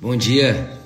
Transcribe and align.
Bom 0.00 0.16
dia. 0.16 0.80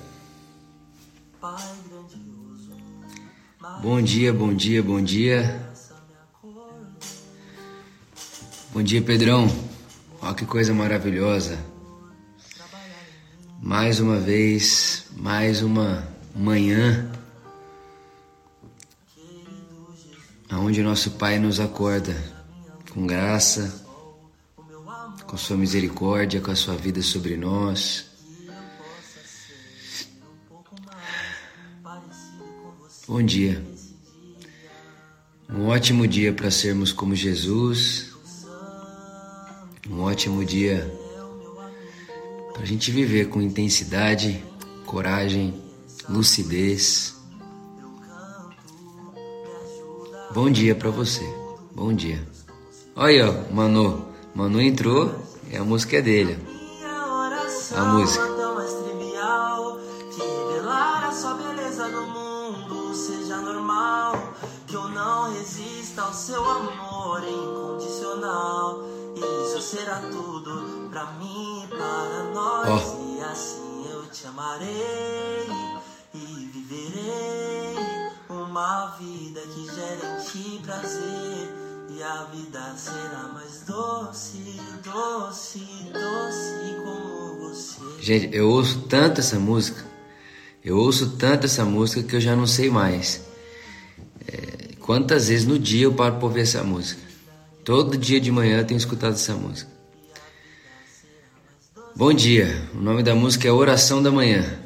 Bom 3.81 4.01
dia, 4.01 4.33
bom 4.33 4.53
dia, 4.53 4.83
bom 4.83 5.01
dia. 5.01 5.71
Bom 8.73 8.83
dia, 8.83 9.01
Pedrão. 9.01 9.47
Olha 10.21 10.33
que 10.33 10.45
coisa 10.45 10.73
maravilhosa. 10.73 11.57
Mais 13.61 14.01
uma 14.01 14.19
vez, 14.19 15.05
mais 15.15 15.61
uma 15.61 16.05
manhã 16.35 17.09
aonde 20.49 20.83
nosso 20.83 21.11
Pai 21.11 21.39
nos 21.39 21.61
acorda 21.61 22.13
com 22.91 23.07
graça, 23.07 23.81
com 25.25 25.37
sua 25.37 25.55
misericórdia, 25.55 26.41
com 26.41 26.51
a 26.51 26.55
sua 26.55 26.75
vida 26.75 27.01
sobre 27.01 27.37
nós. 27.37 28.14
Bom 33.07 33.21
dia. 33.21 33.63
Um 35.47 35.67
ótimo 35.67 36.07
dia 36.07 36.33
para 36.33 36.49
sermos 36.49 36.91
como 36.91 37.13
Jesus. 37.13 38.11
Um 39.87 40.01
ótimo 40.01 40.43
dia 40.43 40.91
para 42.51 42.63
a 42.63 42.65
gente 42.65 42.89
viver 42.89 43.29
com 43.29 43.39
intensidade, 43.39 44.43
coragem, 44.87 45.53
lucidez. 46.09 47.15
Bom 50.33 50.49
dia 50.49 50.73
para 50.73 50.89
você. 50.89 51.23
Bom 51.75 51.93
dia. 51.93 52.27
Olha, 52.95 53.31
Manu. 53.51 54.03
Manu 54.33 54.59
entrou 54.59 55.13
e 55.51 55.55
a 55.55 55.63
música 55.63 55.97
é 55.97 56.01
dele. 56.01 56.37
A 57.75 57.85
música. 57.85 58.24
Seu 66.25 66.43
amor 66.43 67.21
incondicional. 67.23 68.79
Isso 69.15 69.61
será 69.61 70.01
tudo 70.11 70.89
pra 70.89 71.05
mim 71.19 71.63
e 71.63 71.67
para 71.67 72.23
nós. 72.33 72.95
Oh. 72.97 73.15
E 73.15 73.21
assim 73.21 73.85
eu 73.91 74.07
te 74.07 74.25
amarei 74.25 75.47
e 76.15 76.49
viverei 76.51 77.75
uma 78.27 78.87
vida 78.97 79.39
que 79.41 79.65
gere 79.65 80.01
em 80.03 80.23
ti 80.23 80.61
prazer. 80.63 81.53
E 81.89 82.01
a 82.01 82.23
vida 82.23 82.73
será 82.75 83.29
mais 83.31 83.61
doce, 83.61 84.59
doce, 84.83 85.59
doce 85.93 86.75
como 86.83 87.39
você. 87.39 88.01
Gente, 88.01 88.35
eu 88.35 88.49
ouço 88.49 88.81
tanto 88.89 89.21
essa 89.21 89.37
música. 89.37 89.85
Eu 90.63 90.77
ouço 90.79 91.11
tanto 91.17 91.45
essa 91.45 91.63
música 91.63 92.01
que 92.01 92.15
eu 92.15 92.19
já 92.19 92.35
não 92.35 92.47
sei 92.47 92.71
mais. 92.71 93.21
É, 94.27 94.54
Quantas 94.85 95.29
vezes 95.29 95.47
no 95.47 95.57
dia 95.57 95.85
eu 95.85 95.95
paro 95.95 96.17
para 96.17 96.25
ouvir 96.25 96.41
essa 96.41 96.63
música? 96.63 97.01
Todo 97.63 97.97
dia 97.97 98.21
de 98.21 98.31
manhã 98.31 98.59
eu 98.59 98.67
tenho 98.67 98.77
escutado 98.77 99.13
essa 99.13 99.33
música. 99.33 99.67
Bom 101.95 102.13
dia, 102.13 102.69
o 102.71 102.77
nome 102.77 103.01
da 103.01 103.15
música 103.15 103.47
é 103.47 103.51
Oração 103.51 104.03
da 104.03 104.11
Manhã. 104.11 104.59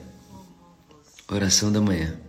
Oração 1.31 1.71
da 1.71 1.79
Manhã. 1.79 2.19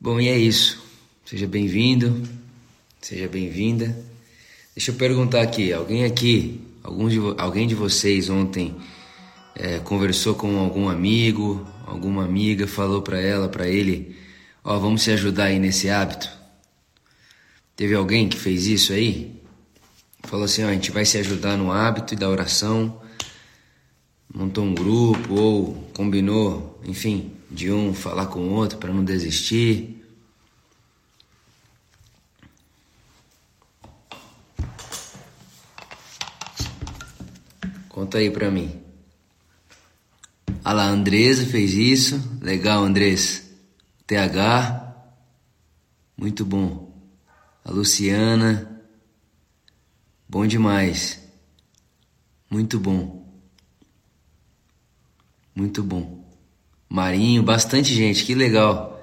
Bom, 0.00 0.20
e 0.20 0.28
é 0.28 0.38
isso. 0.38 0.80
Seja 1.24 1.48
bem-vindo, 1.48 2.22
seja 3.00 3.26
bem-vinda. 3.26 3.86
Deixa 4.72 4.92
eu 4.92 4.94
perguntar 4.94 5.42
aqui: 5.42 5.72
alguém 5.72 6.04
aqui, 6.04 6.60
algum 6.80 7.08
de, 7.08 7.18
alguém 7.38 7.66
de 7.66 7.74
vocês 7.74 8.30
ontem 8.30 8.72
é, 9.52 9.80
conversou 9.80 10.36
com 10.36 10.60
algum 10.60 10.88
amigo, 10.88 11.66
alguma 11.84 12.24
amiga, 12.24 12.68
falou 12.68 13.02
para 13.02 13.18
ela, 13.18 13.48
para 13.48 13.66
ele 13.66 14.25
Ó, 14.68 14.80
vamos 14.80 15.02
se 15.02 15.12
ajudar 15.12 15.44
aí 15.44 15.60
nesse 15.60 15.88
hábito. 15.88 16.28
Teve 17.76 17.94
alguém 17.94 18.28
que 18.28 18.36
fez 18.36 18.66
isso 18.66 18.92
aí? 18.92 19.40
Falou 20.24 20.44
assim, 20.44 20.64
ó, 20.64 20.68
a 20.68 20.72
gente 20.72 20.90
vai 20.90 21.04
se 21.04 21.16
ajudar 21.18 21.56
no 21.56 21.70
hábito 21.70 22.14
e 22.14 22.16
da 22.16 22.28
oração. 22.28 23.00
Montou 24.34 24.64
um 24.64 24.74
grupo 24.74 25.34
ou 25.34 25.74
combinou, 25.94 26.80
enfim, 26.84 27.32
de 27.48 27.70
um 27.70 27.94
falar 27.94 28.26
com 28.26 28.40
o 28.40 28.54
outro 28.54 28.76
para 28.76 28.92
não 28.92 29.04
desistir. 29.04 30.04
Conta 37.88 38.18
aí 38.18 38.32
pra 38.32 38.50
mim. 38.50 38.82
Ah 40.64 40.72
lá, 40.72 40.86
a 40.86 40.90
Andresa 40.90 41.46
fez 41.46 41.72
isso. 41.72 42.20
Legal, 42.42 42.82
Andresa. 42.82 43.45
TH, 44.06 44.94
muito 46.16 46.44
bom. 46.44 46.92
A 47.64 47.72
Luciana, 47.72 48.80
bom 50.28 50.46
demais. 50.46 51.20
Muito 52.48 52.78
bom. 52.78 53.26
Muito 55.54 55.82
bom. 55.82 56.24
Marinho, 56.88 57.42
bastante 57.42 57.92
gente, 57.92 58.24
que 58.24 58.34
legal. 58.34 59.02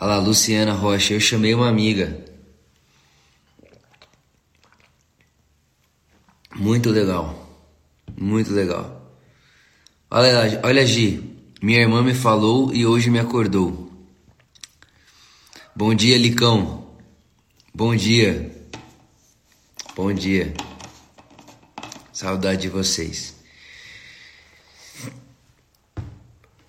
Olha 0.00 0.10
lá, 0.10 0.18
Luciana 0.18 0.72
Rocha, 0.72 1.14
eu 1.14 1.20
chamei 1.20 1.52
uma 1.52 1.68
amiga. 1.68 2.24
Muito 6.54 6.90
legal. 6.90 7.48
Muito 8.16 8.52
legal. 8.52 9.16
Olha, 10.08 10.60
olha, 10.62 10.86
Gi, 10.86 11.22
minha 11.60 11.80
irmã 11.80 12.02
me 12.02 12.14
falou 12.14 12.72
e 12.72 12.86
hoje 12.86 13.10
me 13.10 13.18
acordou. 13.18 13.87
Bom 15.78 15.94
dia, 15.94 16.18
Licão. 16.18 16.88
Bom 17.72 17.94
dia. 17.94 18.52
Bom 19.94 20.12
dia. 20.12 20.52
Saudade 22.12 22.62
de 22.62 22.68
vocês. 22.68 23.36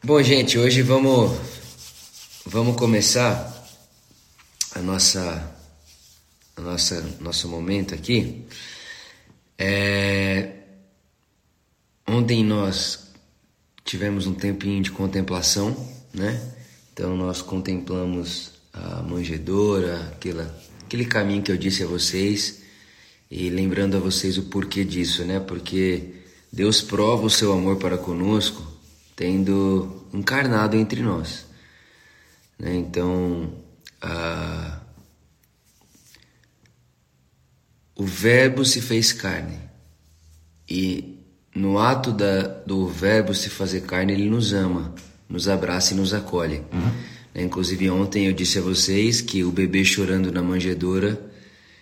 Bom, 0.04 0.22
gente, 0.22 0.60
hoje 0.60 0.84
vamos 0.84 1.32
vamos 2.46 2.76
começar 2.76 3.68
a 4.76 4.80
nossa 4.80 5.56
a 6.56 6.62
nossa 6.62 7.02
nosso 7.20 7.48
momento 7.48 7.96
aqui. 7.96 8.46
É, 9.58 10.54
ontem 12.08 12.44
nós 12.44 13.12
tivemos 13.84 14.28
um 14.28 14.36
tempinho 14.36 14.84
de 14.84 14.92
contemplação, 14.92 15.76
né? 16.14 16.40
Então 16.94 17.18
nós 17.18 17.42
contemplamos 17.42 18.59
a 18.84 19.04
manjedoura, 19.04 20.00
aquela, 20.14 20.56
aquele 20.86 21.06
caminho 21.06 21.44
que 21.44 21.52
eu 21.52 21.58
disse 21.58 21.84
a 21.84 21.88
vocês 21.88 22.62
e 23.30 23.50
lembrando 23.50 23.98
a 23.98 24.00
vocês 24.00 24.38
o 24.38 24.44
porquê 24.44 24.84
disso, 24.84 25.24
né? 25.24 25.40
Porque 25.40 26.16
Deus 26.52 26.82
prova 26.82 27.26
o 27.26 27.30
seu 27.30 27.54
amor 27.54 27.78
para 27.78 27.98
conosco 27.98 28.66
tendo 29.16 30.08
encarnado 30.14 30.78
entre 30.78 31.02
nós. 31.02 31.46
Né? 32.58 32.76
Então, 32.76 33.54
a... 34.02 34.80
o 37.96 38.06
Verbo 38.06 38.64
se 38.64 38.80
fez 38.80 39.12
carne 39.12 39.60
e 40.70 41.20
no 41.54 41.80
ato 41.80 42.12
da, 42.12 42.44
do 42.66 42.88
Verbo 42.88 43.34
se 43.34 43.50
fazer 43.50 43.82
carne, 43.82 44.14
ele 44.14 44.30
nos 44.30 44.54
ama, 44.54 44.94
nos 45.28 45.50
abraça 45.50 45.94
e 45.94 45.98
nos 45.98 46.14
acolhe. 46.14 46.64
Uhum. 46.72 47.19
Né? 47.40 47.44
Inclusive 47.44 47.90
ontem 47.90 48.28
eu 48.28 48.34
disse 48.34 48.60
a 48.60 48.62
vocês 48.62 49.22
que 49.22 49.44
o 49.44 49.52
bebê 49.52 49.86
chorando 49.86 50.32
na 50.32 50.42
manjedoura 50.42 51.32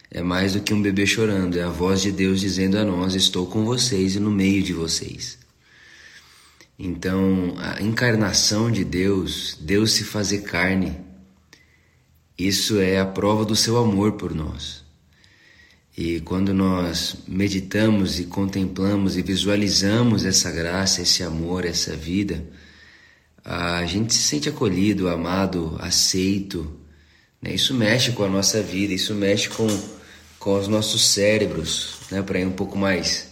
é 0.10 0.22
mais 0.22 0.54
do 0.54 0.62
que 0.62 0.74
um 0.74 0.82
bebê 0.82 1.06
chorando, 1.06 1.60
é 1.60 1.64
a 1.64 1.70
voz 1.70 2.02
de 2.02 2.12
Deus 2.12 2.40
dizendo 2.40 2.78
a 2.78 2.86
nós: 2.86 3.16
Estou 3.16 3.48
com 3.48 3.66
vocês 3.66 4.16
e 4.16 4.20
no 4.20 4.32
meio 4.32 4.64
de 4.64 4.72
vocês. 4.72 5.38
Então, 6.80 7.56
a 7.58 7.82
encarnação 7.82 8.72
de 8.72 8.84
Deus, 8.84 9.58
Deus 9.60 9.94
se 9.94 10.04
fazer 10.04 10.44
carne, 10.44 10.96
isso 12.38 12.80
é 12.80 13.00
a 13.00 13.06
prova 13.06 13.44
do 13.44 13.56
seu 13.56 13.78
amor 13.78 14.14
por 14.14 14.34
nós. 14.34 14.86
E 15.98 16.20
quando 16.20 16.54
nós 16.54 17.16
meditamos 17.28 18.20
e 18.20 18.26
contemplamos 18.26 19.18
e 19.18 19.24
visualizamos 19.24 20.24
essa 20.24 20.52
graça, 20.52 21.02
esse 21.02 21.24
amor, 21.24 21.66
essa 21.66 21.96
vida, 21.96 22.46
a 23.50 23.86
gente 23.86 24.14
se 24.14 24.24
sente 24.24 24.50
acolhido, 24.50 25.08
amado, 25.08 25.78
aceito. 25.80 26.70
Né? 27.42 27.54
Isso 27.54 27.74
mexe 27.74 28.12
com 28.12 28.26
a 28.26 28.28
nossa 28.28 28.62
vida, 28.62 28.94
isso 28.94 29.14
mexe 29.16 29.48
com, 29.48 29.68
com 30.38 30.60
os 30.60 30.68
nossos 30.68 31.06
cérebros, 31.06 32.00
né? 32.12 32.22
para 32.22 32.40
ir 32.40 32.46
um 32.46 32.52
pouco 32.52 32.78
mais 32.78 33.32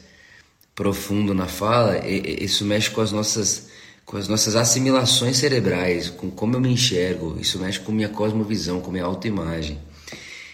profundo 0.74 1.34
na 1.34 1.48
fala, 1.48 2.08
isso 2.08 2.64
mexe 2.64 2.90
com 2.90 3.02
as 3.02 3.12
nossas 3.12 3.74
com 4.06 4.18
as 4.18 4.28
nossas 4.28 4.56
assimilações 4.56 5.38
cerebrais, 5.38 6.12
com 6.12 6.30
como 6.30 6.56
eu 6.56 6.60
me 6.60 6.70
enxergo, 6.70 7.38
isso 7.42 7.58
mexe 7.58 7.80
com 7.80 7.92
minha 7.92 8.10
cosmovisão, 8.10 8.80
com 8.80 8.92
minha 8.92 9.04
autoimagem. 9.04 9.80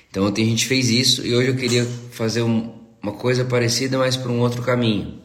Então 0.09 0.25
ontem 0.25 0.45
a 0.45 0.49
gente 0.49 0.65
fez 0.67 0.89
isso 0.89 1.27
e 1.27 1.35
hoje 1.35 1.49
eu 1.49 1.55
queria 1.55 1.85
fazer 2.11 2.43
um, 2.43 2.73
uma 3.03 3.11
coisa 3.11 3.43
parecida, 3.43 3.97
mas 3.97 4.15
por 4.15 4.31
um 4.31 4.39
outro 4.39 4.61
caminho. 4.61 5.19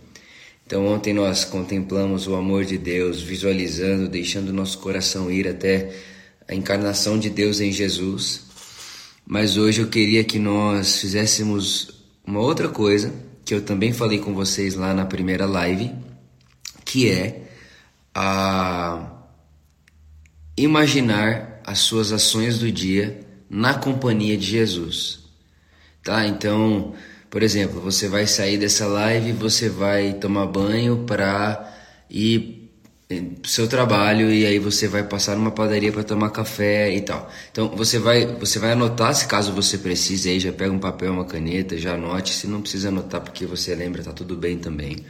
Então, 0.67 0.85
ontem 0.85 1.13
nós 1.15 1.45
contemplamos 1.45 2.27
o 2.27 2.35
amor 2.35 2.65
de 2.65 2.77
Deus, 2.77 3.23
visualizando, 3.23 4.09
deixando 4.09 4.53
nosso 4.53 4.79
coração 4.79 5.31
ir 5.31 5.47
até 5.47 5.95
a 6.49 6.57
encarnação 6.57 7.17
de 7.17 7.31
Deus 7.31 7.61
em 7.61 7.71
Jesus. 7.71 8.43
Mas 9.25 9.57
hoje 9.57 9.81
eu 9.81 9.87
queria 9.87 10.25
que 10.25 10.41
nós 10.41 10.99
fizéssemos 10.99 12.05
uma 12.27 12.41
outra 12.41 12.69
coisa, 12.69 13.15
que 13.45 13.55
eu 13.55 13.63
também 13.63 13.93
falei 13.93 14.19
com 14.19 14.35
vocês 14.35 14.75
lá 14.75 14.93
na 14.93 15.07
primeira 15.07 15.47
live, 15.47 15.95
que 16.85 17.09
é 17.09 17.45
a 18.13 19.23
imaginar 20.57 21.61
as 21.65 21.79
suas 21.79 22.11
ações 22.11 22.59
do 22.59 22.73
dia 22.73 23.21
na 23.49 23.75
companhia 23.75 24.37
de 24.37 24.47
Jesus. 24.47 25.21
Tá? 26.03 26.27
Então, 26.27 26.93
por 27.37 27.43
exemplo, 27.43 27.83
você 27.83 28.09
vai 28.09 28.27
sair 28.27 28.57
dessa 28.57 28.87
live, 28.87 29.33
você 29.33 29.69
vai 29.69 30.15
tomar 30.15 30.47
banho 30.47 31.05
para 31.07 31.71
ir 32.09 32.71
pro 33.43 33.51
seu 33.51 33.69
trabalho 33.69 34.33
e 34.33 34.47
aí 34.47 34.59
você 34.59 34.89
vai 34.89 35.03
passar 35.03 35.37
numa 35.37 35.51
padaria 35.51 35.93
para 35.93 36.03
tomar 36.03 36.31
café 36.31 36.91
e 36.95 37.03
tal. 37.03 37.31
Então 37.53 37.69
você 37.77 37.99
vai 37.99 38.25
você 38.25 38.59
vai 38.59 38.73
anotar 38.73 39.15
se 39.15 39.27
caso 39.27 39.53
você 39.53 39.77
precise 39.77 40.31
aí 40.31 40.41
já 40.41 40.51
pega 40.51 40.73
um 40.73 40.79
papel, 40.79 41.13
uma 41.13 41.27
caneta, 41.27 41.77
já 41.77 41.93
anote. 41.93 42.33
Se 42.33 42.47
não 42.47 42.63
precisa 42.63 42.89
anotar 42.89 43.21
porque 43.21 43.45
você 43.45 43.75
lembra, 43.75 44.03
tá 44.03 44.13
tudo 44.15 44.35
bem 44.35 44.57
também. 44.57 45.05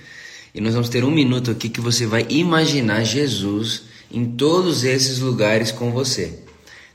E 0.53 0.61
nós 0.61 0.75
vamos 0.75 0.89
ter 0.89 1.05
um 1.05 1.13
minuto 1.13 1.53
aqui 1.53 1.69
que 1.69 1.81
você 1.81 2.07
vai 2.07 2.27
imaginar 2.29 3.05
Jesus 3.05 3.85
em 4.11 4.25
todos 4.25 4.83
esses 4.83 5.21
lugares 5.21 5.71
com 5.71 5.93
você. 5.93 6.41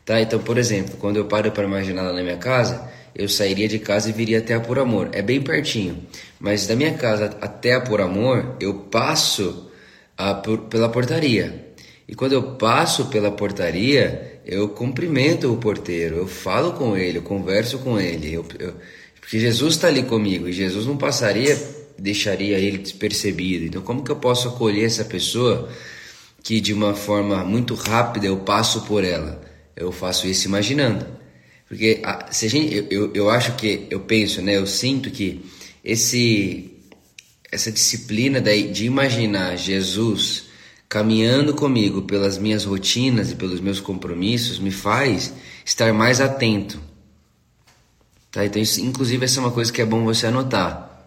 Tá? 0.04 0.20
Então, 0.20 0.40
por 0.40 0.58
exemplo, 0.58 0.98
quando 0.98 1.16
eu 1.16 1.24
paro 1.24 1.50
para 1.54 1.64
imaginar 1.64 2.02
lá 2.02 2.12
na 2.12 2.22
minha 2.22 2.36
casa, 2.36 2.92
eu 3.16 3.28
sairia 3.28 3.68
de 3.68 3.80
casa 3.80 4.10
e 4.10 4.14
viria 4.14 4.40
até 4.40 4.54
a 4.54 4.60
Por 4.60 4.80
Amor. 4.80 5.10
É 5.12 5.22
bem 5.22 5.42
pertinho, 5.42 6.06
mas 6.40 6.68
da 6.68 6.76
minha 6.76 6.94
casa 6.94 7.38
até 7.42 7.74
a 7.74 7.82
Por 7.82 8.02
Amor, 8.02 8.56
eu 8.60 8.74
passo 8.74 9.70
a, 10.18 10.34
por, 10.34 10.60
pela 10.62 10.90
portaria. 10.90 11.68
E 12.08 12.16
quando 12.16 12.34
eu 12.34 12.44
passo 12.56 13.06
pela 13.06 13.32
portaria, 13.32 14.42
eu 14.46 14.70
cumprimento 14.70 15.52
o 15.52 15.58
porteiro, 15.58 16.18
eu 16.18 16.28
falo 16.28 16.74
com 16.74 16.98
ele, 16.98 17.20
eu 17.20 17.22
converso 17.22 17.80
com 17.80 18.00
ele, 18.00 18.34
eu, 18.34 18.46
eu, 18.60 18.74
porque 19.20 19.40
Jesus 19.40 19.76
está 19.76 19.88
ali 19.88 20.04
comigo 20.04 20.48
e 20.48 20.52
Jesus 20.52 20.86
não 20.86 20.98
passaria, 20.98 21.58
deixaria 21.98 22.58
ele 22.58 22.80
despercebido. 22.80 23.66
Então, 23.66 23.82
como 23.82 24.04
que 24.04 24.12
eu 24.12 24.16
posso 24.18 24.50
acolher 24.50 24.86
essa 24.86 25.06
pessoa 25.06 25.70
que 26.44 26.60
de 26.60 26.74
uma 26.74 26.96
forma 26.96 27.44
muito 27.44 27.76
rápida 27.76 28.26
eu 28.26 28.38
passo 28.38 28.82
por 28.82 29.04
ela? 29.04 29.42
Eu 29.76 29.92
faço 29.92 30.28
isso 30.28 30.48
imaginando. 30.48 31.06
Porque 31.72 32.02
a, 32.04 32.30
se 32.30 32.48
a 32.48 32.50
gente, 32.50 32.76
eu, 32.76 32.88
eu, 32.92 33.12
eu 33.14 33.30
acho 33.30 33.56
que, 33.56 33.88
eu 33.90 34.02
penso, 34.02 34.42
né, 34.42 34.58
eu 34.58 34.68
sinto 34.68 35.10
que 35.10 35.46
esse 35.82 36.70
essa 37.50 37.72
disciplina 37.72 38.42
de 38.42 38.86
imaginar 38.86 39.56
Jesus 39.56 40.48
caminhando 40.90 41.54
comigo 41.54 42.02
pelas 42.02 42.38
minhas 42.38 42.66
rotinas 42.66 43.32
e 43.32 43.36
pelos 43.36 43.62
meus 43.62 43.80
compromissos 43.80 44.60
me 44.60 44.70
faz 44.70 45.34
estar 45.64 45.94
mais 45.94 46.20
atento. 46.20 46.78
Tá? 48.30 48.46
Então, 48.46 48.62
isso, 48.62 48.82
inclusive, 48.82 49.24
essa 49.24 49.40
é 49.40 49.44
uma 49.44 49.52
coisa 49.52 49.72
que 49.72 49.82
é 49.82 49.86
bom 49.86 50.04
você 50.04 50.28
anotar. 50.28 51.06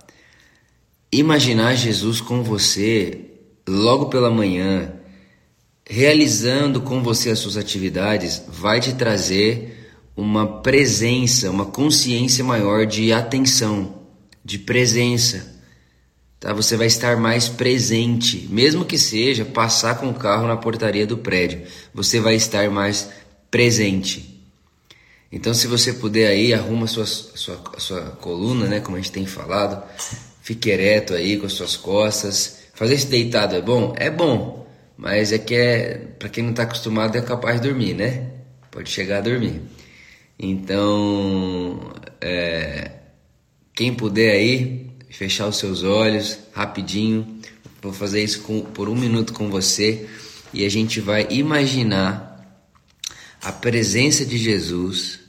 Imaginar 1.12 1.74
Jesus 1.74 2.22
com 2.22 2.42
você 2.42 3.20
logo 3.68 4.06
pela 4.06 4.30
manhã, 4.30 4.94
realizando 5.86 6.80
com 6.80 7.02
você 7.02 7.28
as 7.28 7.38
suas 7.38 7.58
atividades, 7.58 8.42
vai 8.48 8.80
te 8.80 8.94
trazer 8.94 9.73
uma 10.16 10.60
presença, 10.62 11.50
uma 11.50 11.66
consciência 11.66 12.44
maior 12.44 12.86
de 12.86 13.12
atenção, 13.12 14.02
de 14.44 14.58
presença 14.58 15.54
tá? 16.44 16.52
Você 16.52 16.76
vai 16.76 16.86
estar 16.86 17.16
mais 17.16 17.48
presente, 17.48 18.46
mesmo 18.50 18.84
que 18.84 18.98
seja 18.98 19.46
passar 19.46 19.98
com 19.98 20.10
o 20.10 20.14
carro 20.14 20.46
na 20.46 20.58
portaria 20.58 21.06
do 21.06 21.16
prédio, 21.16 21.62
você 21.94 22.20
vai 22.20 22.34
estar 22.34 22.68
mais 22.70 23.08
presente. 23.50 24.30
Então, 25.32 25.54
se 25.54 25.66
você 25.66 25.94
puder 25.94 26.28
aí, 26.28 26.52
arruma 26.52 26.84
a 26.84 26.86
sua, 26.86 27.06
sua, 27.06 27.60
sua 27.78 28.02
coluna, 28.20 28.66
né? 28.66 28.80
Como 28.80 28.96
a 28.96 29.00
gente 29.00 29.10
tem 29.10 29.26
falado, 29.26 29.82
fique 30.42 30.68
ereto 30.68 31.14
aí 31.14 31.38
com 31.38 31.46
as 31.46 31.54
suas 31.54 31.76
costas. 31.76 32.58
Fazer 32.74 32.94
esse 32.94 33.06
deitado 33.06 33.56
é 33.56 33.62
bom? 33.62 33.94
É 33.96 34.10
bom, 34.10 34.68
mas 34.96 35.32
é 35.32 35.38
que 35.38 35.54
é 35.54 35.94
para 36.18 36.28
quem 36.28 36.44
não 36.44 36.50
está 36.50 36.64
acostumado 36.64 37.16
é 37.16 37.22
capaz 37.22 37.60
de 37.60 37.68
dormir, 37.68 37.94
né? 37.94 38.30
Pode 38.70 38.90
chegar 38.90 39.18
a 39.18 39.22
dormir. 39.22 39.62
Então, 40.38 41.92
é, 42.20 42.90
quem 43.72 43.94
puder 43.94 44.32
aí, 44.32 44.90
fechar 45.10 45.46
os 45.46 45.58
seus 45.58 45.82
olhos 45.82 46.38
rapidinho. 46.52 47.40
Vou 47.80 47.92
fazer 47.92 48.22
isso 48.22 48.42
com, 48.42 48.62
por 48.62 48.88
um 48.88 48.94
minuto 48.94 49.32
com 49.32 49.50
você 49.50 50.08
e 50.52 50.64
a 50.64 50.68
gente 50.68 51.00
vai 51.00 51.26
imaginar 51.30 52.32
a 53.42 53.52
presença 53.52 54.24
de 54.24 54.38
Jesus 54.38 55.20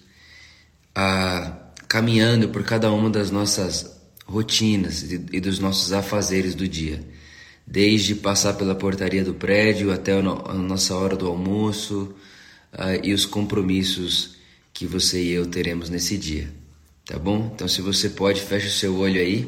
caminhando 1.90 2.50
por 2.50 2.64
cada 2.64 2.92
uma 2.92 3.10
das 3.10 3.30
nossas 3.30 4.00
rotinas 4.26 5.04
e, 5.04 5.26
e 5.34 5.40
dos 5.42 5.60
nossos 5.60 5.92
afazeres 5.92 6.56
do 6.56 6.68
dia. 6.68 7.04
Desde 7.68 8.16
passar 8.16 8.54
pela 8.54 8.76
portaria 8.76 9.24
do 9.24 9.34
prédio 9.34 9.92
até 9.92 10.14
a, 10.14 10.22
no, 10.22 10.50
a 10.50 10.54
nossa 10.54 10.96
hora 10.96 11.16
do 11.16 11.28
almoço 11.28 12.16
uh, 12.74 13.04
e 13.04 13.14
os 13.14 13.26
compromissos 13.26 14.35
que 14.76 14.86
você 14.86 15.24
e 15.24 15.32
eu 15.32 15.46
teremos 15.46 15.90
nesse 15.90 16.18
dia. 16.18 16.50
Tá 17.06 17.18
bom? 17.18 17.50
Então, 17.56 17.66
se 17.66 17.82
você 17.82 18.10
pode, 18.10 18.42
feche 18.42 18.68
o 18.68 18.72
seu 18.72 18.98
olho 18.98 19.22
aí. 19.22 19.46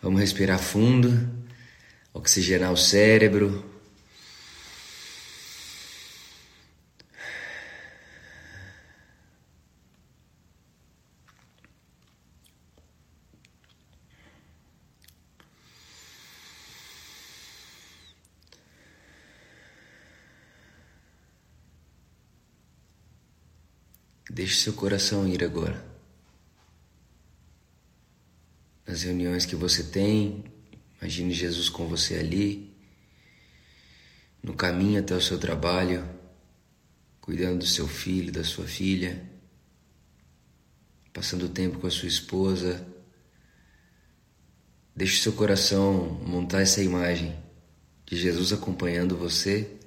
Vamos 0.00 0.20
respirar 0.20 0.60
fundo, 0.60 1.28
oxigenar 2.14 2.72
o 2.72 2.76
cérebro. 2.76 3.68
Deixe 24.40 24.56
seu 24.56 24.72
coração 24.72 25.28
ir 25.28 25.44
agora. 25.44 25.84
nas 28.86 29.02
reuniões 29.02 29.44
que 29.44 29.54
você 29.54 29.84
tem. 29.84 30.44
Imagine 30.98 31.30
Jesus 31.30 31.68
com 31.68 31.86
você 31.86 32.16
ali, 32.16 32.74
no 34.42 34.54
caminho 34.54 34.98
até 34.98 35.14
o 35.14 35.20
seu 35.20 35.38
trabalho, 35.38 36.08
cuidando 37.20 37.58
do 37.58 37.66
seu 37.66 37.86
filho, 37.86 38.32
da 38.32 38.42
sua 38.42 38.66
filha, 38.66 39.22
passando 41.12 41.46
tempo 41.46 41.78
com 41.78 41.86
a 41.86 41.90
sua 41.90 42.08
esposa. 42.08 42.82
Deixe 44.96 45.20
seu 45.20 45.34
coração 45.34 46.18
montar 46.26 46.62
essa 46.62 46.82
imagem 46.82 47.38
de 48.06 48.16
Jesus 48.16 48.54
acompanhando 48.54 49.18
você, 49.18 49.78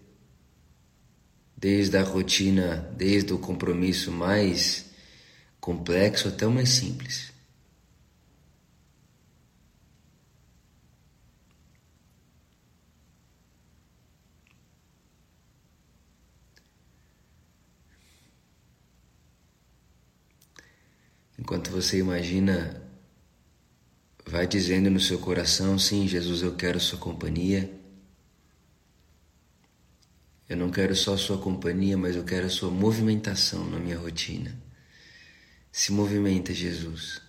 desde 1.64 1.96
a 1.98 2.04
rotina, 2.04 2.94
desde 2.98 3.32
o 3.32 3.40
compromisso 3.40 4.12
mais 4.12 4.84
complexo 5.62 6.28
até 6.28 6.46
o 6.46 6.52
mais 6.52 6.68
simples. 6.68 7.32
Enquanto 21.40 21.72
você 21.72 21.98
imagina, 21.98 22.84
vai 24.26 24.46
dizendo 24.46 24.92
no 24.92 25.00
seu 25.00 25.18
coração: 25.18 25.80
sim, 25.80 26.10
Jesus, 26.10 26.42
eu 26.42 26.58
quero 26.58 26.78
Sua 26.78 27.00
companhia. 27.00 27.83
Eu 30.50 30.58
não 30.58 30.70
quero 30.70 30.96
só 30.96 31.18
Sua 31.18 31.38
companhia, 31.38 31.98
mas 31.98 32.16
eu 32.16 32.24
quero 32.24 32.48
a 32.48 32.50
Sua 32.50 32.70
movimentação 32.70 33.70
na 33.70 33.80
minha 33.80 33.98
rotina. 33.98 34.56
Se 35.72 35.92
movimenta, 35.92 36.54
Jesus. 36.54 37.22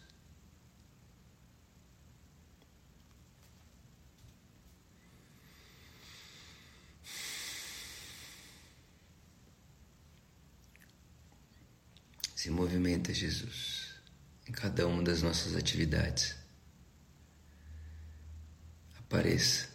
Se 12.37 12.51
movimenta, 12.51 13.13
Jesus 13.15 13.85
em 14.49 14.53
cada 14.53 14.87
uma 14.87 15.03
das 15.03 15.23
nossas 15.23 15.57
atividades. 15.57 16.37
Apareça. 18.99 19.73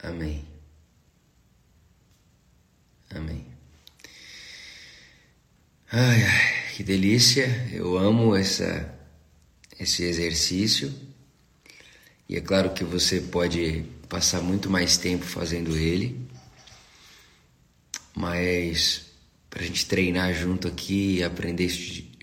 Amém. 0.00 0.48
Amém. 3.10 3.46
Ai, 5.90 6.22
ai, 6.22 6.72
que 6.76 6.77
delícia! 6.88 7.68
Eu 7.70 7.98
amo 7.98 8.34
essa, 8.34 8.90
esse 9.78 10.04
exercício. 10.04 10.90
E 12.26 12.34
é 12.34 12.40
claro 12.40 12.72
que 12.72 12.82
você 12.82 13.20
pode 13.20 13.84
passar 14.08 14.40
muito 14.40 14.70
mais 14.70 14.96
tempo 14.96 15.26
fazendo 15.26 15.76
ele, 15.76 16.18
mas 18.16 19.04
para 19.50 19.62
a 19.62 19.66
gente 19.66 19.84
treinar 19.84 20.32
junto 20.32 20.66
aqui 20.66 21.16
e 21.16 21.22
aprender 21.22 21.68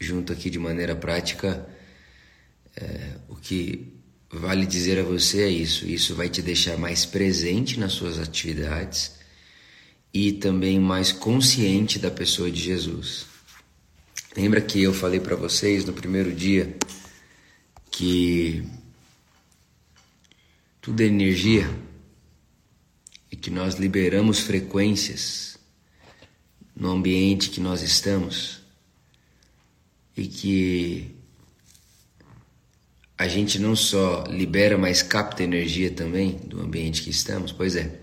junto 0.01 0.33
aqui 0.33 0.49
de 0.49 0.57
maneira 0.57 0.95
prática, 0.95 1.69
é, 2.75 3.17
o 3.29 3.35
que 3.35 3.93
vale 4.31 4.65
dizer 4.65 4.97
a 4.97 5.03
você 5.03 5.43
é 5.43 5.49
isso: 5.49 5.85
isso 5.85 6.15
vai 6.15 6.27
te 6.27 6.41
deixar 6.41 6.75
mais 6.75 7.05
presente 7.05 7.79
nas 7.79 7.93
suas 7.93 8.17
atividades 8.17 9.11
e 10.11 10.31
também 10.31 10.79
mais 10.79 11.11
consciente 11.11 11.99
da 11.99 12.09
pessoa 12.09 12.49
de 12.49 12.59
Jesus. 12.59 13.34
Lembra 14.35 14.59
que 14.59 14.83
eu 14.83 14.93
falei 14.93 15.21
para 15.21 15.33
vocês 15.37 15.85
no 15.85 15.93
primeiro 15.93 16.33
dia 16.33 16.75
que 17.89 18.67
tudo 20.81 20.99
é 20.99 21.05
energia 21.05 21.73
e 23.31 23.35
que 23.37 23.49
nós 23.49 23.75
liberamos 23.75 24.39
frequências 24.39 25.57
no 26.75 26.91
ambiente 26.91 27.49
que 27.49 27.61
nós 27.61 27.81
estamos 27.81 28.61
e 30.17 30.27
que 30.27 31.15
a 33.17 33.29
gente 33.29 33.57
não 33.57 33.73
só 33.73 34.25
libera, 34.25 34.77
mas 34.77 35.01
capta 35.01 35.43
energia 35.43 35.91
também 35.91 36.31
do 36.45 36.59
ambiente 36.59 37.03
que 37.03 37.09
estamos. 37.09 37.53
Pois 37.53 37.77
é, 37.77 38.01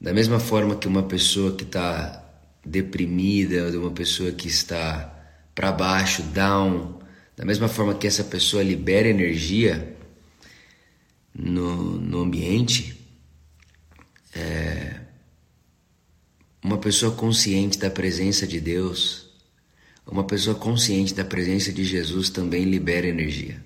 da 0.00 0.14
mesma 0.14 0.38
forma 0.38 0.76
que 0.76 0.86
uma 0.86 1.02
pessoa 1.02 1.56
que 1.56 1.64
está 1.64 2.24
deprimida, 2.64 3.72
de 3.72 3.76
uma 3.76 3.90
pessoa 3.90 4.30
que 4.30 4.46
está 4.46 5.14
para 5.56 5.72
baixo, 5.72 6.22
down, 6.22 7.00
da 7.34 7.44
mesma 7.44 7.66
forma 7.66 7.94
que 7.94 8.06
essa 8.06 8.22
pessoa 8.22 8.62
libera 8.62 9.08
energia 9.08 9.96
no, 11.34 11.98
no 11.98 12.20
ambiente, 12.20 12.94
é, 14.34 15.00
uma 16.62 16.76
pessoa 16.76 17.16
consciente 17.16 17.78
da 17.78 17.90
presença 17.90 18.46
de 18.46 18.60
Deus, 18.60 19.30
uma 20.06 20.24
pessoa 20.24 20.54
consciente 20.54 21.14
da 21.14 21.24
presença 21.24 21.72
de 21.72 21.84
Jesus 21.84 22.28
também 22.28 22.64
libera 22.64 23.06
energia. 23.06 23.64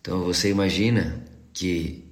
Então 0.00 0.22
você 0.22 0.48
imagina 0.48 1.24
que 1.52 2.04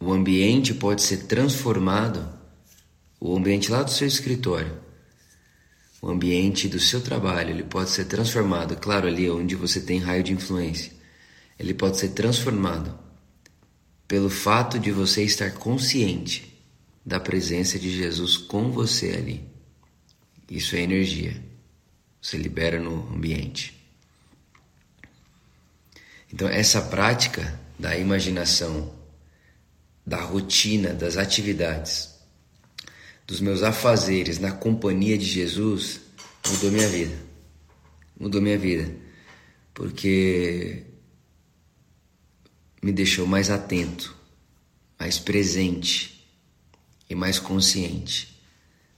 o 0.00 0.12
ambiente 0.12 0.74
pode 0.74 1.02
ser 1.02 1.26
transformado, 1.26 2.39
o 3.20 3.36
ambiente 3.36 3.70
lá 3.70 3.82
do 3.82 3.90
seu 3.90 4.08
escritório 4.08 4.90
o 6.02 6.08
ambiente 6.08 6.66
do 6.66 6.80
seu 6.80 7.00
trabalho 7.00 7.50
ele 7.50 7.62
pode 7.62 7.90
ser 7.90 8.06
transformado, 8.06 8.76
claro, 8.76 9.06
ali 9.06 9.28
onde 9.28 9.54
você 9.54 9.80
tem 9.80 9.98
raio 9.98 10.22
de 10.22 10.32
influência, 10.32 10.92
ele 11.58 11.74
pode 11.74 11.98
ser 11.98 12.10
transformado 12.10 12.98
pelo 14.08 14.30
fato 14.30 14.78
de 14.78 14.90
você 14.90 15.22
estar 15.22 15.52
consciente 15.52 16.58
da 17.04 17.20
presença 17.20 17.78
de 17.78 17.94
Jesus 17.94 18.36
com 18.36 18.70
você 18.70 19.10
ali. 19.10 19.48
Isso 20.50 20.74
é 20.74 20.80
energia. 20.80 21.40
Você 22.20 22.36
libera 22.36 22.80
no 22.80 23.08
ambiente. 23.14 23.78
Então, 26.32 26.48
essa 26.48 26.82
prática 26.82 27.58
da 27.78 27.96
imaginação, 27.96 28.92
da 30.04 30.20
rotina, 30.20 30.92
das 30.92 31.16
atividades, 31.16 32.09
dos 33.30 33.40
meus 33.40 33.62
afazeres 33.62 34.40
na 34.40 34.50
companhia 34.50 35.16
de 35.16 35.24
Jesus 35.24 36.00
mudou 36.48 36.72
minha 36.72 36.88
vida. 36.88 37.16
Mudou 38.18 38.42
minha 38.42 38.58
vida. 38.58 38.92
Porque 39.72 40.82
me 42.82 42.90
deixou 42.90 43.28
mais 43.28 43.48
atento, 43.48 44.16
mais 44.98 45.16
presente 45.20 46.28
e 47.08 47.14
mais 47.14 47.38
consciente 47.38 48.36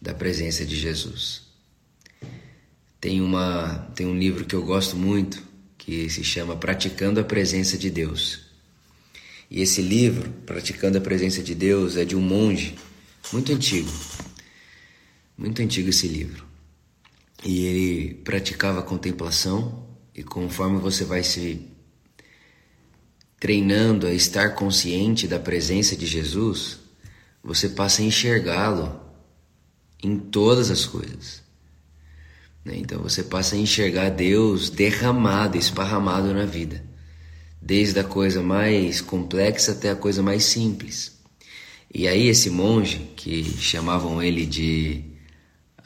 da 0.01 0.15
presença 0.15 0.65
de 0.65 0.77
Jesus. 0.77 1.43
Tem 2.99 3.21
uma 3.21 3.91
tem 3.95 4.07
um 4.07 4.19
livro 4.19 4.47
que 4.47 4.55
eu 4.55 4.65
gosto 4.65 4.97
muito 4.97 5.43
que 5.77 6.09
se 6.09 6.25
chama 6.25 6.57
Praticando 6.57 7.21
a 7.21 7.25
Presença 7.25 7.77
de 7.77 7.91
Deus. 7.91 8.41
E 9.51 9.61
esse 9.61 9.83
livro, 9.83 10.31
Praticando 10.47 10.97
a 10.97 11.03
Presença 11.03 11.43
de 11.43 11.55
Deus, 11.55 11.99
é 11.99 12.05
de 12.07 12.17
um 12.17 12.23
monge 12.23 12.77
muito 13.31 13.53
antigo, 13.53 13.91
muito 15.43 15.61
antigo 15.61 15.91
esse 15.91 16.07
livro. 16.07 16.47
E 17.45 17.67
ele 17.67 18.15
praticava 18.15 18.81
contemplação, 18.81 19.85
e 20.15 20.23
conforme 20.23 20.79
você 20.79 21.05
vai 21.05 21.25
se 21.25 21.67
treinando 23.41 24.07
a 24.07 24.15
estar 24.15 24.51
consciente 24.51 25.27
da 25.27 25.41
presença 25.41 25.97
de 25.97 26.07
Jesus, 26.07 26.79
você 27.43 27.69
passa 27.69 28.03
a 28.03 28.05
enxergá-lo 28.05 29.01
em 30.01 30.17
todas 30.17 30.71
as 30.71 30.87
coisas. 30.87 31.43
Né? 32.65 32.75
Então 32.77 33.03
você 33.03 33.25
passa 33.25 33.57
a 33.57 33.59
enxergar 33.59 34.11
Deus 34.11 34.71
derramado, 34.71 35.59
esparramado 35.59 36.33
na 36.33 36.47
vida, 36.47 36.85
desde 37.61 37.99
a 37.99 38.05
coisa 38.05 38.41
mais 38.41 39.01
complexa 39.01 39.73
até 39.73 39.91
a 39.91 39.97
coisa 39.97 40.23
mais 40.23 40.45
simples. 40.45 41.19
E 41.93 42.07
aí 42.07 42.29
esse 42.29 42.49
monge, 42.49 43.11
que 43.17 43.43
chamavam 43.59 44.23
ele 44.23 44.47
de 44.47 45.12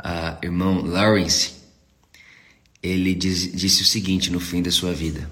uh, 0.06 0.38
irmão 0.44 0.82
Lawrence, 0.82 1.54
ele 2.82 3.14
diz, 3.14 3.52
disse 3.52 3.82
o 3.82 3.84
seguinte 3.84 4.30
no 4.30 4.38
fim 4.38 4.62
da 4.62 4.70
sua 4.70 4.92
vida: 4.92 5.28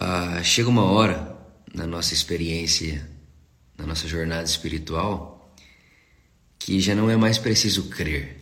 uh, 0.00 0.42
chega 0.42 0.68
uma 0.68 0.84
hora 0.84 1.36
na 1.72 1.86
nossa 1.86 2.12
experiência, 2.12 3.08
na 3.76 3.86
nossa 3.86 4.08
jornada 4.08 4.44
espiritual, 4.44 5.54
que 6.58 6.80
já 6.80 6.94
não 6.94 7.08
é 7.08 7.16
mais 7.16 7.38
preciso 7.38 7.84
crer. 7.84 8.38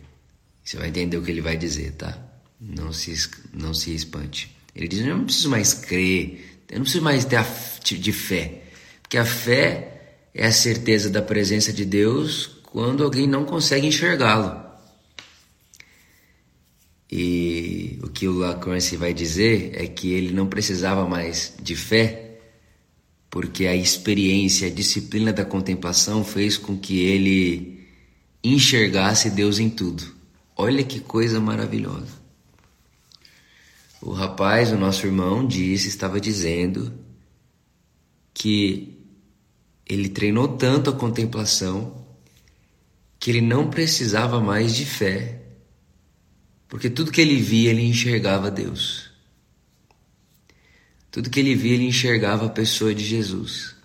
Você 0.63 0.77
vai 0.77 0.89
entender 0.89 1.17
o 1.17 1.21
que 1.21 1.31
ele 1.31 1.41
vai 1.41 1.55
dizer, 1.55 1.91
tá? 1.93 2.17
Não 2.59 2.91
se, 2.91 3.13
não 3.53 3.73
se 3.73 3.93
espante. 3.93 4.55
Ele 4.75 4.87
diz: 4.87 4.99
Eu 4.99 5.17
não 5.17 5.25
preciso 5.25 5.49
mais 5.49 5.73
crer, 5.73 6.63
eu 6.69 6.77
não 6.77 6.83
preciso 6.83 7.03
mais 7.03 7.23
ter 7.23 7.37
a, 7.37 7.45
de 7.83 8.11
fé, 8.11 8.63
porque 9.01 9.17
a 9.17 9.25
fé 9.25 10.23
é 10.33 10.45
a 10.45 10.51
certeza 10.51 11.09
da 11.09 11.21
presença 11.21 11.71
de 11.71 11.85
Deus 11.85 12.57
quando 12.63 13.03
alguém 13.03 13.27
não 13.27 13.45
consegue 13.45 13.87
enxergá-lo. 13.87 14.66
E 17.09 17.99
o 18.03 18.07
que 18.09 18.27
o 18.27 18.37
Lacroix 18.37 18.91
vai 18.93 19.13
dizer 19.13 19.71
é 19.73 19.87
que 19.87 20.11
ele 20.11 20.33
não 20.33 20.47
precisava 20.47 21.07
mais 21.07 21.53
de 21.61 21.75
fé, 21.75 22.39
porque 23.29 23.65
a 23.65 23.75
experiência, 23.75 24.67
a 24.67 24.71
disciplina 24.71 25.31
da 25.31 25.45
contemplação 25.45 26.23
fez 26.23 26.57
com 26.57 26.77
que 26.77 26.99
ele 26.99 27.87
enxergasse 28.43 29.29
Deus 29.29 29.59
em 29.59 29.69
tudo. 29.69 30.03
Olha 30.55 30.83
que 30.83 30.99
coisa 30.99 31.39
maravilhosa. 31.39 32.17
O 34.01 34.11
rapaz, 34.11 34.71
o 34.71 34.77
nosso 34.77 35.05
irmão, 35.05 35.45
disse, 35.45 35.87
estava 35.87 36.19
dizendo 36.19 36.93
que 38.33 38.97
ele 39.85 40.09
treinou 40.09 40.47
tanto 40.49 40.89
a 40.89 40.93
contemplação 40.93 42.05
que 43.19 43.31
ele 43.31 43.41
não 43.41 43.69
precisava 43.69 44.39
mais 44.39 44.75
de 44.75 44.85
fé, 44.85 45.46
porque 46.67 46.89
tudo 46.89 47.11
que 47.11 47.21
ele 47.21 47.41
via, 47.41 47.69
ele 47.69 47.83
enxergava 47.83 48.51
Deus. 48.51 49.09
Tudo 51.09 51.29
que 51.29 51.39
ele 51.39 51.55
via, 51.55 51.73
ele 51.73 51.85
enxergava 51.85 52.45
a 52.45 52.49
pessoa 52.49 52.93
de 52.93 53.03
Jesus. 53.03 53.75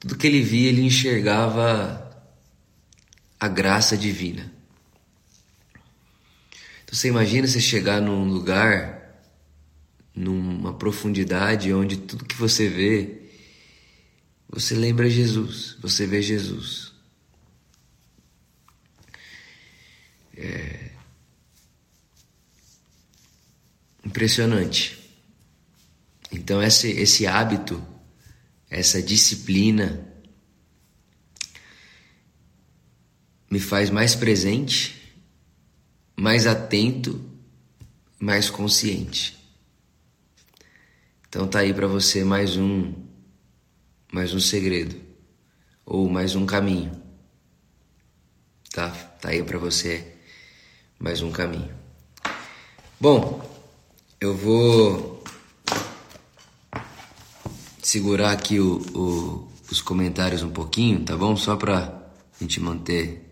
Tudo 0.00 0.16
que 0.16 0.26
ele 0.26 0.42
via, 0.42 0.68
ele 0.68 0.82
enxergava 0.82 2.02
a 3.38 3.48
graça 3.48 3.96
divina. 3.96 4.52
Então 6.84 6.94
você 6.94 7.08
imagina 7.08 7.46
você 7.46 7.60
chegar 7.60 8.00
num 8.00 8.24
lugar, 8.24 9.22
numa 10.14 10.72
profundidade 10.72 11.72
onde 11.72 11.98
tudo 11.98 12.24
que 12.24 12.36
você 12.36 12.68
vê, 12.68 13.22
você 14.48 14.74
lembra 14.74 15.10
Jesus, 15.10 15.76
você 15.80 16.06
vê 16.06 16.22
Jesus. 16.22 16.95
É 20.36 20.90
impressionante. 24.04 24.96
Então 26.30 26.62
esse, 26.62 26.88
esse 26.90 27.26
hábito, 27.26 27.84
essa 28.70 29.02
disciplina 29.02 30.06
me 33.50 33.60
faz 33.60 33.90
mais 33.90 34.14
presente, 34.14 35.16
mais 36.16 36.46
atento, 36.46 37.24
mais 38.18 38.48
consciente. 38.48 39.36
Então 41.28 41.46
tá 41.46 41.60
aí 41.60 41.74
para 41.74 41.86
você 41.86 42.24
mais 42.24 42.56
um 42.56 42.94
mais 44.12 44.32
um 44.32 44.40
segredo 44.40 44.98
ou 45.84 46.08
mais 46.08 46.34
um 46.34 46.46
caminho. 46.46 47.02
Tá? 48.70 48.90
Tá 48.90 49.30
aí 49.30 49.42
para 49.42 49.58
você 49.58 50.15
mais 50.98 51.22
um 51.22 51.30
caminho. 51.30 51.70
Bom, 52.98 53.42
eu 54.20 54.34
vou 54.34 55.22
segurar 57.82 58.32
aqui 58.32 58.58
o, 58.58 58.78
o, 58.94 59.52
os 59.70 59.80
comentários 59.80 60.42
um 60.42 60.50
pouquinho, 60.50 61.04
tá 61.04 61.16
bom? 61.16 61.36
Só 61.36 61.56
para 61.56 61.78
a 61.78 62.42
gente 62.42 62.60
manter 62.60 63.22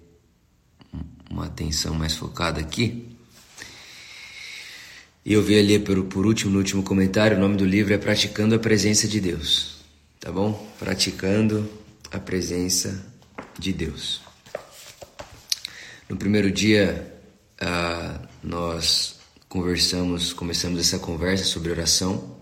uma 1.31 1.47
atenção 1.47 1.95
mais 1.95 2.15
focada 2.15 2.61
aqui. 2.61 3.09
E 5.25 5.33
eu 5.33 5.43
vi 5.43 5.59
ali 5.59 5.79
por, 5.79 6.05
por 6.05 6.27
último, 6.27 6.53
no 6.53 6.59
último 6.59 6.83
comentário, 6.83 7.37
o 7.37 7.41
nome 7.41 7.57
do 7.57 7.65
livro 7.65 7.95
é 7.95 7.99
Praticando 7.99 8.55
a 8.55 8.59
Presença 8.59 9.09
de 9.09 9.21
Deus. 9.21 9.79
Tá 10.21 10.31
bom? 10.31 10.53
Praticando 10.79 11.69
a 12.13 12.19
Presença 12.19 13.05
de 13.59 13.73
Deus. 13.73 14.21
No 16.09 16.17
primeiro 16.17 16.51
dia, 16.53 17.14
uh, 17.65 18.29
nós 18.43 19.17
conversamos, 19.49 20.33
começamos 20.33 20.79
essa 20.81 20.99
conversa 20.99 21.45
sobre 21.45 21.71
oração. 21.71 22.37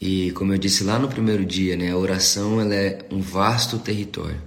E 0.00 0.32
como 0.32 0.52
eu 0.52 0.58
disse 0.58 0.82
lá 0.82 0.98
no 0.98 1.08
primeiro 1.08 1.44
dia, 1.44 1.76
né, 1.76 1.92
a 1.92 1.96
oração 1.96 2.60
ela 2.60 2.74
é 2.74 3.06
um 3.10 3.20
vasto 3.20 3.78
território. 3.78 4.42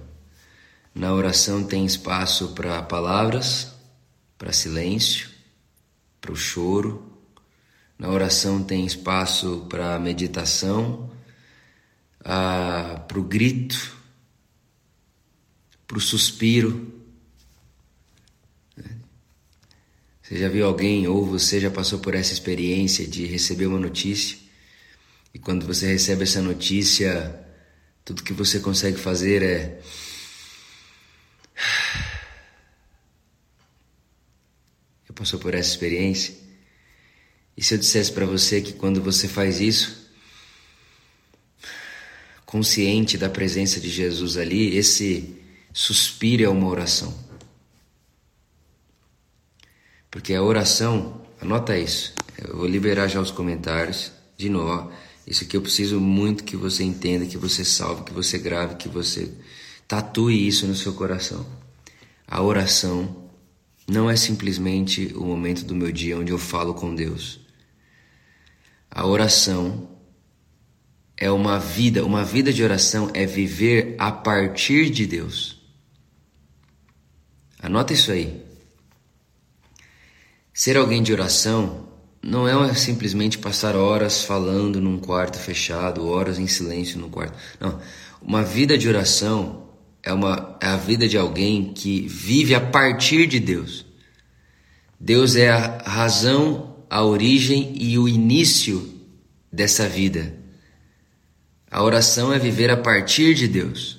Na 0.94 1.12
oração 1.12 1.64
tem 1.64 1.84
espaço 1.86 2.48
para 2.48 2.82
palavras, 2.82 3.72
para 4.36 4.52
silêncio, 4.52 5.30
para 6.20 6.32
o 6.32 6.36
choro. 6.36 7.12
Na 7.98 8.10
oração 8.10 8.62
tem 8.62 8.84
espaço 8.84 9.66
para 9.68 9.98
meditação, 9.98 11.10
para 12.18 13.18
o 13.18 13.22
grito, 13.22 13.96
para 15.86 15.96
o 15.96 16.00
suspiro. 16.00 16.95
Você 20.26 20.38
já 20.38 20.48
viu 20.48 20.66
alguém 20.66 21.06
ou 21.06 21.24
você 21.24 21.60
já 21.60 21.70
passou 21.70 22.00
por 22.00 22.12
essa 22.12 22.32
experiência 22.32 23.06
de 23.06 23.26
receber 23.26 23.66
uma 23.66 23.78
notícia 23.78 24.36
e 25.32 25.38
quando 25.38 25.64
você 25.64 25.86
recebe 25.86 26.24
essa 26.24 26.42
notícia, 26.42 27.46
tudo 28.04 28.24
que 28.24 28.32
você 28.32 28.58
consegue 28.58 28.98
fazer 28.98 29.44
é 29.44 29.80
passou 35.14 35.38
por 35.38 35.54
essa 35.54 35.70
experiência? 35.70 36.34
E 37.56 37.62
se 37.62 37.74
eu 37.74 37.78
dissesse 37.78 38.10
para 38.10 38.26
você 38.26 38.60
que 38.60 38.72
quando 38.72 39.00
você 39.00 39.28
faz 39.28 39.60
isso, 39.60 40.10
consciente 42.44 43.16
da 43.16 43.30
presença 43.30 43.78
de 43.78 43.90
Jesus 43.90 44.36
ali, 44.36 44.76
esse 44.76 45.36
suspiro 45.72 46.42
é 46.42 46.48
uma 46.48 46.66
oração. 46.66 47.25
Porque 50.16 50.32
a 50.32 50.42
oração, 50.42 51.20
anota 51.42 51.76
isso, 51.76 52.14
eu 52.42 52.56
vou 52.56 52.66
liberar 52.66 53.06
já 53.06 53.20
os 53.20 53.30
comentários, 53.30 54.10
de 54.34 54.48
novo, 54.48 54.90
isso 55.26 55.44
aqui 55.44 55.58
eu 55.58 55.60
preciso 55.60 56.00
muito 56.00 56.42
que 56.42 56.56
você 56.56 56.82
entenda, 56.82 57.26
que 57.26 57.36
você 57.36 57.62
salve, 57.62 58.02
que 58.02 58.14
você 58.14 58.38
grave, 58.38 58.76
que 58.76 58.88
você 58.88 59.30
tatue 59.86 60.48
isso 60.48 60.66
no 60.66 60.74
seu 60.74 60.94
coração. 60.94 61.46
A 62.26 62.40
oração 62.40 63.28
não 63.86 64.08
é 64.08 64.16
simplesmente 64.16 65.12
o 65.14 65.22
momento 65.22 65.66
do 65.66 65.74
meu 65.74 65.92
dia 65.92 66.16
onde 66.16 66.32
eu 66.32 66.38
falo 66.38 66.72
com 66.72 66.94
Deus. 66.94 67.38
A 68.90 69.06
oração 69.06 69.86
é 71.14 71.30
uma 71.30 71.58
vida, 71.58 72.02
uma 72.06 72.24
vida 72.24 72.50
de 72.54 72.64
oração 72.64 73.10
é 73.12 73.26
viver 73.26 73.94
a 73.98 74.10
partir 74.10 74.88
de 74.88 75.06
Deus. 75.06 75.60
Anota 77.60 77.92
isso 77.92 78.10
aí. 78.10 78.45
Ser 80.56 80.78
alguém 80.78 81.02
de 81.02 81.12
oração 81.12 81.86
não 82.22 82.48
é 82.48 82.74
simplesmente 82.74 83.36
passar 83.36 83.76
horas 83.76 84.24
falando 84.24 84.80
num 84.80 84.98
quarto 84.98 85.38
fechado, 85.38 86.08
horas 86.08 86.38
em 86.38 86.46
silêncio 86.46 86.98
no 86.98 87.10
quarto. 87.10 87.36
Não. 87.60 87.78
Uma 88.22 88.42
vida 88.42 88.78
de 88.78 88.88
oração 88.88 89.68
é, 90.02 90.14
uma, 90.14 90.56
é 90.62 90.68
a 90.68 90.78
vida 90.78 91.06
de 91.06 91.18
alguém 91.18 91.74
que 91.74 92.08
vive 92.08 92.54
a 92.54 92.60
partir 92.60 93.26
de 93.26 93.38
Deus. 93.38 93.84
Deus 94.98 95.36
é 95.36 95.50
a 95.50 95.82
razão, 95.82 96.74
a 96.88 97.04
origem 97.04 97.74
e 97.76 97.98
o 97.98 98.08
início 98.08 98.98
dessa 99.52 99.86
vida. 99.86 100.38
A 101.70 101.82
oração 101.82 102.32
é 102.32 102.38
viver 102.38 102.70
a 102.70 102.78
partir 102.78 103.34
de 103.34 103.46
Deus. 103.46 103.98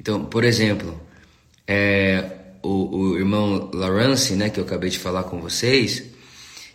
Então, 0.00 0.24
por 0.24 0.44
exemplo, 0.44 0.98
é, 1.66 2.37
o, 2.62 2.96
o 2.96 3.18
irmão 3.18 3.70
Lawrence, 3.72 4.34
né, 4.34 4.50
que 4.50 4.58
eu 4.60 4.64
acabei 4.64 4.90
de 4.90 4.98
falar 4.98 5.24
com 5.24 5.40
vocês, 5.40 6.04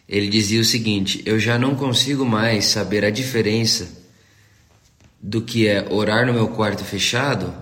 ele 0.07 0.27
dizia 0.27 0.61
o 0.61 0.65
seguinte: 0.65 1.21
Eu 1.25 1.39
já 1.39 1.57
não 1.57 1.75
consigo 1.75 2.25
mais 2.25 2.65
saber 2.65 3.05
a 3.05 3.09
diferença 3.09 4.03
do 5.21 5.41
que 5.41 5.67
é 5.67 5.87
orar 5.89 6.25
no 6.25 6.33
meu 6.33 6.49
quarto 6.49 6.83
fechado 6.83 7.53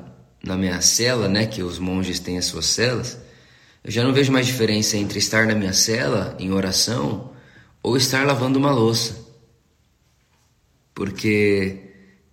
na 0.43 0.57
minha 0.57 0.81
cela, 0.81 1.27
né, 1.27 1.45
que 1.45 1.61
os 1.61 1.77
monges 1.77 2.19
têm 2.19 2.37
as 2.37 2.45
suas 2.45 2.65
celas, 2.65 3.19
eu 3.83 3.91
já 3.91 4.03
não 4.03 4.13
vejo 4.13 4.31
mais 4.31 4.45
diferença 4.47 4.97
entre 4.97 5.19
estar 5.19 5.45
na 5.45 5.55
minha 5.55 5.73
cela 5.73 6.35
em 6.39 6.51
oração 6.51 7.31
ou 7.81 7.97
estar 7.97 8.25
lavando 8.25 8.59
uma 8.59 8.71
louça. 8.71 9.15
Porque 10.93 11.77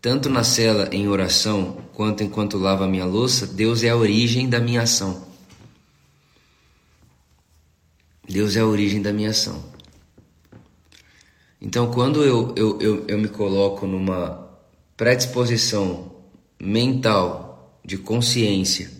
tanto 0.00 0.28
na 0.28 0.44
cela 0.44 0.88
em 0.92 1.08
oração 1.08 1.78
quanto 1.94 2.22
enquanto 2.22 2.58
lavo 2.58 2.84
a 2.84 2.88
minha 2.88 3.04
louça, 3.04 3.46
Deus 3.46 3.82
é 3.82 3.88
a 3.88 3.96
origem 3.96 4.48
da 4.48 4.60
minha 4.60 4.82
ação. 4.82 5.27
Deus 8.28 8.56
é 8.56 8.60
a 8.60 8.66
origem 8.66 9.00
da 9.00 9.12
minha 9.12 9.30
ação. 9.30 9.64
Então, 11.60 11.90
quando 11.90 12.22
eu, 12.22 12.54
eu, 12.56 12.80
eu, 12.80 13.04
eu 13.08 13.18
me 13.18 13.28
coloco 13.28 13.86
numa 13.86 14.48
predisposição 14.96 16.14
mental 16.60 17.80
de 17.84 17.96
consciência, 17.96 18.90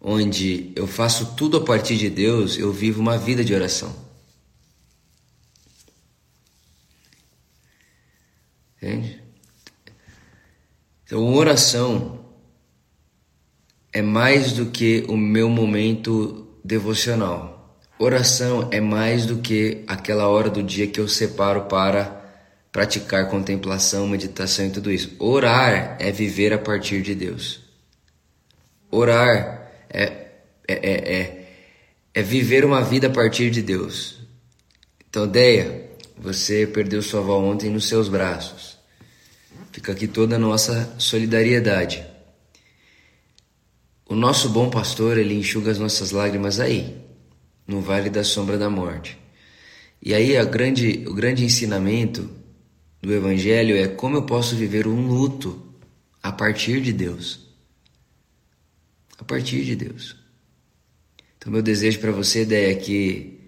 onde 0.00 0.72
eu 0.74 0.86
faço 0.86 1.34
tudo 1.34 1.56
a 1.56 1.64
partir 1.64 1.96
de 1.96 2.10
Deus, 2.10 2.58
eu 2.58 2.72
vivo 2.72 3.00
uma 3.00 3.16
vida 3.16 3.44
de 3.44 3.54
oração. 3.54 3.94
Entende? 8.76 9.22
Então, 11.04 11.34
oração 11.34 12.26
é 13.92 14.02
mais 14.02 14.52
do 14.52 14.66
que 14.66 15.06
o 15.08 15.16
meu 15.16 15.48
momento 15.48 16.58
devocional. 16.62 17.53
Oração 17.98 18.68
é 18.72 18.80
mais 18.80 19.24
do 19.24 19.38
que 19.38 19.84
aquela 19.86 20.26
hora 20.26 20.50
do 20.50 20.62
dia 20.62 20.86
que 20.86 20.98
eu 20.98 21.06
separo 21.06 21.62
para 21.62 22.22
praticar 22.72 23.30
contemplação, 23.30 24.08
meditação 24.08 24.66
e 24.66 24.70
tudo 24.70 24.90
isso. 24.90 25.12
Orar 25.20 25.96
é 26.00 26.10
viver 26.10 26.52
a 26.52 26.58
partir 26.58 27.02
de 27.02 27.14
Deus. 27.14 27.60
Orar 28.90 29.70
é, 29.88 30.02
é, 30.02 30.74
é, 30.74 31.18
é, 31.20 31.46
é 32.12 32.22
viver 32.22 32.64
uma 32.64 32.82
vida 32.82 33.06
a 33.06 33.10
partir 33.10 33.50
de 33.50 33.62
Deus. 33.62 34.18
Então, 35.08 35.28
Deia, 35.28 35.88
você 36.18 36.66
perdeu 36.66 37.00
sua 37.00 37.20
avó 37.20 37.38
ontem 37.38 37.70
nos 37.70 37.86
seus 37.86 38.08
braços. 38.08 38.76
Fica 39.70 39.92
aqui 39.92 40.08
toda 40.08 40.34
a 40.34 40.38
nossa 40.38 40.92
solidariedade. 40.98 42.04
O 44.08 44.16
nosso 44.16 44.48
bom 44.48 44.68
pastor, 44.68 45.16
ele 45.16 45.34
enxuga 45.34 45.70
as 45.70 45.78
nossas 45.78 46.10
lágrimas 46.10 46.58
aí, 46.58 47.03
no 47.66 47.80
vale 47.80 48.10
da 48.10 48.24
sombra 48.24 48.58
da 48.58 48.68
morte. 48.68 49.18
E 50.00 50.12
aí 50.12 50.36
a 50.36 50.44
grande, 50.44 51.04
o 51.06 51.14
grande 51.14 51.44
ensinamento 51.44 52.30
do 53.00 53.12
Evangelho 53.12 53.76
é 53.76 53.88
como 53.88 54.16
eu 54.16 54.22
posso 54.22 54.54
viver 54.56 54.86
um 54.86 55.06
luto 55.08 55.62
a 56.22 56.30
partir 56.30 56.80
de 56.80 56.92
Deus. 56.92 57.40
A 59.18 59.24
partir 59.24 59.64
de 59.64 59.76
Deus. 59.76 60.16
Então, 61.36 61.52
meu 61.52 61.62
desejo 61.62 62.00
para 62.00 62.10
você 62.10 62.42
é 62.54 62.74
que 62.74 63.40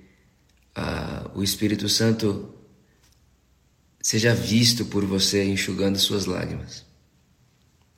uh, 0.77 1.39
o 1.39 1.43
Espírito 1.43 1.89
Santo 1.89 2.55
seja 4.01 4.35
visto 4.35 4.85
por 4.85 5.05
você 5.05 5.45
enxugando 5.45 5.99
suas 5.99 6.27
lágrimas. 6.27 6.85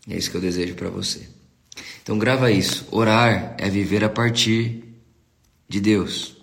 É 0.09 0.17
isso 0.17 0.31
que 0.31 0.37
eu 0.37 0.41
desejo 0.41 0.75
para 0.75 0.89
você. 0.89 1.29
Então, 2.03 2.19
grava 2.19 2.51
isso. 2.51 2.87
Orar 2.91 3.55
é 3.59 3.69
viver 3.69 4.03
a 4.03 4.09
partir 4.09 4.88
de 5.69 5.81
Deus. 5.81 6.37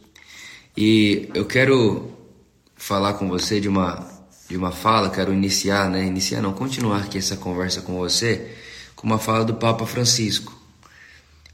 E 0.78 1.30
eu 1.34 1.46
quero 1.46 2.12
falar 2.76 3.14
com 3.14 3.28
você 3.28 3.60
de 3.60 3.68
uma 3.68 4.14
de 4.48 4.56
uma 4.56 4.72
fala, 4.72 5.10
quero 5.10 5.34
iniciar, 5.34 5.90
né? 5.90 6.06
Iniciar 6.06 6.40
não, 6.40 6.54
continuar 6.54 7.00
aqui 7.00 7.18
essa 7.18 7.36
conversa 7.36 7.82
com 7.82 7.96
você 7.96 8.56
com 8.96 9.08
uma 9.08 9.18
fala 9.18 9.44
do 9.44 9.56
Papa 9.56 9.86
Francisco. 9.86 10.56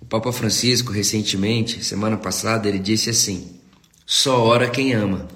O 0.02 0.06
Papa 0.06 0.32
Francisco, 0.34 0.92
recentemente, 0.92 1.84
semana 1.84 2.18
passada, 2.18 2.68
ele 2.68 2.80
disse 2.80 3.10
assim: 3.10 3.62
só 4.06 4.44
ora 4.44 4.70
quem 4.70 4.94
ama. 4.94 5.28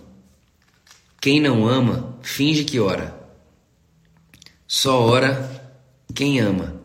quem 1.21 1.39
não 1.39 1.67
ama 1.67 2.17
finge 2.21 2.65
que 2.65 2.79
ora. 2.79 3.17
Só 4.67 5.01
ora 5.01 5.79
quem 6.13 6.39
ama. 6.39 6.81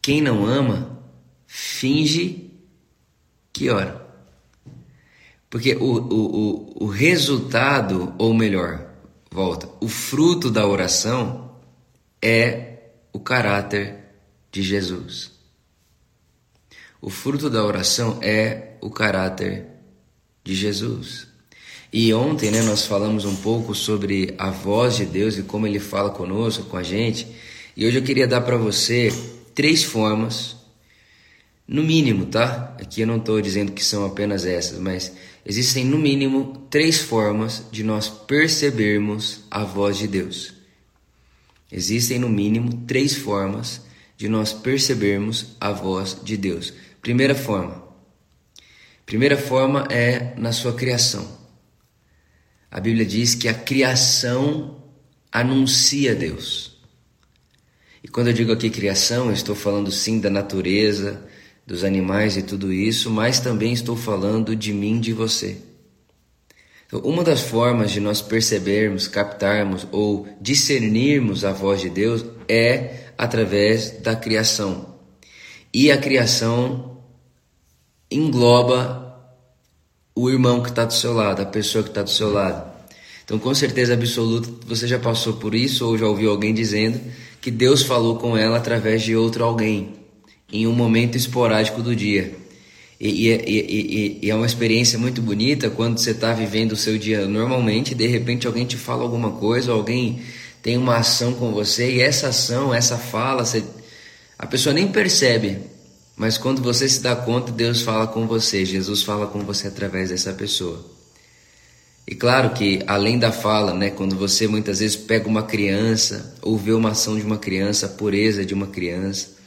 Quem 0.00 0.22
não 0.22 0.46
ama 0.46 0.98
finge 1.46 2.50
que 3.52 3.68
ora. 3.68 4.07
Porque 5.50 5.74
o, 5.74 5.84
o, 5.84 6.80
o, 6.80 6.84
o 6.84 6.86
resultado, 6.86 8.14
ou 8.18 8.34
melhor, 8.34 8.86
volta, 9.30 9.68
o 9.80 9.88
fruto 9.88 10.50
da 10.50 10.66
oração 10.66 11.52
é 12.20 12.90
o 13.12 13.20
caráter 13.20 13.96
de 14.52 14.62
Jesus. 14.62 15.30
O 17.00 17.10
fruto 17.10 17.48
da 17.48 17.64
oração 17.64 18.18
é 18.20 18.76
o 18.80 18.90
caráter 18.90 19.66
de 20.44 20.54
Jesus. 20.54 21.28
E 21.90 22.12
ontem 22.12 22.50
né, 22.50 22.60
nós 22.62 22.84
falamos 22.84 23.24
um 23.24 23.36
pouco 23.36 23.74
sobre 23.74 24.34
a 24.36 24.50
voz 24.50 24.96
de 24.96 25.06
Deus 25.06 25.38
e 25.38 25.42
como 25.42 25.66
Ele 25.66 25.80
fala 25.80 26.10
conosco, 26.10 26.64
com 26.64 26.76
a 26.76 26.82
gente. 26.82 27.26
E 27.76 27.86
hoje 27.86 27.98
eu 27.98 28.02
queria 28.02 28.26
dar 28.26 28.42
para 28.42 28.56
você 28.56 29.10
três 29.54 29.82
formas, 29.82 30.56
no 31.66 31.82
mínimo, 31.82 32.26
tá? 32.26 32.74
Aqui 32.80 33.02
eu 33.02 33.06
não 33.06 33.18
estou 33.18 33.40
dizendo 33.40 33.72
que 33.72 33.84
são 33.84 34.04
apenas 34.04 34.46
essas, 34.46 34.78
mas 34.78 35.12
existem 35.44 35.84
no 35.84 35.98
mínimo 35.98 36.66
três 36.70 36.98
formas 36.98 37.64
de 37.70 37.82
nós 37.82 38.08
percebermos 38.08 39.40
a 39.50 39.64
voz 39.64 39.98
de 39.98 40.06
Deus. 40.06 40.54
Existem 41.70 42.18
no 42.18 42.28
mínimo 42.28 42.84
três 42.86 43.14
formas 43.14 43.82
de 44.16 44.28
nós 44.28 44.52
percebermos 44.52 45.56
a 45.60 45.70
voz 45.70 46.18
de 46.22 46.36
Deus. 46.36 46.72
Primeira 47.00 47.34
forma. 47.34 47.86
Primeira 49.04 49.36
forma 49.36 49.86
é 49.90 50.34
na 50.36 50.52
sua 50.52 50.74
criação. 50.74 51.38
A 52.70 52.80
Bíblia 52.80 53.06
diz 53.06 53.34
que 53.34 53.48
a 53.48 53.54
criação 53.54 54.82
anuncia 55.30 56.14
Deus. 56.14 56.78
E 58.02 58.08
quando 58.08 58.28
eu 58.28 58.32
digo 58.32 58.52
aqui 58.52 58.70
criação, 58.70 59.26
eu 59.26 59.32
estou 59.32 59.54
falando 59.54 59.90
sim 59.90 60.20
da 60.20 60.30
natureza, 60.30 61.27
dos 61.68 61.84
animais 61.84 62.38
e 62.38 62.42
tudo 62.42 62.72
isso, 62.72 63.10
mas 63.10 63.40
também 63.40 63.74
estou 63.74 63.94
falando 63.94 64.56
de 64.56 64.72
mim, 64.72 64.98
de 64.98 65.12
você. 65.12 65.58
Então, 66.86 67.00
uma 67.00 67.22
das 67.22 67.42
formas 67.42 67.90
de 67.90 68.00
nós 68.00 68.22
percebermos, 68.22 69.06
captarmos 69.06 69.86
ou 69.92 70.26
discernirmos 70.40 71.44
a 71.44 71.52
voz 71.52 71.82
de 71.82 71.90
Deus 71.90 72.24
é 72.48 73.10
através 73.18 74.00
da 74.00 74.16
criação. 74.16 74.94
E 75.70 75.92
a 75.92 75.98
criação 75.98 77.02
engloba 78.10 79.04
o 80.14 80.30
irmão 80.30 80.62
que 80.62 80.70
está 80.70 80.86
do 80.86 80.94
seu 80.94 81.12
lado, 81.12 81.42
a 81.42 81.46
pessoa 81.46 81.84
que 81.84 81.90
está 81.90 82.02
do 82.02 82.08
seu 82.08 82.32
lado. 82.32 82.66
Então, 83.26 83.38
com 83.38 83.54
certeza 83.54 83.92
absoluta, 83.92 84.48
você 84.66 84.88
já 84.88 84.98
passou 84.98 85.34
por 85.34 85.54
isso 85.54 85.86
ou 85.86 85.98
já 85.98 86.06
ouviu 86.06 86.30
alguém 86.30 86.54
dizendo 86.54 86.98
que 87.42 87.50
Deus 87.50 87.82
falou 87.82 88.16
com 88.16 88.38
ela 88.38 88.56
através 88.56 89.02
de 89.02 89.14
outro 89.14 89.44
alguém, 89.44 89.97
em 90.52 90.66
um 90.66 90.72
momento 90.72 91.16
esporádico 91.16 91.82
do 91.82 91.94
dia. 91.94 92.34
E, 93.00 93.28
e, 93.28 93.30
e, 93.30 94.18
e 94.22 94.30
é 94.30 94.34
uma 94.34 94.46
experiência 94.46 94.98
muito 94.98 95.22
bonita 95.22 95.70
quando 95.70 95.98
você 95.98 96.10
está 96.10 96.32
vivendo 96.32 96.72
o 96.72 96.76
seu 96.76 96.98
dia 96.98 97.26
normalmente, 97.26 97.94
de 97.94 98.06
repente 98.06 98.46
alguém 98.46 98.66
te 98.66 98.76
fala 98.76 99.02
alguma 99.02 99.32
coisa, 99.32 99.70
alguém 99.70 100.20
tem 100.60 100.76
uma 100.76 100.96
ação 100.96 101.32
com 101.34 101.52
você, 101.52 101.92
e 101.92 102.00
essa 102.00 102.28
ação, 102.28 102.74
essa 102.74 102.98
fala, 102.98 103.44
você, 103.44 103.62
a 104.36 104.46
pessoa 104.46 104.74
nem 104.74 104.88
percebe, 104.88 105.58
mas 106.16 106.36
quando 106.36 106.60
você 106.60 106.88
se 106.88 107.00
dá 107.00 107.14
conta, 107.14 107.52
Deus 107.52 107.82
fala 107.82 108.08
com 108.08 108.26
você, 108.26 108.64
Jesus 108.64 109.04
fala 109.04 109.28
com 109.28 109.40
você 109.44 109.68
através 109.68 110.10
dessa 110.10 110.32
pessoa. 110.32 110.84
E 112.04 112.14
claro 112.14 112.50
que 112.50 112.82
além 112.86 113.18
da 113.18 113.30
fala, 113.30 113.72
né, 113.72 113.90
quando 113.90 114.16
você 114.16 114.48
muitas 114.48 114.80
vezes 114.80 114.96
pega 114.96 115.28
uma 115.28 115.44
criança 115.44 116.34
ou 116.42 116.58
vê 116.58 116.72
uma 116.72 116.90
ação 116.90 117.16
de 117.16 117.22
uma 117.22 117.38
criança, 117.38 117.86
a 117.86 117.90
pureza 117.90 118.44
de 118.44 118.54
uma 118.54 118.66
criança, 118.66 119.37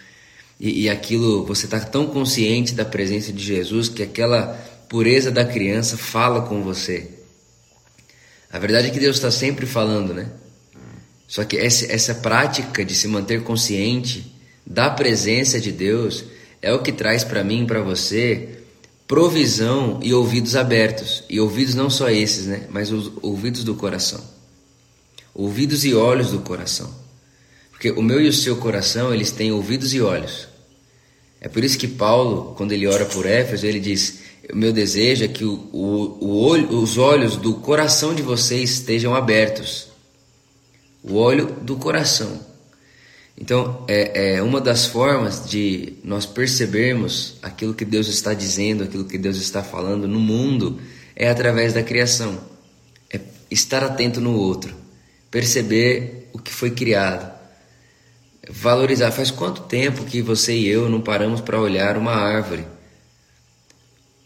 e, 0.61 0.83
e 0.83 0.89
aquilo 0.89 1.43
você 1.43 1.65
está 1.65 1.79
tão 1.79 2.05
consciente 2.05 2.75
da 2.75 2.85
presença 2.85 3.33
de 3.33 3.43
Jesus 3.43 3.89
que 3.89 4.03
aquela 4.03 4.53
pureza 4.87 5.31
da 5.31 5.43
criança 5.43 5.97
fala 5.97 6.43
com 6.43 6.61
você. 6.61 7.09
A 8.51 8.59
verdade 8.59 8.89
é 8.89 8.91
que 8.91 8.99
Deus 8.99 9.15
está 9.15 9.31
sempre 9.31 9.65
falando, 9.65 10.13
né? 10.13 10.29
Só 11.27 11.43
que 11.43 11.57
essa, 11.57 11.91
essa 11.91 12.13
prática 12.13 12.85
de 12.85 12.93
se 12.93 13.07
manter 13.07 13.41
consciente 13.41 14.35
da 14.63 14.89
presença 14.89 15.59
de 15.59 15.71
Deus 15.71 16.25
é 16.61 16.71
o 16.71 16.83
que 16.83 16.91
traz 16.91 17.23
para 17.23 17.43
mim 17.43 17.65
para 17.65 17.81
você 17.81 18.59
provisão 19.07 19.99
e 20.03 20.13
ouvidos 20.13 20.55
abertos. 20.55 21.23
E 21.27 21.39
ouvidos 21.39 21.73
não 21.73 21.89
só 21.89 22.09
esses, 22.09 22.45
né? 22.45 22.67
Mas 22.69 22.91
os 22.91 23.11
ouvidos 23.21 23.63
do 23.63 23.73
coração. 23.73 24.23
Ouvidos 25.33 25.83
e 25.85 25.93
olhos 25.95 26.29
do 26.31 26.39
coração. 26.41 26.93
Porque 27.71 27.89
o 27.89 28.01
meu 28.03 28.21
e 28.21 28.27
o 28.27 28.33
seu 28.33 28.57
coração, 28.57 29.11
eles 29.11 29.31
têm 29.31 29.51
ouvidos 29.51 29.93
e 29.93 30.01
olhos. 30.01 30.50
É 31.41 31.49
por 31.49 31.63
isso 31.63 31.77
que 31.77 31.87
Paulo, 31.87 32.53
quando 32.55 32.71
ele 32.71 32.85
ora 32.85 33.03
por 33.05 33.25
Éfeso, 33.25 33.65
ele 33.65 33.79
diz: 33.79 34.19
O 34.53 34.55
meu 34.55 34.71
desejo 34.71 35.25
é 35.25 35.27
que 35.27 35.43
o, 35.43 35.53
o, 35.73 36.17
o 36.21 36.37
olho, 36.37 36.69
os 36.69 36.99
olhos 36.99 37.35
do 37.35 37.55
coração 37.55 38.13
de 38.13 38.21
vocês 38.21 38.69
estejam 38.69 39.15
abertos. 39.15 39.87
O 41.03 41.15
olho 41.15 41.47
do 41.63 41.77
coração. 41.77 42.39
Então, 43.35 43.83
é, 43.87 44.35
é, 44.35 44.43
uma 44.43 44.61
das 44.61 44.85
formas 44.85 45.49
de 45.49 45.93
nós 46.03 46.27
percebermos 46.27 47.37
aquilo 47.41 47.73
que 47.73 47.85
Deus 47.85 48.07
está 48.07 48.35
dizendo, 48.35 48.83
aquilo 48.83 49.05
que 49.05 49.17
Deus 49.17 49.37
está 49.37 49.63
falando 49.63 50.07
no 50.07 50.19
mundo, 50.19 50.79
é 51.15 51.27
através 51.27 51.73
da 51.73 51.81
criação. 51.81 52.39
É 53.11 53.19
estar 53.49 53.83
atento 53.83 54.21
no 54.21 54.35
outro, 54.35 54.75
perceber 55.31 56.29
o 56.33 56.37
que 56.37 56.51
foi 56.53 56.69
criado, 56.69 57.40
valorizar. 58.49 59.11
Faz 59.11 59.31
quanto 59.31 59.63
tempo 59.63 60.05
que 60.05 60.21
você 60.21 60.53
e 60.55 60.67
eu 60.67 60.89
não 60.89 61.01
paramos 61.01 61.41
para 61.41 61.59
olhar 61.59 61.97
uma 61.97 62.13
árvore, 62.13 62.65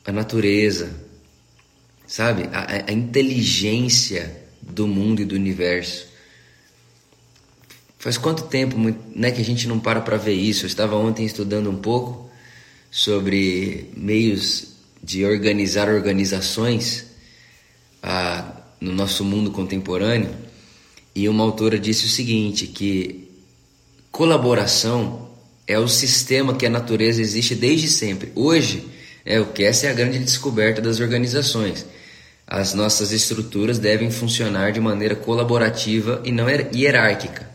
a 0.06 0.12
natureza, 0.12 0.94
sabe? 2.08 2.50
A, 2.54 2.90
a 2.90 2.92
inteligência 2.92 4.44
do 4.62 4.88
mundo 4.88 5.22
e 5.22 5.26
do 5.26 5.36
universo. 5.36 6.08
Faz 7.98 8.18
quanto 8.18 8.44
tempo 8.44 8.78
né, 9.16 9.32
que 9.32 9.42
a 9.42 9.46
gente 9.46 9.68
não 9.68 9.80
para 9.80 10.00
para 10.00 10.18
ver 10.18 10.34
isso? 10.34 10.66
Eu 10.66 10.68
estava 10.68 10.96
ontem 10.96 11.26
estudando 11.26 11.70
um 11.70 11.78
pouco 11.78 12.30
sobre 12.92 13.90
meios 13.98 14.76
de 15.02 15.26
organizar 15.26 15.90
organizações 15.90 17.06
ah, 18.02 18.62
no 18.80 18.92
nosso 18.92 19.24
mundo 19.24 19.52
contemporâneo 19.52 20.34
e 21.16 21.28
uma 21.28 21.44
autora 21.44 21.80
disse 21.80 22.06
o 22.06 22.10
seguinte, 22.10 22.68
que 22.68 23.25
colaboração 24.16 25.28
é 25.68 25.78
o 25.78 25.90
sistema 25.90 26.56
que 26.56 26.66
a 26.66 26.70
natureza 26.70 27.20
existe 27.20 27.54
desde 27.54 27.90
sempre. 27.90 28.32
Hoje, 28.34 28.88
é 29.26 29.42
o 29.42 29.48
que 29.48 29.62
essa 29.62 29.88
é 29.88 29.90
a 29.90 29.94
grande 29.94 30.20
descoberta 30.20 30.82
das 30.82 31.02
organizações. 31.02 31.86
As 32.48 32.74
nossas 32.74 33.12
estruturas 33.12 33.78
devem 33.78 34.10
funcionar 34.10 34.72
de 34.72 34.80
maneira 34.80 35.18
colaborativa 35.18 36.22
e 36.24 36.32
não 36.32 36.48
hierárquica. 36.50 37.46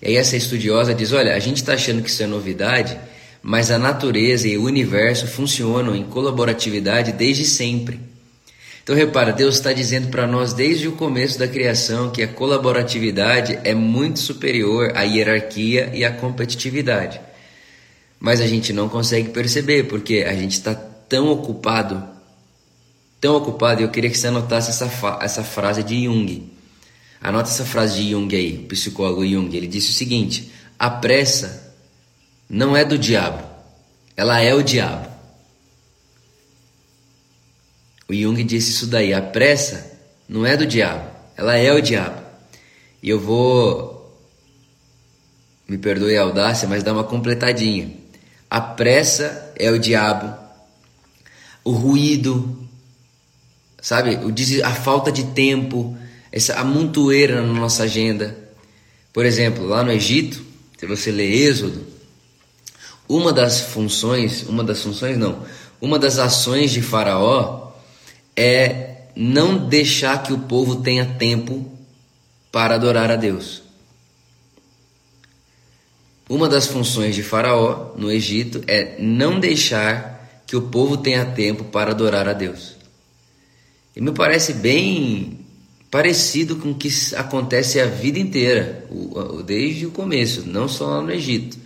E 0.00 0.06
aí 0.06 0.16
essa 0.16 0.36
estudiosa 0.36 0.94
diz: 0.94 1.10
olha, 1.10 1.34
a 1.34 1.38
gente 1.40 1.56
está 1.56 1.74
achando 1.74 2.00
que 2.00 2.08
isso 2.08 2.22
é 2.22 2.28
novidade, 2.28 2.96
mas 3.42 3.72
a 3.72 3.78
natureza 3.78 4.46
e 4.46 4.56
o 4.56 4.62
universo 4.62 5.26
funcionam 5.26 5.96
em 5.96 6.04
colaboratividade 6.04 7.10
desde 7.10 7.44
sempre. 7.44 7.98
Então 8.84 8.94
repara, 8.94 9.32
Deus 9.32 9.54
está 9.54 9.72
dizendo 9.72 10.08
para 10.08 10.26
nós 10.26 10.52
desde 10.52 10.86
o 10.86 10.92
começo 10.92 11.38
da 11.38 11.48
criação 11.48 12.10
que 12.10 12.22
a 12.22 12.28
colaboratividade 12.28 13.58
é 13.64 13.74
muito 13.74 14.18
superior 14.18 14.92
à 14.94 15.04
hierarquia 15.04 15.90
e 15.94 16.04
à 16.04 16.12
competitividade. 16.12 17.18
Mas 18.20 18.42
a 18.42 18.46
gente 18.46 18.74
não 18.74 18.86
consegue 18.86 19.30
perceber 19.30 19.84
porque 19.84 20.26
a 20.28 20.34
gente 20.34 20.52
está 20.52 20.74
tão 20.74 21.28
ocupado, 21.30 22.06
tão 23.18 23.36
ocupado. 23.36 23.80
Eu 23.80 23.88
queria 23.88 24.10
que 24.10 24.18
você 24.18 24.26
anotasse 24.26 24.68
essa, 24.68 25.18
essa 25.22 25.42
frase 25.42 25.82
de 25.82 26.04
Jung. 26.04 26.52
Anota 27.22 27.48
essa 27.48 27.64
frase 27.64 28.02
de 28.02 28.10
Jung 28.10 28.36
aí, 28.36 28.64
o 28.64 28.68
psicólogo 28.68 29.26
Jung. 29.26 29.56
Ele 29.56 29.66
disse 29.66 29.92
o 29.92 29.94
seguinte: 29.94 30.52
a 30.78 30.90
pressa 30.90 31.74
não 32.50 32.76
é 32.76 32.84
do 32.84 32.98
diabo, 32.98 33.42
ela 34.14 34.42
é 34.42 34.54
o 34.54 34.62
diabo. 34.62 35.13
O 38.08 38.14
Jung 38.14 38.42
disse 38.44 38.70
isso 38.70 38.86
daí: 38.86 39.14
a 39.14 39.22
pressa 39.22 39.98
não 40.28 40.44
é 40.44 40.56
do 40.56 40.66
diabo, 40.66 41.10
ela 41.36 41.56
é 41.56 41.72
o 41.72 41.80
diabo. 41.80 42.22
E 43.02 43.10
eu 43.10 43.20
vou, 43.20 44.18
me 45.68 45.78
perdoe 45.78 46.16
a 46.16 46.22
audácia, 46.22 46.68
mas 46.68 46.82
dar 46.82 46.92
uma 46.92 47.04
completadinha. 47.04 47.90
A 48.48 48.60
pressa 48.60 49.52
é 49.56 49.70
o 49.70 49.78
diabo, 49.78 50.34
o 51.64 51.70
ruído, 51.72 52.68
sabe, 53.80 54.18
a 54.62 54.70
falta 54.70 55.10
de 55.10 55.24
tempo, 55.24 55.96
essa 56.30 56.54
amontoeira 56.54 57.42
na 57.42 57.52
nossa 57.52 57.84
agenda. 57.84 58.36
Por 59.12 59.24
exemplo, 59.24 59.66
lá 59.66 59.82
no 59.82 59.92
Egito, 59.92 60.44
se 60.78 60.86
você 60.86 61.10
lê 61.10 61.46
Êxodo, 61.46 61.86
uma 63.08 63.32
das 63.32 63.60
funções, 63.60 64.42
uma 64.48 64.64
das 64.64 64.82
funções 64.82 65.16
não, 65.16 65.44
uma 65.80 65.98
das 65.98 66.18
ações 66.18 66.70
de 66.70 66.82
Faraó 66.82 67.63
é 68.36 69.08
não 69.16 69.68
deixar 69.68 70.22
que 70.22 70.32
o 70.32 70.40
povo 70.40 70.76
tenha 70.76 71.04
tempo 71.04 71.70
para 72.50 72.74
adorar 72.74 73.10
a 73.10 73.16
Deus. 73.16 73.62
Uma 76.28 76.48
das 76.48 76.66
funções 76.66 77.14
de 77.14 77.22
Faraó 77.22 77.94
no 77.96 78.10
Egito 78.10 78.62
é 78.66 78.96
não 78.98 79.38
deixar 79.38 80.42
que 80.46 80.56
o 80.56 80.62
povo 80.62 80.96
tenha 80.96 81.24
tempo 81.24 81.64
para 81.64 81.90
adorar 81.90 82.28
a 82.28 82.32
Deus. 82.32 82.74
E 83.94 84.00
me 84.00 84.12
parece 84.12 84.54
bem 84.54 85.38
parecido 85.90 86.56
com 86.56 86.70
o 86.70 86.74
que 86.74 86.88
acontece 87.14 87.80
a 87.80 87.86
vida 87.86 88.18
inteira, 88.18 88.84
desde 89.44 89.86
o 89.86 89.90
começo, 89.90 90.44
não 90.44 90.66
só 90.66 90.86
lá 90.86 91.02
no 91.02 91.12
Egito. 91.12 91.56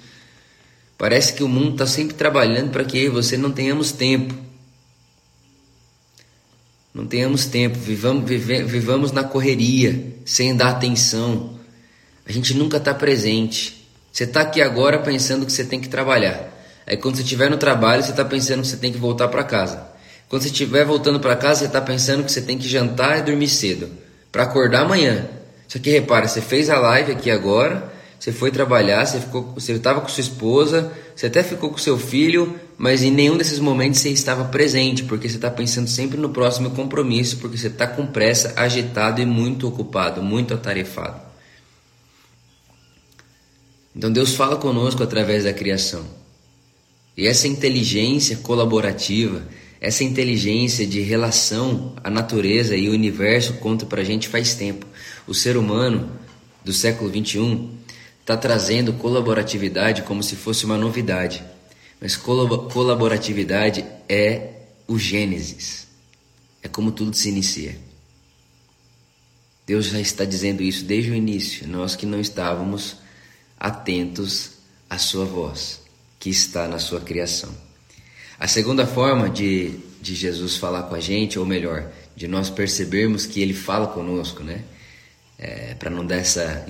Parece 0.98 1.32
que 1.32 1.42
o 1.42 1.48
mundo 1.48 1.72
está 1.72 1.86
sempre 1.86 2.14
trabalhando 2.14 2.70
para 2.70 2.84
que 2.84 3.08
você 3.08 3.36
não 3.36 3.52
tenhamos 3.52 3.92
tempo. 3.92 4.34
Não 6.94 7.06
tenhamos 7.06 7.46
tempo, 7.46 7.78
vivamos, 7.78 8.28
vive, 8.28 8.62
vivamos 8.64 9.12
na 9.12 9.22
correria, 9.22 10.14
sem 10.24 10.56
dar 10.56 10.70
atenção. 10.70 11.58
A 12.26 12.32
gente 12.32 12.54
nunca 12.54 12.78
está 12.78 12.92
presente. 12.92 13.86
Você 14.12 14.24
está 14.24 14.40
aqui 14.40 14.60
agora 14.60 14.98
pensando 14.98 15.46
que 15.46 15.52
você 15.52 15.64
tem 15.64 15.80
que 15.80 15.88
trabalhar. 15.88 16.54
Aí 16.86 16.96
quando 16.96 17.16
você 17.16 17.22
estiver 17.22 17.50
no 17.50 17.56
trabalho, 17.56 18.02
você 18.02 18.10
está 18.10 18.24
pensando 18.24 18.62
que 18.62 18.68
você 18.68 18.76
tem 18.76 18.92
que 18.92 18.98
voltar 18.98 19.28
para 19.28 19.44
casa. 19.44 19.86
Quando 20.28 20.42
você 20.42 20.48
estiver 20.48 20.84
voltando 20.84 21.20
para 21.20 21.36
casa, 21.36 21.60
você 21.60 21.66
está 21.66 21.80
pensando 21.80 22.24
que 22.24 22.32
você 22.32 22.42
tem 22.42 22.58
que 22.58 22.68
jantar 22.68 23.18
e 23.18 23.22
dormir 23.22 23.48
cedo 23.48 23.88
para 24.30 24.42
acordar 24.42 24.82
amanhã. 24.82 25.28
Só 25.66 25.78
que 25.78 25.90
repara, 25.90 26.26
você 26.26 26.40
fez 26.40 26.68
a 26.70 26.78
live 26.78 27.12
aqui 27.12 27.30
agora, 27.30 27.92
você 28.18 28.32
foi 28.32 28.50
trabalhar, 28.50 29.06
você 29.06 29.20
ficou, 29.20 29.52
você 29.54 29.72
estava 29.72 30.00
com 30.00 30.08
sua 30.08 30.20
esposa, 30.20 30.92
você 31.14 31.26
até 31.26 31.42
ficou 31.42 31.70
com 31.70 31.78
seu 31.78 31.96
filho, 31.96 32.58
mas 32.76 33.02
em 33.02 33.12
nenhum 33.12 33.36
desses 33.36 33.60
momentos 33.60 34.00
você 34.00 34.08
estava 34.08 34.44
presente, 34.46 35.04
porque 35.04 35.28
você 35.28 35.36
está 35.36 35.50
pensando 35.50 35.88
sempre 35.88 36.18
no 36.18 36.30
próximo 36.30 36.70
compromisso, 36.70 37.38
porque 37.38 37.56
você 37.56 37.68
está 37.68 37.86
com 37.86 38.06
pressa, 38.06 38.54
agitado 38.56 39.20
e 39.20 39.26
muito 39.26 39.68
ocupado, 39.68 40.20
muito 40.20 40.52
atarefado. 40.52 41.20
Então 43.94 44.10
Deus 44.10 44.34
fala 44.34 44.56
conosco 44.56 45.02
através 45.02 45.44
da 45.44 45.52
criação. 45.52 46.04
E 47.16 47.26
essa 47.26 47.46
inteligência 47.46 48.36
colaborativa, 48.38 49.42
essa 49.80 50.02
inteligência 50.02 50.84
de 50.84 51.00
relação 51.00 51.94
à 52.02 52.10
natureza 52.10 52.76
e 52.76 52.88
o 52.88 52.92
universo 52.92 53.54
conta 53.54 53.86
para 53.86 54.00
a 54.00 54.04
gente 54.04 54.28
faz 54.28 54.54
tempo. 54.54 54.86
O 55.26 55.34
ser 55.34 55.56
humano 55.56 56.10
do 56.64 56.72
século 56.72 57.10
21 57.10 57.77
está 58.28 58.36
trazendo 58.36 58.92
colaboratividade 58.92 60.02
como 60.02 60.22
se 60.22 60.36
fosse 60.36 60.66
uma 60.66 60.76
novidade. 60.76 61.42
Mas 61.98 62.14
colaboratividade 62.14 63.86
é 64.06 64.50
o 64.86 64.98
Gênesis. 64.98 65.88
É 66.62 66.68
como 66.68 66.92
tudo 66.92 67.16
se 67.16 67.30
inicia. 67.30 67.78
Deus 69.66 69.86
já 69.86 69.98
está 69.98 70.26
dizendo 70.26 70.62
isso 70.62 70.84
desde 70.84 71.10
o 71.10 71.14
início. 71.14 71.66
Nós 71.66 71.96
que 71.96 72.04
não 72.04 72.20
estávamos 72.20 72.96
atentos 73.58 74.50
à 74.90 74.98
sua 74.98 75.24
voz, 75.24 75.80
que 76.20 76.28
está 76.28 76.68
na 76.68 76.78
sua 76.78 77.00
criação. 77.00 77.50
A 78.38 78.46
segunda 78.46 78.86
forma 78.86 79.30
de, 79.30 79.70
de 80.02 80.14
Jesus 80.14 80.58
falar 80.58 80.82
com 80.82 80.94
a 80.94 81.00
gente, 81.00 81.38
ou 81.38 81.46
melhor, 81.46 81.90
de 82.14 82.28
nós 82.28 82.50
percebermos 82.50 83.24
que 83.24 83.40
ele 83.40 83.54
fala 83.54 83.86
conosco, 83.86 84.42
né? 84.42 84.64
É, 85.38 85.74
para 85.74 85.88
não 85.88 86.04
dar 86.04 86.16
essa 86.16 86.66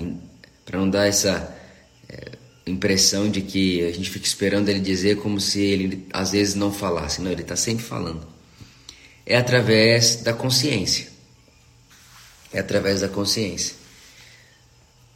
para 0.69 0.79
não 0.79 0.89
dar 0.89 1.07
essa 1.07 1.55
é, 2.07 2.31
impressão 2.67 3.29
de 3.29 3.41
que 3.41 3.83
a 3.83 3.91
gente 3.91 4.09
fica 4.09 4.25
esperando 4.25 4.69
ele 4.69 4.79
dizer 4.79 5.17
como 5.17 5.39
se 5.39 5.61
ele 5.61 6.07
às 6.13 6.31
vezes 6.31 6.55
não 6.55 6.71
falasse. 6.71 7.21
Não, 7.21 7.31
ele 7.31 7.41
está 7.41 7.55
sempre 7.55 7.83
falando. 7.83 8.27
É 9.25 9.37
através 9.37 10.17
da 10.17 10.33
consciência. 10.33 11.07
É 12.53 12.59
através 12.59 13.01
da 13.01 13.07
consciência 13.07 13.79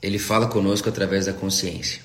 ele 0.04 0.20
fala 0.20 0.48
conosco 0.48 0.90
através 0.90 1.26
da 1.26 1.34
consciência. 1.34 2.02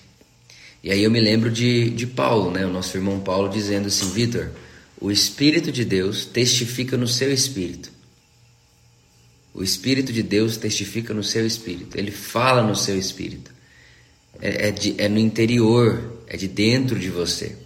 E 0.82 0.92
aí 0.92 1.02
eu 1.02 1.10
me 1.10 1.20
lembro 1.20 1.50
de, 1.50 1.90
de 1.90 2.06
Paulo, 2.06 2.52
né, 2.52 2.64
o 2.64 2.70
nosso 2.70 2.96
irmão 2.96 3.18
Paulo, 3.18 3.48
dizendo 3.48 3.88
assim: 3.88 4.08
Vitor, 4.12 4.50
o 5.00 5.10
Espírito 5.10 5.72
de 5.72 5.84
Deus 5.84 6.24
testifica 6.24 6.96
no 6.96 7.08
seu 7.08 7.32
espírito. 7.32 7.90
O 9.58 9.64
Espírito 9.64 10.12
de 10.12 10.22
Deus 10.22 10.56
testifica 10.56 11.12
no 11.12 11.24
seu 11.24 11.44
espírito. 11.44 11.98
Ele 11.98 12.12
fala 12.12 12.62
no 12.62 12.76
seu 12.76 12.96
espírito. 12.96 13.50
É, 14.40 14.68
é, 14.68 14.70
de, 14.70 14.94
é 14.98 15.08
no 15.08 15.18
interior, 15.18 16.22
é 16.28 16.36
de 16.36 16.46
dentro 16.46 16.96
de 16.96 17.10
você. 17.10 17.56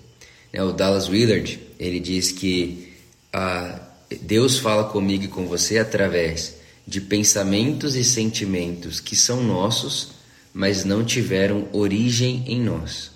Né, 0.51 0.63
o 0.63 0.73
Dallas 0.73 1.11
Willard 1.11 1.61
ele 1.79 2.01
diz 2.01 2.33
que 2.33 2.95
ah, 3.31 3.79
Deus 4.23 4.59
fala 4.59 4.85
comigo 4.85 5.25
e 5.25 5.29
com 5.29 5.47
você 5.47 5.79
através 5.79 6.55
de 6.87 6.99
pensamentos 6.99 7.95
e 7.95 8.03
sentimentos 8.03 8.99
que 8.99 9.15
são 9.15 9.43
nossos 9.43 10.13
mas 10.55 10.87
não 10.87 11.05
tiveram 11.05 11.69
origem 11.75 12.43
em 12.47 12.59
nós. 12.59 13.11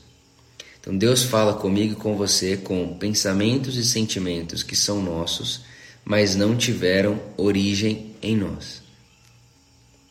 Então 0.79 0.95
Deus 0.95 1.23
fala 1.23 1.55
comigo 1.55 1.95
e 1.95 1.97
com 1.97 2.15
você 2.15 2.59
com 2.59 2.95
pensamentos 2.99 3.77
e 3.77 3.85
sentimentos 3.85 4.63
que 4.63 4.77
são 4.77 5.03
nossos, 5.03 5.63
mas 6.07 6.37
não 6.37 6.57
tiveram 6.57 7.21
origem 7.37 8.15
em 8.23 8.37
nós. 8.37 8.81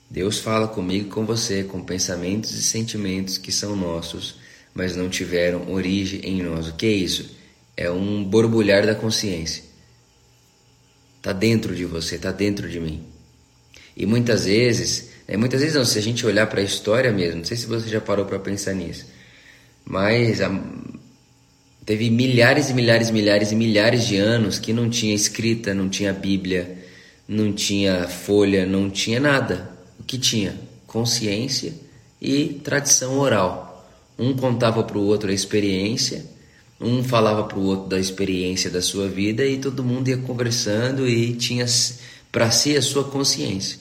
Deus 0.10 0.39
fala 0.39 0.67
comigo 0.67 1.08
e 1.08 1.10
com 1.10 1.25
você 1.25 1.63
com 1.63 1.81
pensamentos 1.81 2.51
e 2.51 2.62
sentimentos 2.62 3.38
que 3.38 3.49
são 3.49 3.77
nossos, 3.77 4.36
mas 4.73 4.93
não 4.93 5.10
tiveram 5.10 5.71
origem 5.71 6.19
em 6.19 6.43
nós. 6.43 6.67
O 6.67 6.73
que 6.73 6.86
é 6.86 6.91
isso? 6.91 7.34
É 7.77 7.89
um 7.89 8.21
borbulhar 8.25 8.86
da 8.86 8.93
consciência. 8.93 9.63
Está 11.15 11.31
dentro 11.31 11.73
de 11.73 11.86
você, 11.86 12.15
está 12.15 12.34
dentro 12.34 12.69
de 12.69 12.79
mim. 12.81 13.01
E 13.95 14.05
muitas 14.05 14.43
vezes 14.43 15.15
é, 15.25 15.38
muitas 15.38 15.62
vezes 15.62 15.75
não, 15.75 15.86
se 15.86 15.97
a 15.97 16.01
gente 16.01 16.25
olhar 16.25 16.45
para 16.47 16.60
a 16.60 16.63
história 16.63 17.12
mesmo, 17.12 17.38
não 17.38 17.45
sei 17.45 17.58
se 17.58 17.65
você 17.65 17.88
já 17.88 18.01
parou 18.01 18.25
para 18.25 18.38
pensar 18.38 18.73
nisso, 18.73 19.08
mas 19.86 20.41
a, 20.41 20.49
teve 21.86 22.10
milhares 22.10 22.69
e 22.69 22.74
milhares 22.74 23.10
e 23.10 23.13
milhares 23.13 23.52
e 23.52 23.56
milhares 23.56 24.08
de 24.08 24.17
anos 24.17 24.58
que 24.58 24.74
não 24.74 24.89
tinha 24.89 25.13
escrita, 25.13 25.74
não 25.74 25.88
tinha 25.88 26.12
Bíblia, 26.12 26.78
não 27.28 27.54
tinha 27.54 28.08
folha, 28.08 28.65
não 28.65 28.89
tinha 28.89 29.19
nada. 29.19 29.69
O 30.00 30.04
que 30.04 30.17
tinha? 30.17 30.60
Consciência 30.88 31.74
e 32.21 32.60
tradição 32.63 33.19
oral. 33.19 33.88
Um 34.17 34.34
contava 34.34 34.84
para 34.84 34.98
o 34.98 35.06
outro 35.06 35.30
a 35.30 35.34
experiência, 35.34 36.26
um 36.80 37.04
falava 37.04 37.43
para 37.43 37.58
o 37.58 37.63
outro 37.63 37.89
da 37.89 38.00
experiência 38.00 38.69
da 38.69 38.82
sua 38.82 39.08
vida 39.08 39.45
e 39.45 39.58
todo 39.58 39.84
mundo 39.84 40.08
ia 40.08 40.17
conversando 40.17 41.08
e 41.08 41.34
tinha 41.34 41.65
para 42.32 42.50
si 42.52 42.76
a 42.76 42.82
sua 42.82 43.04
consciência. 43.04 43.80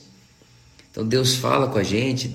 Então 0.90 1.06
Deus 1.06 1.34
fala 1.34 1.68
com 1.68 1.78
a 1.78 1.82
gente 1.82 2.34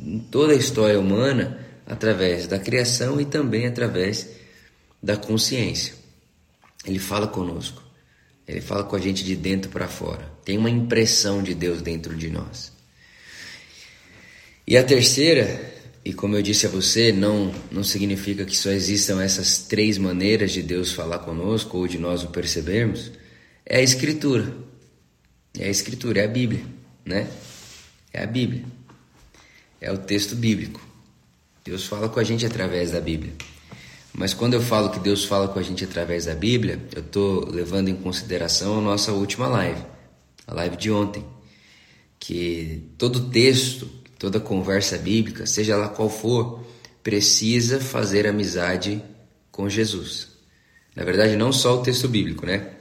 em 0.00 0.18
toda 0.18 0.52
a 0.52 0.56
história 0.56 0.98
humana 0.98 1.58
através 1.86 2.46
da 2.46 2.58
criação 2.58 3.20
e 3.20 3.24
também 3.24 3.66
através 3.66 4.39
da 5.02 5.16
consciência. 5.16 5.94
Ele 6.84 6.98
fala 6.98 7.26
conosco. 7.26 7.82
Ele 8.46 8.60
fala 8.60 8.84
com 8.84 8.96
a 8.96 9.00
gente 9.00 9.24
de 9.24 9.36
dentro 9.36 9.70
para 9.70 9.86
fora. 9.86 10.30
Tem 10.44 10.58
uma 10.58 10.70
impressão 10.70 11.42
de 11.42 11.54
Deus 11.54 11.80
dentro 11.82 12.16
de 12.16 12.28
nós. 12.30 12.72
E 14.66 14.76
a 14.76 14.84
terceira, 14.84 15.72
e 16.04 16.12
como 16.12 16.36
eu 16.36 16.42
disse 16.42 16.66
a 16.66 16.68
você, 16.68 17.12
não, 17.12 17.54
não 17.70 17.84
significa 17.84 18.44
que 18.44 18.56
só 18.56 18.70
existam 18.70 19.22
essas 19.22 19.58
três 19.58 19.98
maneiras 19.98 20.52
de 20.52 20.62
Deus 20.62 20.92
falar 20.92 21.20
conosco 21.20 21.78
ou 21.78 21.86
de 21.86 21.98
nós 21.98 22.22
o 22.22 22.28
percebermos, 22.28 23.12
é 23.64 23.78
a 23.78 23.82
Escritura. 23.82 24.52
É 25.58 25.66
a 25.66 25.70
Escritura, 25.70 26.20
é 26.20 26.24
a 26.24 26.28
Bíblia, 26.28 26.64
né? 27.04 27.28
É 28.12 28.22
a 28.22 28.26
Bíblia. 28.26 28.64
É 29.80 29.90
o 29.92 29.98
texto 29.98 30.34
bíblico. 30.34 30.80
Deus 31.64 31.86
fala 31.86 32.08
com 32.08 32.18
a 32.18 32.24
gente 32.24 32.44
através 32.44 32.90
da 32.90 33.00
Bíblia. 33.00 33.32
Mas 34.20 34.34
quando 34.34 34.52
eu 34.52 34.60
falo 34.60 34.90
que 34.90 35.00
Deus 35.00 35.24
fala 35.24 35.48
com 35.48 35.58
a 35.58 35.62
gente 35.62 35.82
através 35.82 36.26
da 36.26 36.34
Bíblia, 36.34 36.78
eu 36.94 37.00
estou 37.00 37.50
levando 37.50 37.88
em 37.88 37.96
consideração 37.96 38.76
a 38.76 38.82
nossa 38.82 39.12
última 39.12 39.48
live, 39.48 39.80
a 40.46 40.52
live 40.52 40.76
de 40.76 40.90
ontem. 40.90 41.24
Que 42.18 42.82
todo 42.98 43.30
texto, 43.30 43.88
toda 44.18 44.38
conversa 44.38 44.98
bíblica, 44.98 45.46
seja 45.46 45.74
lá 45.74 45.88
qual 45.88 46.10
for, 46.10 46.62
precisa 47.02 47.80
fazer 47.80 48.26
amizade 48.26 49.02
com 49.50 49.70
Jesus. 49.70 50.28
Na 50.94 51.02
verdade, 51.02 51.34
não 51.34 51.50
só 51.50 51.80
o 51.80 51.82
texto 51.82 52.06
bíblico, 52.06 52.44
né? 52.44 52.72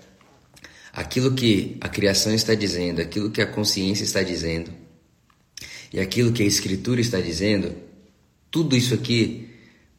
Aquilo 0.92 1.34
que 1.34 1.78
a 1.80 1.88
criação 1.88 2.34
está 2.34 2.54
dizendo, 2.54 3.00
aquilo 3.00 3.32
que 3.32 3.42
a 3.42 3.48
consciência 3.48 4.04
está 4.04 4.22
dizendo, 4.22 4.74
e 5.94 6.02
aquilo 6.02 6.34
que 6.34 6.44
a 6.44 6.46
Escritura 6.46 7.00
está 7.00 7.22
dizendo, 7.22 7.74
tudo 8.52 8.76
isso 8.76 8.94
aqui, 8.94 9.49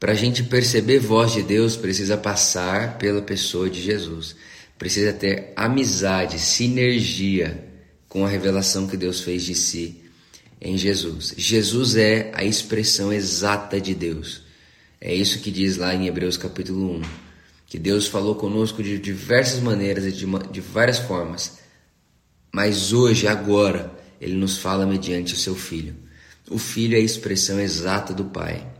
para 0.00 0.12
a 0.12 0.14
gente 0.14 0.42
perceber 0.42 0.98
voz 0.98 1.32
de 1.32 1.42
Deus, 1.42 1.76
precisa 1.76 2.16
passar 2.16 2.96
pela 2.96 3.20
pessoa 3.20 3.68
de 3.68 3.82
Jesus. 3.82 4.34
Precisa 4.78 5.12
ter 5.12 5.52
amizade, 5.54 6.38
sinergia 6.38 7.68
com 8.08 8.24
a 8.24 8.28
revelação 8.28 8.86
que 8.86 8.96
Deus 8.96 9.20
fez 9.20 9.42
de 9.42 9.54
si 9.54 10.02
em 10.58 10.78
Jesus. 10.78 11.34
Jesus 11.36 11.96
é 11.96 12.32
a 12.34 12.42
expressão 12.42 13.12
exata 13.12 13.78
de 13.78 13.94
Deus. 13.94 14.40
É 14.98 15.14
isso 15.14 15.40
que 15.40 15.50
diz 15.50 15.76
lá 15.76 15.94
em 15.94 16.06
Hebreus 16.06 16.38
capítulo 16.38 16.96
1. 16.96 17.02
Que 17.66 17.78
Deus 17.78 18.06
falou 18.06 18.34
conosco 18.34 18.82
de 18.82 18.98
diversas 18.98 19.60
maneiras 19.60 20.06
e 20.06 20.12
de, 20.12 20.24
de 20.50 20.60
várias 20.62 20.98
formas. 20.98 21.58
Mas 22.50 22.94
hoje, 22.94 23.28
agora, 23.28 23.92
ele 24.18 24.34
nos 24.34 24.56
fala 24.56 24.86
mediante 24.86 25.34
o 25.34 25.36
seu 25.36 25.54
Filho. 25.54 25.94
O 26.48 26.56
Filho 26.56 26.96
é 26.96 27.00
a 27.00 27.04
expressão 27.04 27.60
exata 27.60 28.14
do 28.14 28.24
Pai. 28.24 28.79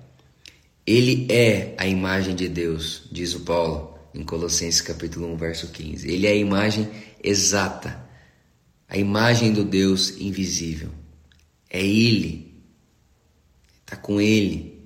Ele 0.91 1.33
é 1.33 1.73
a 1.79 1.87
imagem 1.87 2.35
de 2.35 2.49
Deus, 2.49 3.03
diz 3.13 3.33
o 3.37 3.41
Paulo 3.41 3.97
em 4.13 4.25
Colossenses 4.25 4.81
capítulo 4.81 5.33
1, 5.35 5.37
verso 5.37 5.69
15. 5.69 6.11
Ele 6.11 6.27
é 6.27 6.31
a 6.31 6.35
imagem 6.35 6.89
exata, 7.23 8.05
a 8.89 8.99
imagem 8.99 9.53
do 9.53 9.63
Deus 9.63 10.19
invisível. 10.19 10.91
É 11.71 11.81
Ele, 11.81 12.61
está 13.83 13.97
com 13.97 14.21
Ele, 14.21 14.83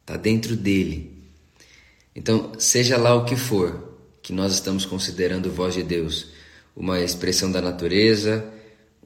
está 0.00 0.16
dentro 0.16 0.56
dele. 0.56 1.22
Então, 2.12 2.54
seja 2.58 2.96
lá 2.96 3.14
o 3.14 3.24
que 3.24 3.36
for 3.36 4.00
que 4.20 4.32
nós 4.32 4.52
estamos 4.52 4.84
considerando 4.84 5.48
voz 5.52 5.74
de 5.74 5.84
Deus, 5.84 6.32
uma 6.74 6.98
expressão 7.00 7.52
da 7.52 7.62
natureza, 7.62 8.52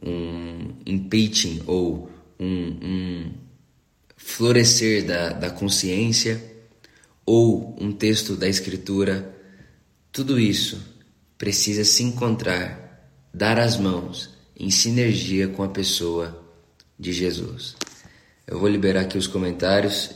um 0.03 0.73
impeaching 0.87 1.63
ou 1.67 2.11
um, 2.41 2.79
um 2.83 3.44
florescer 4.25 5.05
da, 5.05 5.29
da 5.31 5.51
consciência, 5.51 6.43
ou 7.27 7.77
um 7.79 7.93
texto 7.93 8.37
da 8.37 8.49
Escritura, 8.49 9.35
tudo 10.11 10.41
isso 10.41 10.83
precisa 11.37 11.85
se 11.85 12.03
encontrar, 12.03 13.07
dar 13.33 13.59
as 13.59 13.77
mãos 13.77 14.31
em 14.59 14.71
sinergia 14.71 15.49
com 15.49 15.63
a 15.63 15.69
pessoa 15.69 16.43
de 16.99 17.13
Jesus. 17.13 17.77
Eu 18.47 18.59
vou 18.59 18.69
liberar 18.69 19.03
aqui 19.03 19.19
os 19.19 19.27
comentários 19.27 20.11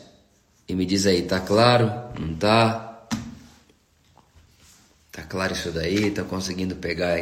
e 0.66 0.74
me 0.74 0.86
diz 0.86 1.06
aí, 1.06 1.22
tá 1.22 1.38
claro? 1.38 1.86
Não 2.18 2.34
tá? 2.34 3.06
Tá 5.12 5.22
claro 5.22 5.52
isso 5.52 5.70
daí? 5.70 6.10
Tá 6.10 6.24
conseguindo 6.24 6.76
pegar 6.76 7.18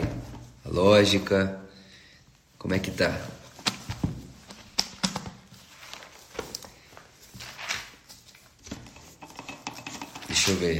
a 0.64 0.68
lógica? 0.68 1.60
Como 2.58 2.74
é 2.74 2.78
que 2.78 2.90
tá? 2.90 3.35
Deixa 10.46 10.52
eu 10.52 10.56
ver. 10.68 10.78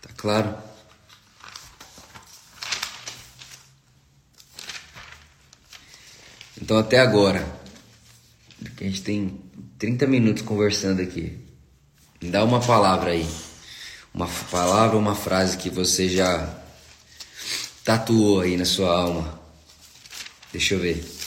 Tá 0.00 0.10
claro? 0.16 0.58
Então 6.60 6.78
até 6.78 6.98
agora, 6.98 7.46
porque 8.58 8.82
a 8.82 8.88
gente 8.88 9.02
tem 9.02 9.40
30 9.78 10.08
minutos 10.08 10.42
conversando 10.42 11.00
aqui. 11.00 11.38
Me 12.20 12.28
dá 12.28 12.42
uma 12.42 12.58
palavra 12.60 13.12
aí. 13.12 13.28
Uma 14.12 14.26
palavra, 14.50 14.96
uma 14.98 15.14
frase 15.14 15.56
que 15.56 15.70
você 15.70 16.08
já 16.08 16.52
tatuou 17.84 18.40
aí 18.40 18.56
na 18.56 18.64
sua 18.64 18.90
alma. 18.96 19.40
Deixa 20.52 20.74
eu 20.74 20.80
ver. 20.80 21.21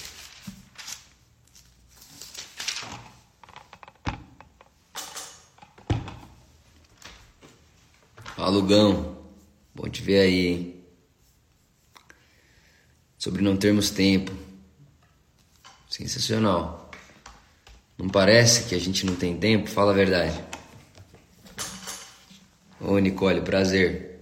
Alugão, 8.55 9.17
bom 9.75 9.89
te 9.89 10.01
ver 10.01 10.21
aí, 10.21 10.47
hein? 10.47 10.85
Sobre 13.17 13.41
não 13.41 13.57
termos 13.57 13.89
tempo. 13.89 14.31
Sensacional. 15.89 16.89
Não 17.97 18.07
parece 18.07 18.69
que 18.69 18.73
a 18.73 18.79
gente 18.79 19.05
não 19.05 19.13
tem 19.13 19.37
tempo? 19.37 19.69
Fala 19.69 19.91
a 19.91 19.93
verdade. 19.93 20.41
Ô 22.79 22.97
Nicole, 22.97 23.41
prazer. 23.41 24.21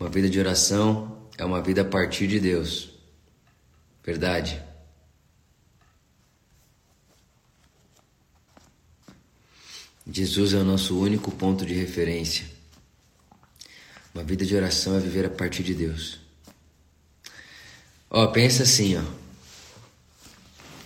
Uma 0.00 0.08
vida 0.08 0.30
de 0.30 0.40
oração 0.40 1.28
é 1.36 1.44
uma 1.44 1.60
vida 1.60 1.82
a 1.82 1.84
partir 1.84 2.26
de 2.26 2.40
Deus. 2.40 2.94
Verdade. 4.02 4.63
Jesus 10.16 10.54
é 10.54 10.58
o 10.58 10.64
nosso 10.64 10.96
único 10.96 11.32
ponto 11.32 11.66
de 11.66 11.74
referência. 11.74 12.46
Uma 14.14 14.22
vida 14.22 14.46
de 14.46 14.54
oração 14.54 14.96
é 14.96 15.00
viver 15.00 15.26
a 15.26 15.28
partir 15.28 15.64
de 15.64 15.74
Deus. 15.74 16.20
Ó, 18.08 18.24
pensa 18.28 18.62
assim, 18.62 18.96
ó. 18.96 19.02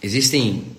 Existem. 0.03 0.75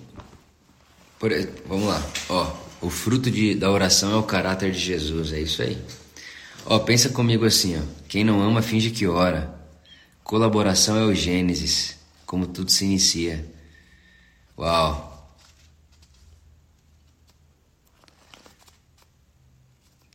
Por, 1.16 1.30
vamos 1.64 1.86
lá, 1.86 2.04
ó. 2.28 2.56
O 2.80 2.90
fruto 2.90 3.30
de, 3.30 3.54
da 3.54 3.70
oração 3.70 4.14
é 4.14 4.16
o 4.16 4.24
caráter 4.24 4.72
de 4.72 4.80
Jesus, 4.80 5.32
é 5.32 5.40
isso 5.40 5.62
aí. 5.62 5.80
Ó, 6.66 6.80
pensa 6.80 7.10
comigo 7.10 7.44
assim, 7.44 7.78
ó. 7.78 7.82
Quem 8.08 8.24
não 8.24 8.42
ama 8.42 8.62
finge 8.62 8.90
que 8.90 9.06
ora. 9.06 9.54
Colaboração 10.24 10.96
é 10.96 11.04
o 11.04 11.14
Gênesis, 11.14 11.96
como 12.26 12.48
tudo 12.48 12.72
se 12.72 12.84
inicia. 12.84 13.46
Uau! 14.58 15.09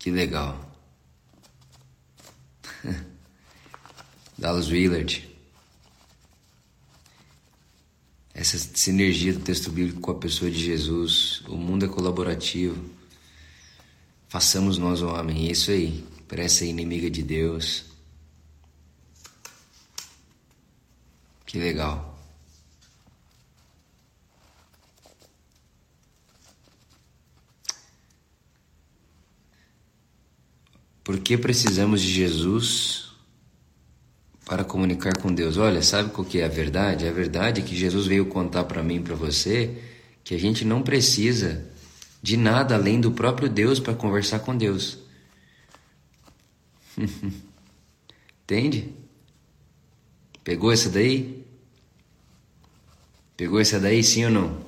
Que 0.05 0.11
legal. 0.11 0.55
Dallas 4.37 4.67
Willard. 4.67 5.27
Essa 8.31 8.59
sinergia 8.59 9.33
do 9.33 9.39
texto 9.39 9.71
bíblico 9.71 9.99
com 10.01 10.11
a 10.11 10.19
pessoa 10.19 10.51
de 10.51 10.63
Jesus. 10.63 11.41
O 11.47 11.57
mundo 11.57 11.85
é 11.85 11.87
colaborativo. 11.87 12.87
Façamos 14.27 14.77
nós 14.77 15.01
o 15.01 15.07
homem. 15.07 15.49
Isso 15.49 15.71
aí. 15.71 16.05
Parece 16.27 16.67
inimiga 16.67 17.09
de 17.09 17.23
Deus. 17.23 17.85
Que 21.47 21.57
legal. 21.57 22.14
Por 31.05 31.19
que 31.19 31.37
precisamos 31.37 32.01
de 32.01 32.11
Jesus 32.11 33.11
para 34.43 34.63
comunicar 34.63 35.15
com 35.21 35.31
Deus? 35.31 35.55
Olha, 35.55 35.83
sabe 35.83 36.09
qual 36.09 36.25
que 36.25 36.39
é 36.39 36.45
a 36.45 36.49
verdade? 36.49 37.07
A 37.07 37.11
verdade 37.11 37.61
é 37.61 37.63
que 37.63 37.75
Jesus 37.75 38.07
veio 38.07 38.25
contar 38.25 38.63
para 38.63 38.81
mim 38.81 38.99
para 38.99 39.13
você 39.13 39.83
que 40.23 40.33
a 40.33 40.39
gente 40.39 40.65
não 40.65 40.81
precisa 40.81 41.63
de 42.23 42.35
nada 42.35 42.73
além 42.73 42.99
do 42.99 43.11
próprio 43.11 43.47
Deus 43.47 43.79
para 43.79 43.93
conversar 43.93 44.39
com 44.39 44.57
Deus. 44.57 44.97
Entende? 48.41 48.91
Pegou 50.43 50.71
essa 50.71 50.89
daí? 50.89 51.45
Pegou 53.37 53.59
essa 53.59 53.79
daí, 53.79 54.03
sim 54.03 54.25
ou 54.25 54.31
não? 54.31 54.65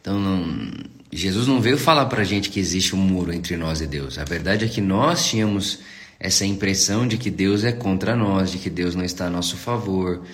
Então 0.00 0.20
não 0.20 0.99
Jesus 1.12 1.46
não 1.46 1.60
veio 1.60 1.76
falar 1.76 2.06
para 2.06 2.22
a 2.22 2.24
gente 2.24 2.50
que 2.50 2.60
existe 2.60 2.94
um 2.94 2.98
muro 2.98 3.32
entre 3.32 3.56
nós 3.56 3.80
e 3.80 3.86
Deus. 3.86 4.18
A 4.18 4.24
verdade 4.24 4.64
é 4.64 4.68
que 4.68 4.80
nós 4.80 5.26
tínhamos 5.26 5.80
essa 6.18 6.44
impressão 6.44 7.06
de 7.08 7.16
que 7.18 7.30
Deus 7.30 7.64
é 7.64 7.72
contra 7.72 8.14
nós, 8.14 8.50
de 8.52 8.58
que 8.58 8.70
Deus 8.70 8.94
não 8.94 9.04
está 9.04 9.26
a 9.26 9.30
nosso 9.30 9.56
favor, 9.56 10.24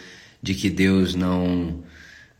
de 0.42 0.54
que 0.54 0.68
Deus 0.68 1.14
não. 1.14 1.84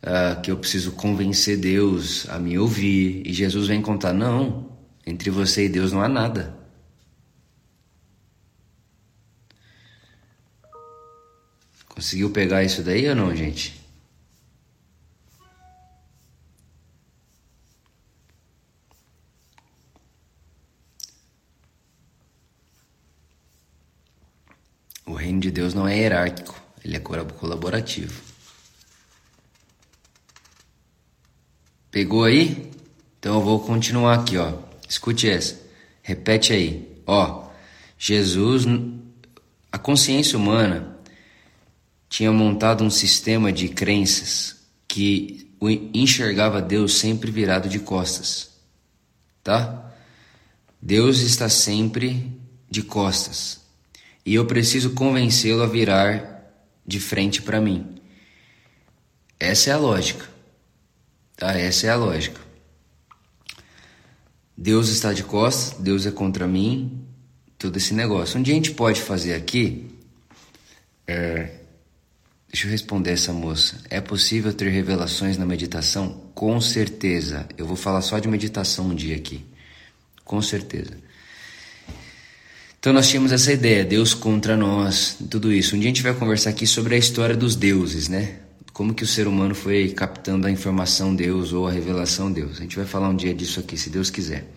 Uh, 0.03 0.41
que 0.41 0.51
eu 0.51 0.57
preciso 0.59 0.93
convencer 0.93 1.57
Deus 1.57 2.29
a 2.29 2.39
me 2.39 2.59
ouvir. 2.59 3.23
E 3.25 3.33
Jesus 3.33 3.69
vem 3.69 3.81
contar: 3.81 4.13
não, 4.13 4.71
entre 5.07 5.31
você 5.31 5.65
e 5.65 5.69
Deus 5.69 5.93
não 5.93 6.03
há 6.03 6.09
nada. 6.09 6.55
Conseguiu 11.89 12.29
pegar 12.31 12.63
isso 12.63 12.83
daí 12.83 13.09
ou 13.09 13.15
não, 13.15 13.35
gente? 13.35 13.75
O 25.07 25.15
reino 25.37 25.41
de 25.41 25.51
Deus 25.51 25.75
não 25.75 25.87
é 25.87 25.97
hierárquico, 25.97 26.61
ele 26.85 26.97
é 26.97 27.01
colaborativo. 27.01 28.23
Pegou 31.91 32.25
aí? 32.25 32.71
Então 33.19 33.37
eu 33.37 33.41
vou 33.41 33.61
continuar 33.61 34.15
aqui, 34.15 34.37
ó. 34.37 34.53
Escute 34.89 35.29
essa. 35.29 35.59
Repete 36.03 36.53
aí. 36.53 37.01
Ó, 37.07 37.49
Jesus, 37.99 38.67
a 39.73 39.79
consciência 39.79 40.39
humana 40.39 40.99
tinha 42.09 42.33
montado 42.33 42.85
um 42.85 42.91
sistema 42.91 43.53
de 43.53 43.69
crenças 43.69 44.57
que 44.87 45.51
enxergava 45.95 46.61
Deus 46.63 46.95
sempre 46.99 47.31
virado 47.31 47.69
de 47.69 47.79
costas. 47.79 48.51
Tá? 49.43 49.93
Deus 50.81 51.21
está 51.21 51.49
sempre 51.49 52.39
de 52.71 52.83
costas 52.83 53.66
e 54.27 54.35
eu 54.35 54.45
preciso 54.45 54.91
convencê-lo 54.91 55.63
a 55.63 55.69
virar 55.69 56.53
de 56.85 56.99
frente 56.99 57.41
para 57.41 57.61
mim. 57.61 57.95
Essa 59.39 59.71
é 59.71 59.73
a 59.73 59.79
lógica. 59.79 60.29
Tá? 61.37 61.53
Essa 61.53 61.87
é 61.87 61.91
a 61.91 61.97
lógica. 61.97 62.41
Deus 64.59 64.89
está 64.89 65.13
de 65.13 65.23
costas, 65.23 65.79
Deus 65.79 66.07
é 66.07 66.11
contra 66.11 66.49
mim, 66.49 67.07
todo 67.57 67.77
esse 67.77 67.95
negócio. 67.95 68.39
Um 68.39 68.43
dia 68.43 68.55
a 68.55 68.57
gente 68.57 68.73
pode 68.73 69.01
fazer 69.01 69.35
aqui. 69.35 69.91
É, 71.07 71.61
deixa 72.49 72.67
eu 72.67 72.71
responder 72.71 73.13
essa 73.13 73.33
moça. 73.33 73.81
É 73.89 74.01
possível 74.01 74.53
ter 74.53 74.71
revelações 74.71 75.39
na 75.39 75.47
meditação? 75.47 76.31
Com 76.35 76.61
certeza. 76.61 77.47
Eu 77.57 77.65
vou 77.67 77.77
falar 77.77 78.03
só 78.03 78.19
de 78.19 78.27
meditação 78.27 78.87
um 78.87 78.95
dia 78.95 79.15
aqui. 79.15 79.45
Com 80.25 80.43
certeza. 80.43 80.99
Então 82.87 82.95
nós 82.95 83.09
tínhamos 83.09 83.33
essa 83.33 83.53
ideia, 83.53 83.85
Deus 83.85 84.15
contra 84.15 84.57
nós, 84.57 85.17
tudo 85.29 85.53
isso. 85.53 85.75
Um 85.75 85.79
dia 85.81 85.89
a 85.89 85.93
gente 85.93 86.05
vai 86.05 86.15
conversar 86.15 86.51
aqui 86.51 86.69
sobre 86.69 86.95
a 86.95 86.97
história 86.97 87.37
dos 87.37 87.57
deuses, 87.57 88.09
né? 88.09 88.37
Como 88.73 88.95
que 88.95 89.03
o 89.03 89.07
ser 89.09 89.27
humano 89.27 89.57
foi 89.57 89.89
captando 89.89 90.47
a 90.47 90.53
informação 90.53 91.13
Deus 91.13 91.53
ou 91.53 91.67
a 91.67 91.73
revelação 91.73 92.31
Deus. 92.31 92.59
A 92.59 92.61
gente 92.61 92.77
vai 92.77 92.87
falar 92.87 93.09
um 93.09 93.17
dia 93.17 93.35
disso 93.35 93.59
aqui, 93.59 93.77
se 93.77 93.91
Deus 93.91 94.09
quiser. 94.09 94.53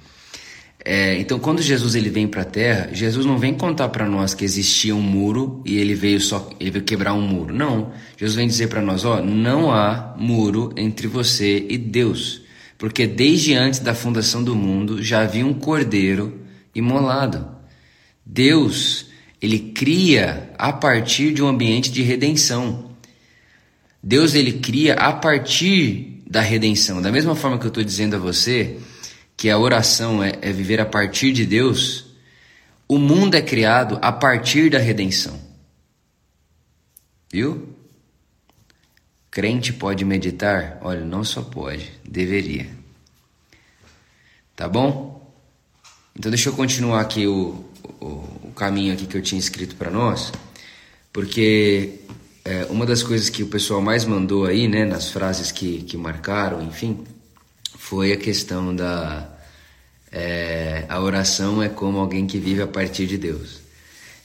É, 0.86 1.18
então, 1.18 1.40
quando 1.40 1.60
Jesus 1.60 1.96
ele 1.96 2.12
vem 2.12 2.28
para 2.28 2.44
a 2.44 2.46
Terra, 2.46 2.92
Jesus 2.94 3.26
não 3.26 3.40
vem 3.40 3.56
contar 3.56 3.90
para 3.90 4.08
nós 4.08 4.36
que 4.36 4.46
existia 4.46 4.96
um 4.96 5.02
muro 5.02 5.64
e 5.66 5.80
ele 5.80 5.96
veio 5.96 6.22
só 6.22 6.52
ele 6.60 6.70
veio 6.70 6.86
quebrar 6.86 7.16
um 7.16 7.22
muro. 7.22 7.52
Não. 7.52 7.92
Jesus 8.16 8.36
vem 8.36 8.48
dizer 8.48 8.68
para 8.68 8.80
nós, 8.80 9.06
ó, 9.06 9.24
não 9.24 9.72
há 9.72 10.14
muro 10.20 10.72
entre 10.78 11.08
você 11.08 11.66
e 11.68 11.80
Deus, 11.80 12.44
porque 12.78 13.08
desde 13.08 13.56
antes 13.56 13.80
da 13.80 13.96
fundação 13.96 14.44
do 14.44 14.56
mundo 14.56 15.02
já 15.02 15.22
havia 15.22 15.48
um 15.48 15.56
cordeiro 15.56 16.42
imolado. 16.76 17.58
Deus, 18.32 19.08
ele 19.42 19.58
cria 19.72 20.54
a 20.56 20.72
partir 20.72 21.34
de 21.34 21.42
um 21.42 21.48
ambiente 21.48 21.92
de 21.92 22.04
redenção. 22.04 22.92
Deus 24.04 24.36
ele 24.36 24.60
cria 24.60 24.94
a 24.94 25.12
partir 25.12 26.22
da 26.28 26.40
redenção. 26.40 27.02
Da 27.02 27.12
mesma 27.12 27.36
forma 27.36 27.58
que 27.58 27.66
eu 27.66 27.70
estou 27.70 27.84
dizendo 27.84 28.16
a 28.16 28.20
você 28.20 28.78
que 29.36 29.50
a 29.50 29.58
oração 29.58 30.24
é, 30.24 30.38
é 30.44 30.54
viver 30.54 30.80
a 30.80 30.86
partir 30.86 31.32
de 31.32 31.44
Deus, 31.44 32.06
o 32.88 33.00
mundo 33.00 33.34
é 33.34 33.42
criado 33.42 33.98
a 34.00 34.12
partir 34.12 34.70
da 34.70 34.78
redenção. 34.78 35.40
Viu? 37.34 37.76
Crente 39.32 39.74
pode 39.74 40.06
meditar? 40.06 40.78
Olha, 40.84 41.04
não 41.04 41.24
só 41.24 41.42
pode, 41.42 41.92
deveria. 42.08 42.70
Tá 44.56 44.70
bom? 44.70 45.34
Então 46.16 46.30
deixa 46.30 46.50
eu 46.50 46.54
continuar 46.54 47.02
aqui 47.02 47.26
o, 47.26 47.69
o, 48.00 48.52
caminho 48.56 48.94
aqui 48.94 49.06
que 49.06 49.16
eu 49.16 49.22
tinha 49.22 49.40
escrito 49.40 49.76
para 49.76 49.90
nós, 49.90 50.34
porque 51.14 52.00
é, 52.44 52.66
uma 52.70 52.86
das 52.86 53.02
coisas 53.02 53.30
que 53.30 53.42
o 53.42 53.48
pessoal 53.48 53.82
mais 53.82 54.04
mandou 54.04 54.46
aí, 54.46 54.68
né, 54.68 54.84
nas 54.84 55.10
frases 55.10 55.52
que, 55.52 55.84
que 55.84 55.96
marcaram, 55.96 56.62
enfim, 56.62 57.04
foi 57.78 58.12
a 58.12 58.18
questão 58.18 58.76
da 58.76 59.30
é, 60.12 60.86
a 60.90 61.00
oração 61.00 61.62
é 61.62 61.70
como 61.70 62.00
alguém 62.00 62.26
que 62.26 62.38
vive 62.38 62.62
a 62.62 62.68
partir 62.68 63.06
de 63.06 63.18
Deus. 63.18 63.62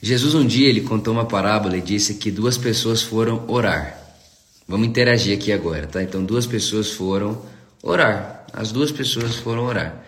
Jesus 0.01 0.33
um 0.33 0.45
dia 0.45 0.67
ele 0.67 0.81
contou 0.81 1.13
uma 1.13 1.25
parábola 1.25 1.77
e 1.77 1.81
disse 1.81 2.15
que 2.15 2.31
duas 2.31 2.57
pessoas 2.57 3.01
foram 3.01 3.45
orar. 3.47 3.97
Vamos 4.67 4.87
interagir 4.87 5.37
aqui 5.37 5.51
agora, 5.51 5.87
tá? 5.87 6.01
Então 6.01 6.23
duas 6.23 6.45
pessoas 6.45 6.91
foram 6.91 7.41
orar. 7.81 8.45
As 8.51 8.71
duas 8.71 8.91
pessoas 8.91 9.35
foram 9.35 9.65
orar. 9.65 10.03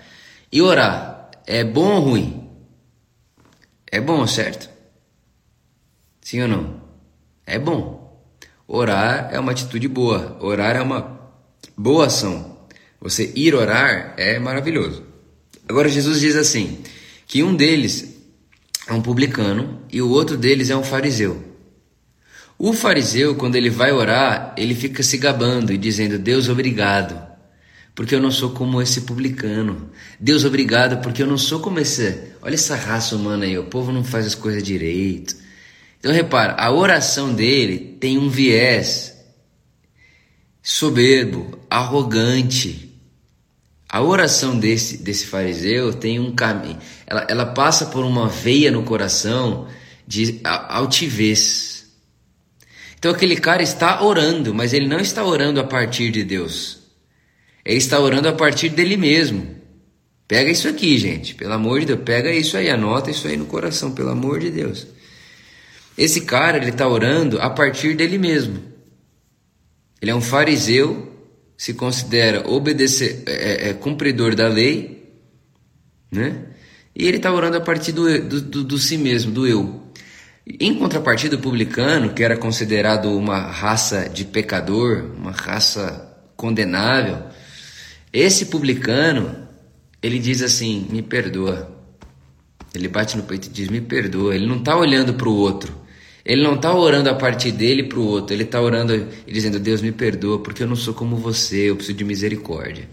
E 0.51 0.61
orar 0.61 1.31
é 1.45 1.63
bom 1.63 1.95
ou 1.95 2.01
ruim? 2.01 2.46
É 3.91 3.99
bom, 3.99 4.25
certo? 4.27 4.69
Sim 6.21 6.41
ou 6.41 6.47
não? 6.47 6.81
É 7.45 7.57
bom. 7.57 8.21
Orar 8.67 9.29
é 9.31 9.39
uma 9.39 9.51
atitude 9.51 9.87
boa. 9.87 10.37
Orar 10.41 10.75
é 10.75 10.81
uma 10.81 11.31
boa 11.77 12.07
ação. 12.07 12.57
Você 12.99 13.31
ir 13.35 13.55
orar 13.55 14.13
é 14.17 14.37
maravilhoso. 14.39 15.03
Agora 15.67 15.87
Jesus 15.87 16.19
diz 16.19 16.35
assim: 16.35 16.83
que 17.25 17.43
um 17.43 17.55
deles 17.55 18.15
é 18.87 18.93
um 18.93 19.01
publicano 19.01 19.81
e 19.91 20.01
o 20.01 20.09
outro 20.09 20.37
deles 20.37 20.69
é 20.69 20.75
um 20.75 20.83
fariseu. 20.83 21.43
O 22.57 22.73
fariseu, 22.73 23.35
quando 23.35 23.55
ele 23.55 23.69
vai 23.69 23.91
orar, 23.91 24.55
ele 24.57 24.73
fica 24.73 25.03
se 25.03 25.17
gabando 25.17 25.71
e 25.71 25.77
dizendo: 25.77 26.17
Deus, 26.17 26.49
obrigado, 26.49 27.26
porque 27.97 28.13
eu 28.13 28.21
não 28.21 28.29
sou 28.29 28.51
como 28.51 28.79
esse 28.79 29.01
publicano. 29.01 29.89
Deus, 30.19 30.45
obrigado, 30.45 31.01
porque 31.01 31.23
eu 31.23 31.25
não 31.25 31.35
sou 31.37 31.59
como 31.59 31.79
esse. 31.79 32.31
Olha 32.43 32.53
essa 32.53 32.75
raça 32.75 33.15
humana 33.15 33.45
aí, 33.45 33.57
o 33.57 33.63
povo 33.63 33.91
não 33.91 34.03
faz 34.03 34.27
as 34.27 34.35
coisas 34.35 34.61
direito. 34.61 35.35
Então, 35.97 36.11
repara, 36.11 36.53
a 36.53 36.71
oração 36.71 37.33
dele 37.33 37.97
tem 37.99 38.19
um 38.19 38.29
viés 38.29 39.17
soberbo, 40.61 41.59
arrogante. 41.67 42.93
A 43.89 44.03
oração 44.03 44.59
desse, 44.59 44.97
desse 44.97 45.25
fariseu 45.25 45.91
tem 45.91 46.19
um 46.19 46.35
caminho, 46.35 46.77
ela, 47.07 47.25
ela 47.27 47.45
passa 47.47 47.87
por 47.87 48.05
uma 48.05 48.29
veia 48.29 48.69
no 48.69 48.83
coração 48.83 49.67
de 50.05 50.39
altivez. 50.43 51.87
Então 52.99 53.09
aquele 53.09 53.37
cara 53.37 53.63
está 53.63 54.03
orando, 54.03 54.53
mas 54.53 54.71
ele 54.71 54.87
não 54.87 54.99
está 54.99 55.23
orando 55.23 55.59
a 55.59 55.63
partir 55.63 56.11
de 56.11 56.23
Deus. 56.23 56.76
Ele 57.67 57.77
está 57.77 57.99
orando 57.99 58.29
a 58.29 58.33
partir 58.33 58.69
dele 58.69 58.95
mesmo. 58.95 59.57
Pega 60.25 60.49
isso 60.49 60.69
aqui, 60.69 60.97
gente, 60.97 61.35
pelo 61.35 61.51
amor 61.51 61.81
de 61.81 61.87
Deus, 61.87 61.99
pega 62.05 62.31
isso 62.31 62.55
aí, 62.55 62.69
anota 62.69 63.11
isso 63.11 63.27
aí 63.27 63.35
no 63.35 63.45
coração, 63.45 63.91
pelo 63.91 64.09
amor 64.09 64.39
de 64.39 64.49
Deus. 64.49 64.87
Esse 65.97 66.21
cara, 66.21 66.57
ele 66.57 66.69
está 66.69 66.87
orando 66.87 67.41
a 67.41 67.49
partir 67.49 67.93
dele 67.93 68.17
mesmo. 68.17 68.63
Ele 70.01 70.11
é 70.11 70.15
um 70.15 70.21
fariseu 70.21 71.13
se 71.57 71.73
considera 71.73 72.47
obedecer, 72.47 73.23
é, 73.25 73.69
é, 73.69 73.73
cumpridor 73.73 74.35
da 74.35 74.47
lei, 74.47 75.11
né? 76.11 76.45
E 76.95 77.07
ele 77.07 77.17
está 77.17 77.33
orando 77.33 77.57
a 77.57 77.61
partir 77.61 77.91
do, 77.91 78.21
do, 78.21 78.41
do, 78.41 78.63
do, 78.63 78.77
si 78.77 78.97
mesmo, 78.97 79.31
do 79.31 79.45
eu. 79.47 79.83
Em 80.45 80.73
contrapartida, 80.75 81.35
o 81.35 81.39
publicano, 81.39 82.13
que 82.13 82.23
era 82.23 82.37
considerado 82.37 83.05
uma 83.11 83.39
raça 83.39 84.07
de 84.07 84.23
pecador, 84.23 85.11
uma 85.17 85.31
raça 85.31 86.15
condenável, 86.35 87.23
esse 88.17 88.47
publicano, 88.47 89.47
ele 90.01 90.19
diz 90.19 90.41
assim: 90.41 90.87
me 90.89 91.01
perdoa. 91.01 91.75
Ele 92.73 92.87
bate 92.87 93.15
no 93.15 93.23
peito 93.23 93.47
e 93.47 93.51
diz: 93.51 93.69
me 93.69 93.81
perdoa. 93.81 94.33
Ele 94.33 94.47
não 94.47 94.57
está 94.57 94.75
olhando 94.75 95.13
para 95.13 95.29
o 95.29 95.35
outro. 95.35 95.73
Ele 96.25 96.43
não 96.43 96.55
está 96.55 96.73
orando 96.73 97.09
a 97.09 97.13
partir 97.15 97.51
dele 97.53 97.83
para 97.83 97.99
o 97.99 98.05
outro, 98.05 98.35
ele 98.35 98.43
está 98.43 98.59
orando 98.59 98.93
e 99.25 99.31
dizendo: 99.31 99.59
Deus 99.59 99.81
me 99.81 99.93
perdoa, 99.93 100.39
porque 100.39 100.63
eu 100.63 100.67
não 100.67 100.75
sou 100.75 100.93
como 100.93 101.15
você, 101.15 101.69
eu 101.69 101.75
preciso 101.75 101.97
de 101.97 102.03
misericórdia. 102.03 102.89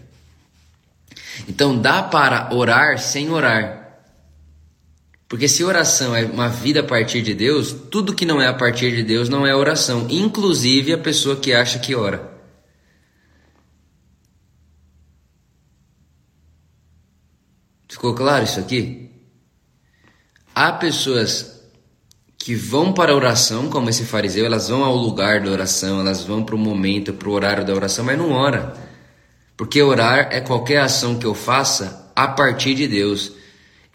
Então 1.49 1.77
dá 1.77 2.03
para 2.03 2.55
orar 2.55 2.99
sem 2.99 3.31
orar. 3.31 3.83
Porque 5.29 5.49
se 5.49 5.65
oração 5.65 6.15
é 6.15 6.25
uma 6.25 6.49
vida 6.49 6.81
a 6.81 6.85
partir 6.85 7.23
de 7.23 7.35
Deus, 7.35 7.75
tudo 7.91 8.15
que 8.15 8.25
não 8.25 8.41
é 8.41 8.47
a 8.47 8.55
partir 8.55 8.95
de 8.95 9.03
Deus 9.03 9.29
não 9.29 9.45
é 9.45 9.53
oração, 9.53 10.07
inclusive 10.09 10.93
a 10.93 10.99
pessoa 10.99 11.35
que 11.35 11.53
acha 11.53 11.81
que 11.81 11.93
ora. 11.95 12.34
Ficou 18.05 18.17
claro 18.17 18.45
isso 18.45 18.61
aqui? 18.61 19.09
Há 20.55 20.73
pessoas 20.73 21.59
que 22.37 22.55
vão 22.55 22.93
para 22.93 23.13
a 23.13 23.17
oração, 23.17 23.71
como 23.71 23.89
esse 23.89 24.05
fariseu, 24.05 24.45
elas 24.45 24.69
vão 24.69 24.85
ao 24.85 24.95
lugar 24.95 25.41
da 25.41 25.51
oração, 25.51 26.01
elas 26.01 26.23
vão 26.23 26.45
para 26.45 26.55
o 26.55 26.59
momento, 26.59 27.15
para 27.15 27.31
o 27.31 27.33
horário 27.33 27.65
da 27.65 27.73
oração, 27.73 28.05
mas 28.05 28.19
não 28.19 28.31
ora. 28.31 28.75
Porque 29.57 29.81
orar 29.81 30.29
é 30.31 30.43
qualquer 30.43 30.83
ação 30.83 31.19
que 31.19 31.25
eu 31.25 31.35
faça 31.35 32.13
a 32.15 32.29
partir 32.29 32.75
de 32.75 32.87
Deus. 32.87 33.33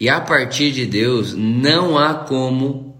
E 0.00 0.08
a 0.08 0.20
partir 0.20 0.72
de 0.72 0.86
Deus 0.86 1.32
não 1.32 1.96
há 1.96 2.12
como 2.12 2.98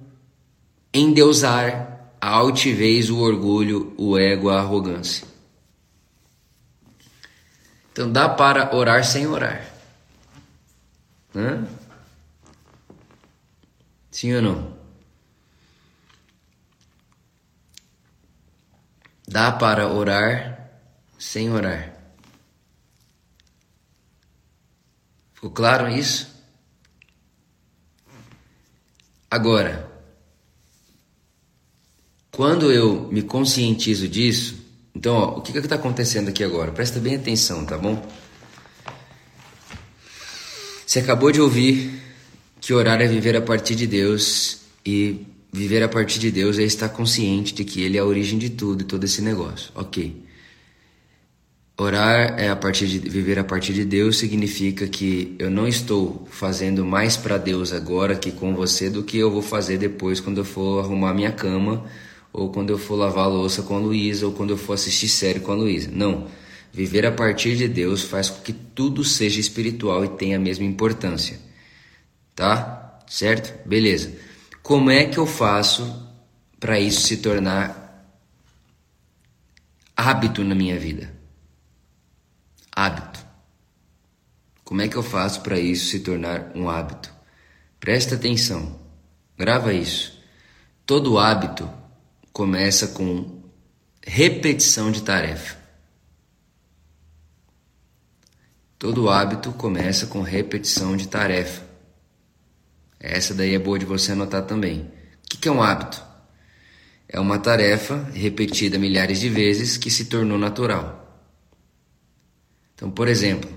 endeusar 0.95 2.13
a 2.21 2.29
altivez, 2.29 3.11
o 3.11 3.19
orgulho, 3.19 3.93
o 3.99 4.17
ego, 4.17 4.49
a 4.49 4.61
arrogância. 4.61 5.27
Então 7.91 8.13
dá 8.13 8.29
para 8.29 8.77
orar 8.77 9.05
sem 9.05 9.27
orar. 9.27 9.70
Hã? 11.35 11.67
Sim 14.11 14.35
ou 14.35 14.43
não? 14.43 14.81
Dá 19.29 19.53
para 19.53 19.89
orar 19.89 20.71
sem 21.19 21.51
orar. 21.53 21.95
Ficou 25.35 25.51
claro 25.51 25.89
isso? 25.89 26.29
Agora, 29.31 29.89
quando 32.33 32.73
eu 32.73 33.07
me 33.13 33.23
conscientizo 33.23 34.09
disso, 34.09 34.59
então 34.95 35.15
ó, 35.15 35.39
o 35.39 35.43
que 35.43 35.57
está 35.57 35.77
acontecendo 35.77 36.29
aqui 36.29 36.43
agora? 36.43 36.73
Presta 36.73 36.99
bem 36.99 37.15
atenção, 37.15 37.65
tá 37.65 37.79
bom? 37.79 38.05
Você 40.91 40.99
acabou 40.99 41.31
de 41.31 41.41
ouvir 41.41 42.03
que 42.61 42.75
orar 42.75 43.01
é 43.01 43.07
viver 43.07 43.37
a 43.37 43.41
partir 43.41 43.77
de 43.77 43.87
Deus 43.87 44.63
e 44.85 45.25
Viver 45.53 45.85
a 45.85 45.89
partir 45.89 46.19
de 46.19 46.33
Deus 46.33 46.59
é 46.59 46.65
estar 46.65 46.89
consciente 46.89 47.55
de 47.55 47.65
que 47.65 47.81
Ele 47.81 47.97
é 47.97 48.01
a 48.01 48.05
origem 48.05 48.41
de 48.41 48.51
tudo 48.51 48.83
e 48.83 48.85
todo 48.85 49.05
esse 49.05 49.23
negócio. 49.23 49.71
Ok. 49.73 50.21
Orar 51.79 52.35
é 52.41 52.49
a 52.49 52.57
partir 52.57 52.89
de 52.89 52.99
viver 52.99 53.39
a 53.39 53.45
partir 53.45 53.73
de 53.73 53.85
Deus 53.85 54.19
significa 54.19 54.89
que 54.89 55.37
eu 55.39 55.49
não 55.49 55.69
estou 55.69 56.27
fazendo 56.29 56.85
mais 56.85 57.17
para 57.17 57.39
Deus 57.39 57.73
agora 57.73 58.15
aqui 58.15 58.33
com 58.33 58.53
você 58.53 58.91
do 58.91 59.05
que 59.05 59.17
eu 59.17 59.31
vou 59.31 59.43
fazer 59.43 59.79
depois 59.79 60.19
quando 60.19 60.39
eu 60.39 60.45
for 60.45 60.85
arrumar 60.85 61.15
minha 61.15 61.31
cama 61.31 61.85
ou 62.33 62.51
quando 62.51 62.71
eu 62.71 62.79
for 62.79 62.97
lavar 62.97 63.27
a 63.27 63.29
louça 63.29 63.63
com 63.63 63.77
a 63.77 63.79
Luísa 63.79 64.27
ou 64.27 64.33
quando 64.33 64.51
eu 64.51 64.57
for 64.57 64.73
assistir 64.73 65.09
série 65.09 65.39
com 65.39 65.53
a 65.53 65.55
Luísa. 65.55 65.89
Não. 65.93 66.27
Viver 66.73 67.05
a 67.05 67.13
partir 67.13 67.57
de 67.57 67.67
Deus 67.67 68.03
faz 68.03 68.31
com 68.31 68.43
que 68.43 68.53
tudo 68.53 69.05
seja 69.05 69.41
espiritual 69.41 70.05
e 70.05 70.09
tenha 70.09 70.37
a 70.37 70.41
mesma 70.41 70.65
importância. 70.65 71.39
Tá? 72.35 73.01
Certo? 73.09 73.67
Beleza. 73.67 74.17
Como 74.63 74.91
é 74.91 75.05
que 75.05 75.19
eu 75.19 75.27
faço 75.27 76.09
para 76.59 76.79
isso 76.79 77.03
se 77.03 77.17
tornar 77.17 78.15
hábito 79.97 80.45
na 80.45 80.55
minha 80.55 80.79
vida? 80.79 81.13
Hábito. 82.71 83.27
Como 84.63 84.81
é 84.81 84.89
que 84.89 84.97
eu 84.97 85.03
faço 85.03 85.41
para 85.41 85.59
isso 85.59 85.87
se 85.87 86.01
tornar 86.01 86.53
um 86.55 86.71
hábito? 86.71 87.13
Presta 87.81 88.15
atenção, 88.15 88.79
grava 89.37 89.73
isso. 89.73 90.23
Todo 90.87 91.19
hábito 91.19 91.69
começa 92.33 92.89
com 92.89 93.43
repetição 94.07 94.93
de 94.93 95.03
tarefa. 95.03 95.60
Todo 98.81 99.11
hábito 99.11 99.53
começa 99.53 100.07
com 100.07 100.23
repetição 100.23 100.97
de 100.97 101.07
tarefa. 101.07 101.63
Essa 102.99 103.35
daí 103.35 103.55
é 103.55 103.59
boa 103.59 103.79
de 103.79 103.85
você 103.85 104.13
anotar 104.13 104.47
também. 104.47 104.91
O 105.23 105.39
que 105.39 105.47
é 105.47 105.53
um 105.53 105.63
hábito? 105.63 106.03
É 107.07 107.21
uma 107.21 107.39
tarefa 107.39 108.09
repetida 108.15 108.79
milhares 108.79 109.21
de 109.21 109.29
vezes 109.29 109.77
que 109.77 109.91
se 109.91 110.07
tornou 110.07 110.39
natural. 110.39 111.23
Então, 112.75 112.91
por 112.91 113.07
exemplo, 113.07 113.51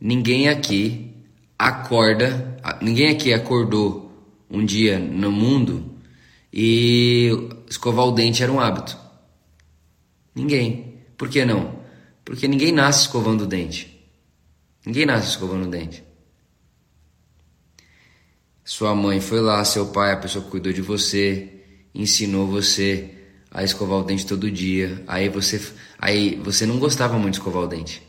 ninguém 0.00 0.48
aqui 0.48 1.22
acorda, 1.58 2.56
ninguém 2.80 3.10
aqui 3.10 3.34
acordou 3.34 4.10
um 4.48 4.64
dia 4.64 4.98
no 4.98 5.30
mundo 5.30 5.98
e 6.50 7.28
escovar 7.68 8.06
o 8.06 8.12
dente 8.12 8.42
era 8.42 8.50
um 8.50 8.58
hábito. 8.58 8.96
Ninguém. 10.34 11.02
Por 11.18 11.28
que 11.28 11.44
não? 11.44 11.78
Porque 12.24 12.48
ninguém 12.48 12.72
nasce 12.72 13.02
escovando 13.02 13.42
o 13.42 13.46
dente. 13.46 13.91
Ninguém 14.84 15.06
nasce 15.06 15.28
escovando 15.28 15.66
o 15.66 15.70
dente. 15.70 16.04
Sua 18.64 18.94
mãe 18.94 19.20
foi 19.20 19.40
lá, 19.40 19.64
seu 19.64 19.86
pai, 19.86 20.12
a 20.12 20.16
pessoa 20.16 20.44
cuidou 20.44 20.72
de 20.72 20.80
você, 20.80 21.48
ensinou 21.94 22.46
você 22.46 23.10
a 23.50 23.62
escovar 23.62 23.98
o 23.98 24.04
dente 24.04 24.26
todo 24.26 24.50
dia. 24.50 25.02
Aí 25.06 25.28
você, 25.28 25.60
aí 25.98 26.36
você 26.36 26.64
não 26.64 26.78
gostava 26.78 27.18
muito 27.18 27.34
de 27.34 27.38
escovar 27.40 27.62
o 27.64 27.66
dente. 27.66 28.02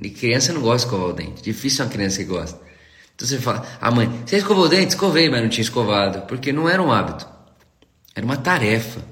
E 0.00 0.10
criança 0.10 0.52
não 0.52 0.60
gosta 0.60 0.78
de 0.78 0.84
escovar 0.84 1.08
o 1.08 1.12
dente. 1.12 1.42
Difícil 1.42 1.84
uma 1.84 1.90
criança 1.90 2.18
que 2.18 2.24
gosta. 2.24 2.60
Então 3.14 3.28
você 3.28 3.38
fala, 3.38 3.66
ah 3.80 3.90
mãe, 3.90 4.08
você 4.24 4.38
escovou 4.38 4.64
o 4.64 4.68
dente? 4.68 4.90
Escovei, 4.90 5.28
mas 5.28 5.42
não 5.42 5.48
tinha 5.48 5.62
escovado. 5.62 6.22
Porque 6.26 6.52
não 6.52 6.68
era 6.68 6.82
um 6.82 6.90
hábito. 6.90 7.28
Era 8.14 8.24
uma 8.24 8.36
tarefa. 8.36 9.11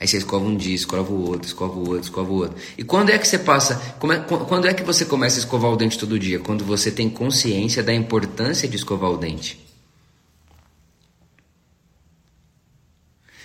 Aí 0.00 0.08
você 0.08 0.16
escova 0.16 0.46
um 0.46 0.56
dia, 0.56 0.74
escova 0.74 1.12
o 1.12 1.28
outro, 1.28 1.46
escova 1.46 1.74
o 1.74 1.80
outro, 1.80 2.00
escova 2.00 2.32
o 2.32 2.36
outro. 2.36 2.56
E 2.78 2.82
quando 2.82 3.10
é 3.10 3.18
que 3.18 3.28
você 3.28 3.38
passa, 3.38 3.74
é, 3.74 4.18
quando 4.46 4.66
é 4.66 4.72
que 4.72 4.82
você 4.82 5.04
começa 5.04 5.36
a 5.36 5.40
escovar 5.40 5.70
o 5.70 5.76
dente 5.76 5.98
todo 5.98 6.18
dia? 6.18 6.38
Quando 6.38 6.64
você 6.64 6.90
tem 6.90 7.10
consciência 7.10 7.82
da 7.82 7.92
importância 7.92 8.66
de 8.66 8.76
escovar 8.76 9.10
o 9.10 9.18
dente. 9.18 9.60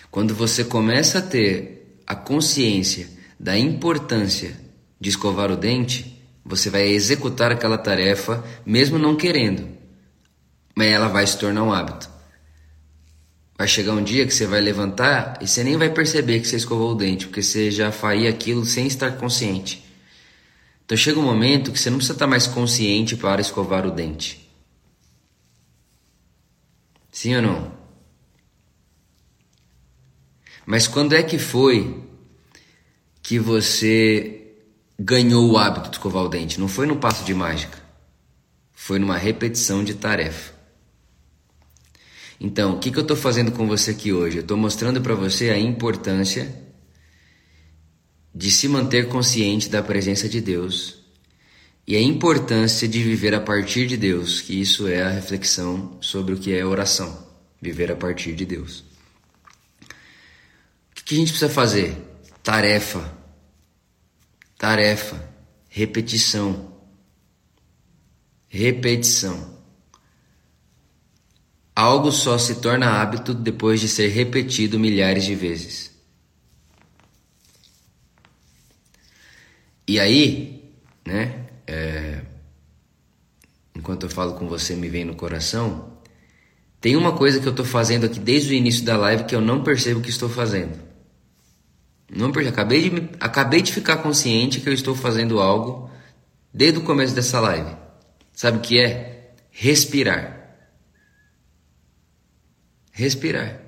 Quando 0.09 0.33
você 0.33 0.63
começa 0.63 1.19
a 1.19 1.21
ter 1.21 1.99
a 2.07 2.15
consciência 2.15 3.09
da 3.37 3.57
importância 3.57 4.57
de 4.97 5.09
escovar 5.09 5.51
o 5.51 5.57
dente, 5.57 6.23
você 6.45 6.69
vai 6.69 6.87
executar 6.87 7.51
aquela 7.51 7.77
tarefa 7.77 8.41
mesmo 8.65 8.97
não 8.97 9.17
querendo, 9.17 9.67
mas 10.73 10.87
ela 10.87 11.09
vai 11.09 11.27
se 11.27 11.37
tornar 11.37 11.63
um 11.63 11.73
hábito. 11.73 12.14
Vai 13.57 13.67
chegar 13.67 13.93
um 13.93 14.03
dia 14.03 14.25
que 14.25 14.33
você 14.33 14.45
vai 14.45 14.59
levantar 14.59 15.39
e 15.41 15.47
você 15.47 15.63
nem 15.63 15.77
vai 15.77 15.89
perceber 15.89 16.39
que 16.39 16.47
você 16.47 16.57
escovou 16.57 16.91
o 16.91 16.95
dente, 16.95 17.27
porque 17.27 17.41
você 17.41 17.71
já 17.71 17.91
faria 17.91 18.29
aquilo 18.29 18.65
sem 18.65 18.85
estar 18.85 19.11
consciente. 19.13 19.83
Então 20.85 20.97
chega 20.97 21.19
um 21.19 21.23
momento 21.23 21.71
que 21.71 21.79
você 21.79 21.89
não 21.89 21.97
precisa 21.97 22.13
estar 22.13 22.27
mais 22.27 22.47
consciente 22.47 23.15
para 23.15 23.41
escovar 23.41 23.85
o 23.85 23.91
dente. 23.91 24.49
Sim 27.11 27.35
ou 27.37 27.41
não? 27.41 27.71
Mas 30.65 30.87
quando 30.87 31.13
é 31.13 31.23
que 31.23 31.39
foi 31.39 32.03
que 33.21 33.39
você 33.39 34.45
ganhou 34.99 35.51
o 35.51 35.57
hábito 35.57 35.89
de 35.89 35.97
escovar 35.97 36.23
o 36.23 36.29
dente. 36.29 36.59
Não 36.59 36.67
foi 36.67 36.85
no 36.85 36.97
passo 36.97 37.23
de 37.25 37.33
mágica. 37.33 37.77
Foi 38.73 38.99
numa 38.99 39.17
repetição 39.17 39.83
de 39.83 39.93
tarefa. 39.93 40.53
Então, 42.39 42.75
o 42.75 42.79
que, 42.79 42.91
que 42.91 42.97
eu 42.97 43.01
estou 43.01 43.15
fazendo 43.15 43.51
com 43.51 43.67
você 43.67 43.91
aqui 43.91 44.11
hoje? 44.11 44.37
Eu 44.37 44.41
estou 44.41 44.57
mostrando 44.57 45.01
para 45.01 45.15
você 45.15 45.49
a 45.49 45.57
importância 45.57 46.63
de 48.33 48.51
se 48.51 48.67
manter 48.67 49.07
consciente 49.07 49.69
da 49.69 49.81
presença 49.81 50.27
de 50.27 50.41
Deus 50.41 51.03
e 51.87 51.95
a 51.95 52.01
importância 52.01 52.87
de 52.87 53.01
viver 53.01 53.33
a 53.33 53.39
partir 53.39 53.87
de 53.87 53.95
Deus, 53.95 54.41
que 54.41 54.59
isso 54.59 54.87
é 54.87 55.03
a 55.03 55.09
reflexão 55.09 55.97
sobre 56.01 56.33
o 56.33 56.37
que 56.37 56.53
é 56.53 56.65
oração, 56.65 57.25
viver 57.61 57.91
a 57.91 57.95
partir 57.95 58.33
de 58.33 58.45
Deus. 58.45 58.83
O 60.91 60.95
que, 60.95 61.03
que 61.03 61.15
a 61.15 61.17
gente 61.17 61.29
precisa 61.29 61.49
fazer? 61.49 61.95
Tarefa 62.43 63.25
tarefa, 64.57 65.31
repetição. 65.69 66.73
Repetição. 68.47 69.54
Algo 71.75 72.11
só 72.11 72.37
se 72.37 72.55
torna 72.61 73.01
hábito 73.01 73.33
depois 73.33 73.81
de 73.81 73.89
ser 73.89 74.07
repetido 74.07 74.79
milhares 74.79 75.25
de 75.25 75.35
vezes. 75.35 75.91
E 79.87 79.99
aí, 79.99 80.73
né? 81.05 81.47
É, 81.67 82.21
enquanto 83.75 84.03
eu 84.03 84.09
falo 84.09 84.35
com 84.35 84.47
você, 84.47 84.75
me 84.75 84.87
vem 84.87 85.03
no 85.03 85.15
coração. 85.15 85.93
Tem 86.79 86.95
uma 86.95 87.11
coisa 87.11 87.39
que 87.39 87.47
eu 87.47 87.51
estou 87.51 87.65
fazendo 87.65 88.05
aqui 88.05 88.19
desde 88.19 88.53
o 88.53 88.55
início 88.55 88.85
da 88.85 88.95
live 88.95 89.25
que 89.25 89.35
eu 89.35 89.41
não 89.41 89.63
percebo 89.63 90.01
que 90.01 90.09
estou 90.09 90.29
fazendo. 90.29 90.79
Não 92.09 92.31
perdi. 92.31 92.49
Acabei 92.49 92.89
de, 92.89 93.09
acabei 93.19 93.61
de 93.61 93.73
ficar 93.73 93.97
consciente 93.97 94.61
que 94.61 94.69
eu 94.69 94.73
estou 94.73 94.95
fazendo 94.95 95.41
algo 95.41 95.89
desde 96.53 96.79
o 96.79 96.83
começo 96.83 97.13
dessa 97.13 97.39
live. 97.39 97.75
Sabe 98.31 98.59
o 98.59 98.61
que 98.61 98.79
é? 98.79 99.33
Respirar. 99.51 100.44
Respirar. 102.95 103.61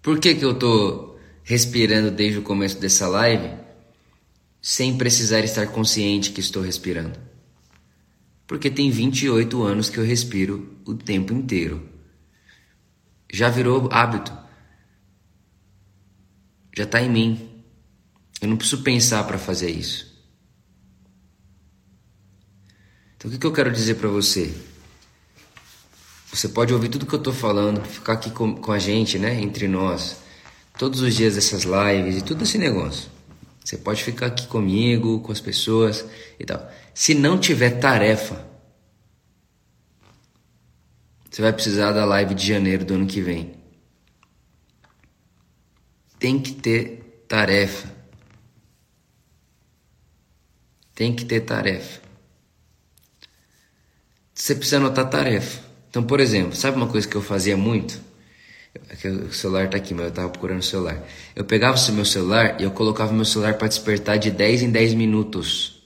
Por 0.00 0.20
que, 0.20 0.34
que 0.34 0.44
eu 0.44 0.52
estou 0.52 1.18
respirando 1.42 2.10
desde 2.10 2.38
o 2.38 2.42
começo 2.42 2.78
dessa 2.78 3.08
live 3.08 3.50
sem 4.60 4.96
precisar 4.96 5.40
estar 5.40 5.66
consciente 5.68 6.30
que 6.30 6.40
estou 6.40 6.62
respirando? 6.62 7.18
Porque 8.46 8.70
tem 8.70 8.90
28 8.90 9.62
anos 9.62 9.88
que 9.88 9.98
eu 9.98 10.04
respiro 10.04 10.78
o 10.84 10.94
tempo 10.94 11.32
inteiro. 11.32 11.88
Já 13.32 13.48
virou 13.48 13.88
hábito 13.90 14.44
já 16.76 16.84
está 16.84 17.00
em 17.00 17.08
mim. 17.08 17.64
Eu 18.40 18.48
não 18.48 18.56
preciso 18.56 18.82
pensar 18.82 19.24
para 19.24 19.38
fazer 19.38 19.70
isso. 19.70 20.12
Então 23.16 23.30
o 23.30 23.32
que, 23.32 23.38
que 23.38 23.46
eu 23.46 23.52
quero 23.52 23.70
dizer 23.70 23.94
para 23.94 24.08
você? 24.08 24.52
Você 26.34 26.48
pode 26.48 26.72
ouvir 26.74 26.88
tudo 26.88 27.06
que 27.06 27.14
eu 27.14 27.18
estou 27.18 27.32
falando, 27.32 27.84
ficar 27.84 28.14
aqui 28.14 28.30
com, 28.30 28.56
com 28.56 28.72
a 28.72 28.78
gente, 28.78 29.18
né, 29.18 29.40
entre 29.40 29.68
nós, 29.68 30.16
todos 30.78 31.00
os 31.00 31.14
dias 31.14 31.36
dessas 31.36 31.62
lives 31.62 32.18
e 32.18 32.22
tudo 32.22 32.42
esse 32.42 32.58
negócio. 32.58 33.08
Você 33.64 33.78
pode 33.78 34.02
ficar 34.02 34.26
aqui 34.26 34.46
comigo, 34.46 35.20
com 35.20 35.32
as 35.32 35.40
pessoas 35.40 36.04
e 36.38 36.44
tal. 36.44 36.70
Se 36.92 37.14
não 37.14 37.38
tiver 37.38 37.78
tarefa, 37.78 38.44
você 41.30 41.40
vai 41.40 41.52
precisar 41.52 41.92
da 41.92 42.04
live 42.04 42.34
de 42.34 42.46
janeiro 42.46 42.84
do 42.84 42.94
ano 42.94 43.06
que 43.06 43.20
vem 43.20 43.64
tem 46.24 46.40
que 46.40 46.52
ter 46.54 47.24
tarefa. 47.28 47.86
Tem 50.94 51.14
que 51.14 51.22
ter 51.22 51.42
tarefa. 51.42 52.00
Você 54.34 54.54
precisa 54.54 54.78
anotar 54.78 55.10
tarefa. 55.10 55.63
Então, 55.94 56.02
por 56.02 56.18
exemplo, 56.18 56.56
sabe 56.56 56.76
uma 56.76 56.88
coisa 56.88 57.06
que 57.06 57.14
eu 57.14 57.22
fazia 57.22 57.56
muito? 57.56 58.00
É 58.74 59.08
o 59.08 59.32
celular 59.32 59.66
está 59.66 59.76
aqui, 59.76 59.94
mas 59.94 60.06
eu 60.06 60.08
estava 60.08 60.28
procurando 60.28 60.58
o 60.58 60.64
celular. 60.64 61.00
Eu 61.36 61.44
pegava 61.44 61.78
o 61.78 61.92
meu 61.92 62.04
celular 62.04 62.60
e 62.60 62.64
eu 62.64 62.72
colocava 62.72 63.12
meu 63.12 63.24
celular 63.24 63.54
para 63.54 63.68
despertar 63.68 64.18
de 64.18 64.28
10 64.28 64.62
em 64.62 64.70
10 64.72 64.94
minutos. 64.94 65.80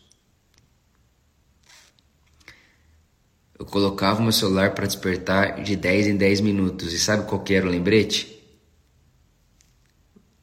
Eu 3.58 3.66
colocava 3.66 4.20
o 4.20 4.22
meu 4.22 4.32
celular 4.32 4.74
para 4.74 4.86
despertar 4.86 5.62
de 5.62 5.76
10 5.76 6.06
em 6.06 6.16
10 6.16 6.40
minutos. 6.40 6.94
E 6.94 6.98
sabe 6.98 7.28
qual 7.28 7.42
que 7.42 7.52
era 7.52 7.66
o 7.66 7.70
lembrete? 7.70 8.42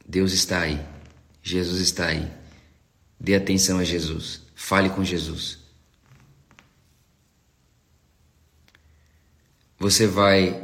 Deus 0.07 0.31
está 0.31 0.59
aí. 0.59 0.79
Jesus 1.41 1.81
está 1.81 2.05
aí. 2.05 2.31
Dê 3.19 3.33
atenção 3.33 3.79
a 3.79 3.83
Jesus. 3.83 4.43
Fale 4.53 4.91
com 4.91 5.03
Jesus. 5.03 5.64
Você 9.79 10.07
vai 10.07 10.63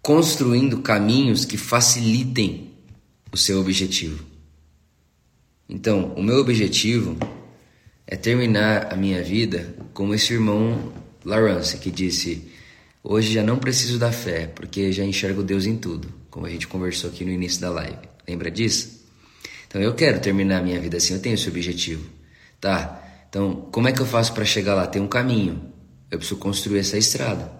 construindo 0.00 0.80
caminhos 0.80 1.44
que 1.44 1.58
facilitem 1.58 2.72
o 3.30 3.36
seu 3.36 3.60
objetivo. 3.60 4.24
Então, 5.68 6.14
o 6.14 6.22
meu 6.22 6.38
objetivo 6.38 7.16
é 8.06 8.16
terminar 8.16 8.90
a 8.90 8.96
minha 8.96 9.22
vida 9.22 9.76
como 9.92 10.14
esse 10.14 10.32
irmão 10.32 10.94
Lawrence 11.24 11.76
que 11.76 11.90
disse: 11.90 12.50
Hoje 13.04 13.34
já 13.34 13.42
não 13.42 13.58
preciso 13.58 13.98
da 13.98 14.10
fé, 14.10 14.46
porque 14.46 14.90
já 14.92 15.04
enxergo 15.04 15.42
Deus 15.42 15.66
em 15.66 15.76
tudo, 15.76 16.08
como 16.30 16.46
a 16.46 16.50
gente 16.50 16.66
conversou 16.66 17.10
aqui 17.10 17.24
no 17.24 17.30
início 17.30 17.60
da 17.60 17.70
live. 17.70 17.98
Lembra 18.26 18.50
disso? 18.50 19.06
Então 19.66 19.82
eu 19.82 19.94
quero 19.94 20.20
terminar 20.20 20.60
a 20.60 20.62
minha 20.62 20.80
vida 20.80 20.96
assim, 20.96 21.12
eu 21.12 21.20
tenho 21.20 21.34
esse 21.34 21.48
objetivo. 21.48 22.08
Tá? 22.58 23.07
Então, 23.28 23.68
como 23.70 23.88
é 23.88 23.92
que 23.92 24.00
eu 24.00 24.06
faço 24.06 24.32
para 24.32 24.44
chegar 24.44 24.74
lá? 24.74 24.86
Tem 24.86 25.02
um 25.02 25.08
caminho. 25.08 25.72
Eu 26.10 26.18
preciso 26.18 26.40
construir 26.40 26.78
essa 26.78 26.96
estrada. 26.96 27.52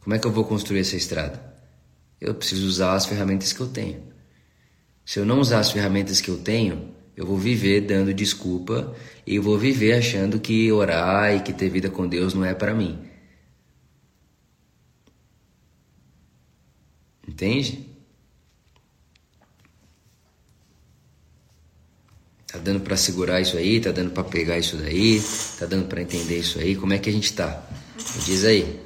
Como 0.00 0.14
é 0.14 0.18
que 0.18 0.26
eu 0.26 0.32
vou 0.32 0.44
construir 0.44 0.80
essa 0.80 0.96
estrada? 0.96 1.54
Eu 2.20 2.34
preciso 2.34 2.66
usar 2.66 2.94
as 2.94 3.06
ferramentas 3.06 3.52
que 3.52 3.60
eu 3.60 3.68
tenho. 3.68 4.02
Se 5.04 5.18
eu 5.18 5.26
não 5.26 5.40
usar 5.40 5.58
as 5.58 5.70
ferramentas 5.70 6.20
que 6.20 6.30
eu 6.30 6.38
tenho, 6.38 6.94
eu 7.16 7.26
vou 7.26 7.36
viver 7.36 7.80
dando 7.80 8.14
desculpa 8.14 8.94
e 9.26 9.38
vou 9.38 9.58
viver 9.58 9.94
achando 9.94 10.38
que 10.38 10.70
orar 10.70 11.34
e 11.34 11.40
que 11.40 11.52
ter 11.52 11.68
vida 11.68 11.90
com 11.90 12.06
Deus 12.06 12.34
não 12.34 12.44
é 12.44 12.54
para 12.54 12.72
mim. 12.72 12.98
Entende? 17.26 17.87
Tá 22.58 22.64
dando 22.64 22.80
para 22.80 22.96
segurar 22.96 23.40
isso 23.40 23.56
aí? 23.56 23.80
Tá 23.80 23.92
dando 23.92 24.10
para 24.10 24.24
pegar 24.24 24.58
isso 24.58 24.76
daí? 24.76 25.22
Tá 25.60 25.64
dando 25.64 25.86
para 25.86 26.02
entender 26.02 26.40
isso 26.40 26.58
aí? 26.58 26.74
Como 26.74 26.92
é 26.92 26.98
que 26.98 27.08
a 27.08 27.12
gente 27.12 27.32
tá? 27.32 27.62
Me 28.16 28.24
diz 28.24 28.44
aí. 28.44 28.80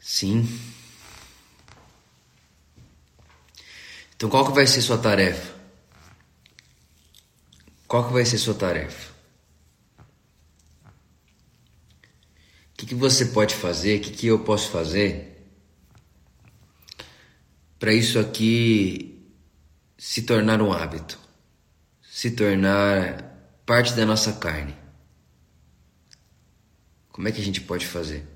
Sim. 0.00 0.48
Então 4.16 4.30
qual 4.30 4.46
que 4.46 4.52
vai 4.52 4.66
ser 4.66 4.80
sua 4.80 4.96
tarefa? 4.96 5.55
Qual 7.96 8.08
que 8.08 8.12
vai 8.12 8.26
ser 8.26 8.36
sua 8.36 8.52
tarefa? 8.52 9.10
O 10.02 10.04
que, 12.76 12.84
que 12.84 12.94
você 12.94 13.24
pode 13.24 13.54
fazer? 13.54 13.96
O 13.96 14.02
que, 14.02 14.10
que 14.10 14.26
eu 14.26 14.40
posso 14.40 14.70
fazer 14.70 15.48
para 17.78 17.94
isso 17.94 18.18
aqui 18.18 19.26
se 19.96 20.20
tornar 20.20 20.60
um 20.60 20.74
hábito, 20.74 21.18
se 22.02 22.32
tornar 22.32 23.22
parte 23.64 23.94
da 23.94 24.04
nossa 24.04 24.34
carne? 24.34 24.76
Como 27.08 27.28
é 27.28 27.32
que 27.32 27.40
a 27.40 27.44
gente 27.44 27.62
pode 27.62 27.86
fazer? 27.86 28.28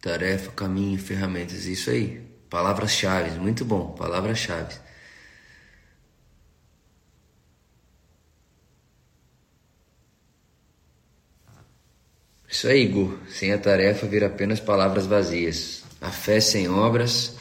Tarefa, 0.00 0.52
caminho, 0.52 0.98
ferramentas, 0.98 1.66
isso 1.66 1.90
aí. 1.90 2.22
Palavras-chave, 2.48 3.38
muito 3.38 3.64
bom, 3.64 3.92
palavras-chave. 3.92 4.74
Isso 12.48 12.66
aí, 12.66 12.86
Gu. 12.86 13.18
Sem 13.28 13.52
a 13.52 13.58
tarefa 13.58 14.06
vira 14.06 14.26
apenas 14.26 14.58
palavras 14.58 15.06
vazias. 15.06 15.84
A 16.00 16.10
fé 16.10 16.40
sem 16.40 16.68
obras 16.68 17.34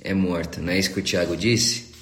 é 0.00 0.14
morta. 0.14 0.60
Não 0.60 0.72
é 0.72 0.78
isso 0.78 0.92
que 0.92 1.00
o 1.00 1.02
Tiago 1.02 1.36
disse? 1.36 1.92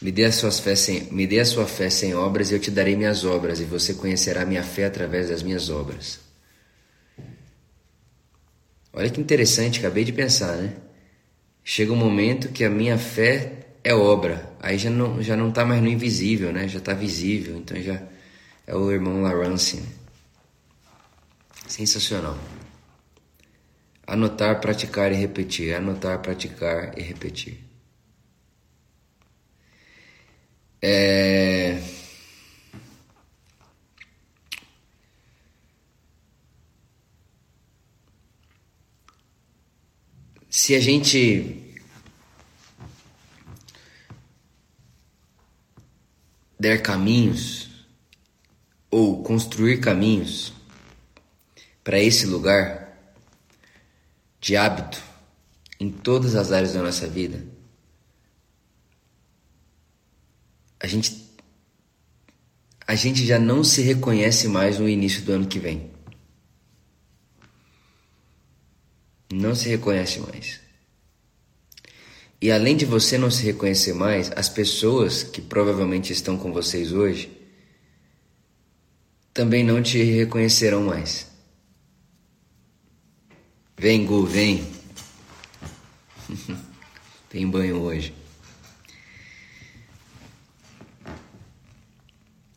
Me 0.00 0.10
dê, 0.10 0.24
a 0.24 0.32
suas 0.32 0.58
fé 0.58 0.74
sem, 0.74 1.04
me 1.12 1.28
dê 1.28 1.38
a 1.38 1.44
sua 1.44 1.64
fé 1.64 1.88
sem 1.88 2.12
obras 2.12 2.50
e 2.50 2.54
eu 2.54 2.58
te 2.58 2.72
darei 2.72 2.96
minhas 2.96 3.24
obras, 3.24 3.60
e 3.60 3.64
você 3.64 3.94
conhecerá 3.94 4.44
minha 4.44 4.64
fé 4.64 4.84
através 4.84 5.28
das 5.28 5.44
minhas 5.44 5.70
obras. 5.70 6.18
Olha 8.92 9.10
que 9.10 9.20
interessante, 9.20 9.78
acabei 9.78 10.04
de 10.04 10.12
pensar, 10.12 10.56
né? 10.56 10.74
Chega 11.64 11.92
um 11.92 11.96
momento 11.96 12.50
que 12.50 12.64
a 12.64 12.70
minha 12.70 12.98
fé 12.98 13.66
é 13.82 13.94
obra, 13.94 14.52
aí 14.60 14.78
já 14.78 14.90
não, 14.90 15.22
já 15.22 15.36
não 15.36 15.50
tá 15.50 15.64
mais 15.64 15.82
no 15.82 15.88
invisível, 15.88 16.52
né? 16.52 16.68
Já 16.68 16.80
tá 16.80 16.92
visível, 16.92 17.56
então 17.56 17.80
já 17.80 18.02
é 18.66 18.74
o 18.74 18.90
irmão 18.90 19.22
Lawrence. 19.22 19.76
Né? 19.78 19.86
Sensacional. 21.66 22.38
Anotar, 24.06 24.60
praticar 24.60 25.10
e 25.12 25.14
repetir. 25.14 25.74
Anotar, 25.74 26.18
praticar 26.20 26.98
e 26.98 27.02
repetir. 27.02 27.58
É... 30.82 31.80
se 40.52 40.74
a 40.74 40.80
gente 40.80 41.80
der 46.60 46.82
caminhos 46.82 47.86
ou 48.90 49.22
construir 49.22 49.80
caminhos 49.80 50.52
para 51.82 51.98
esse 51.98 52.26
lugar 52.26 52.98
de 54.42 54.54
hábito 54.54 55.02
em 55.80 55.90
todas 55.90 56.34
as 56.34 56.52
áreas 56.52 56.74
da 56.74 56.82
nossa 56.82 57.08
vida, 57.08 57.42
a 60.78 60.86
gente 60.86 61.32
a 62.86 62.94
gente 62.94 63.24
já 63.24 63.38
não 63.38 63.64
se 63.64 63.80
reconhece 63.80 64.48
mais 64.48 64.78
no 64.78 64.86
início 64.86 65.22
do 65.22 65.32
ano 65.32 65.46
que 65.46 65.58
vem. 65.58 65.91
Não 69.32 69.54
se 69.54 69.68
reconhece 69.68 70.20
mais. 70.20 70.60
E 72.40 72.50
além 72.50 72.76
de 72.76 72.84
você 72.84 73.16
não 73.16 73.30
se 73.30 73.44
reconhecer 73.44 73.94
mais, 73.94 74.30
as 74.34 74.48
pessoas 74.48 75.22
que 75.22 75.40
provavelmente 75.40 76.12
estão 76.12 76.36
com 76.36 76.52
vocês 76.52 76.92
hoje 76.92 77.30
também 79.32 79.64
não 79.64 79.82
te 79.82 80.02
reconhecerão 80.02 80.82
mais. 80.82 81.26
Vem, 83.78 84.04
Gu, 84.04 84.26
vem. 84.26 84.66
Tem 87.30 87.48
banho 87.48 87.80
hoje. 87.80 88.12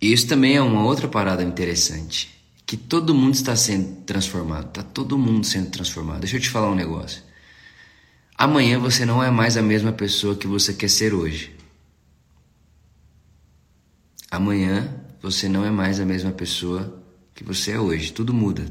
Isso 0.02 0.28
também 0.28 0.58
é 0.58 0.62
uma 0.62 0.84
outra 0.84 1.08
parada 1.08 1.42
interessante 1.42 2.35
que 2.66 2.76
todo 2.76 3.13
mundo 3.13 3.36
está 3.36 3.55
sendo 3.55 4.01
transformado, 4.01 4.68
está 4.68 4.84
todo 4.84 5.18
mundo 5.18 5.45
sendo 5.45 5.70
transformado. 5.70 6.22
Deixa 6.22 6.38
eu 6.38 6.41
te 6.41 6.49
falar 6.49 6.70
um 6.70 6.76
negócio. 6.76 7.22
Amanhã 8.38 8.80
você 8.80 9.05
não 9.05 9.24
é 9.24 9.30
mais 9.30 9.55
a 9.55 9.61
mesma 9.61 9.91
pessoa 9.91 10.36
que 10.36 10.47
você 10.47 10.74
quer 10.74 10.89
ser 10.89 11.13
hoje. 11.13 11.55
Amanhã 14.32 14.93
você 15.22 15.47
não 15.47 15.63
é 15.63 15.70
mais 15.70 15.99
a 15.99 16.05
mesma 16.05 16.32
pessoa 16.32 17.01
que 17.34 17.43
você 17.43 17.72
é 17.72 17.80
hoje. 17.80 18.11
Tudo 18.11 18.34
muda, 18.34 18.66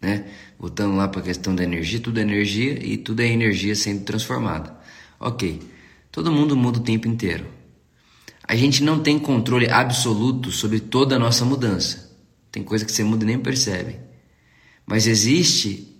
né? 0.00 0.26
Voltando 0.58 0.96
lá 0.96 1.06
para 1.06 1.20
a 1.20 1.24
questão 1.24 1.54
da 1.54 1.62
energia, 1.62 2.00
tudo 2.00 2.18
é 2.18 2.22
energia 2.22 2.84
e 2.84 2.96
tudo 2.96 3.20
é 3.20 3.26
energia 3.26 3.74
sendo 3.76 4.04
transformada. 4.04 4.74
Ok, 5.20 5.62
todo 6.10 6.32
mundo 6.32 6.56
muda 6.56 6.78
o 6.78 6.82
tempo 6.82 7.06
inteiro. 7.06 7.46
A 8.42 8.56
gente 8.56 8.82
não 8.82 9.00
tem 9.00 9.18
controle 9.18 9.68
absoluto 9.68 10.50
sobre 10.50 10.80
toda 10.80 11.16
a 11.16 11.18
nossa 11.18 11.44
mudança. 11.44 12.05
Tem 12.56 12.64
coisa 12.64 12.86
que 12.86 12.90
você 12.90 13.04
muda 13.04 13.22
e 13.22 13.26
nem 13.26 13.38
percebe. 13.38 13.98
Mas 14.86 15.06
existe 15.06 15.94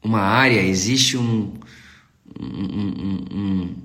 uma 0.00 0.20
área, 0.20 0.62
existe 0.62 1.16
um, 1.16 1.54
um, 2.38 2.78
um, 2.78 3.24
um 3.32 3.76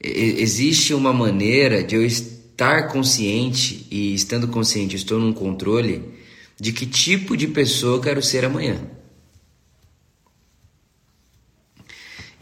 existe 0.00 0.94
uma 0.94 1.12
maneira 1.12 1.84
de 1.84 1.94
eu 1.94 2.02
estar 2.02 2.88
consciente 2.88 3.86
e 3.90 4.14
estando 4.14 4.48
consciente, 4.48 4.96
estou 4.96 5.20
num 5.20 5.34
controle 5.34 6.10
de 6.58 6.72
que 6.72 6.86
tipo 6.86 7.36
de 7.36 7.48
pessoa 7.48 7.98
eu 7.98 8.00
quero 8.00 8.22
ser 8.22 8.46
amanhã. 8.46 8.80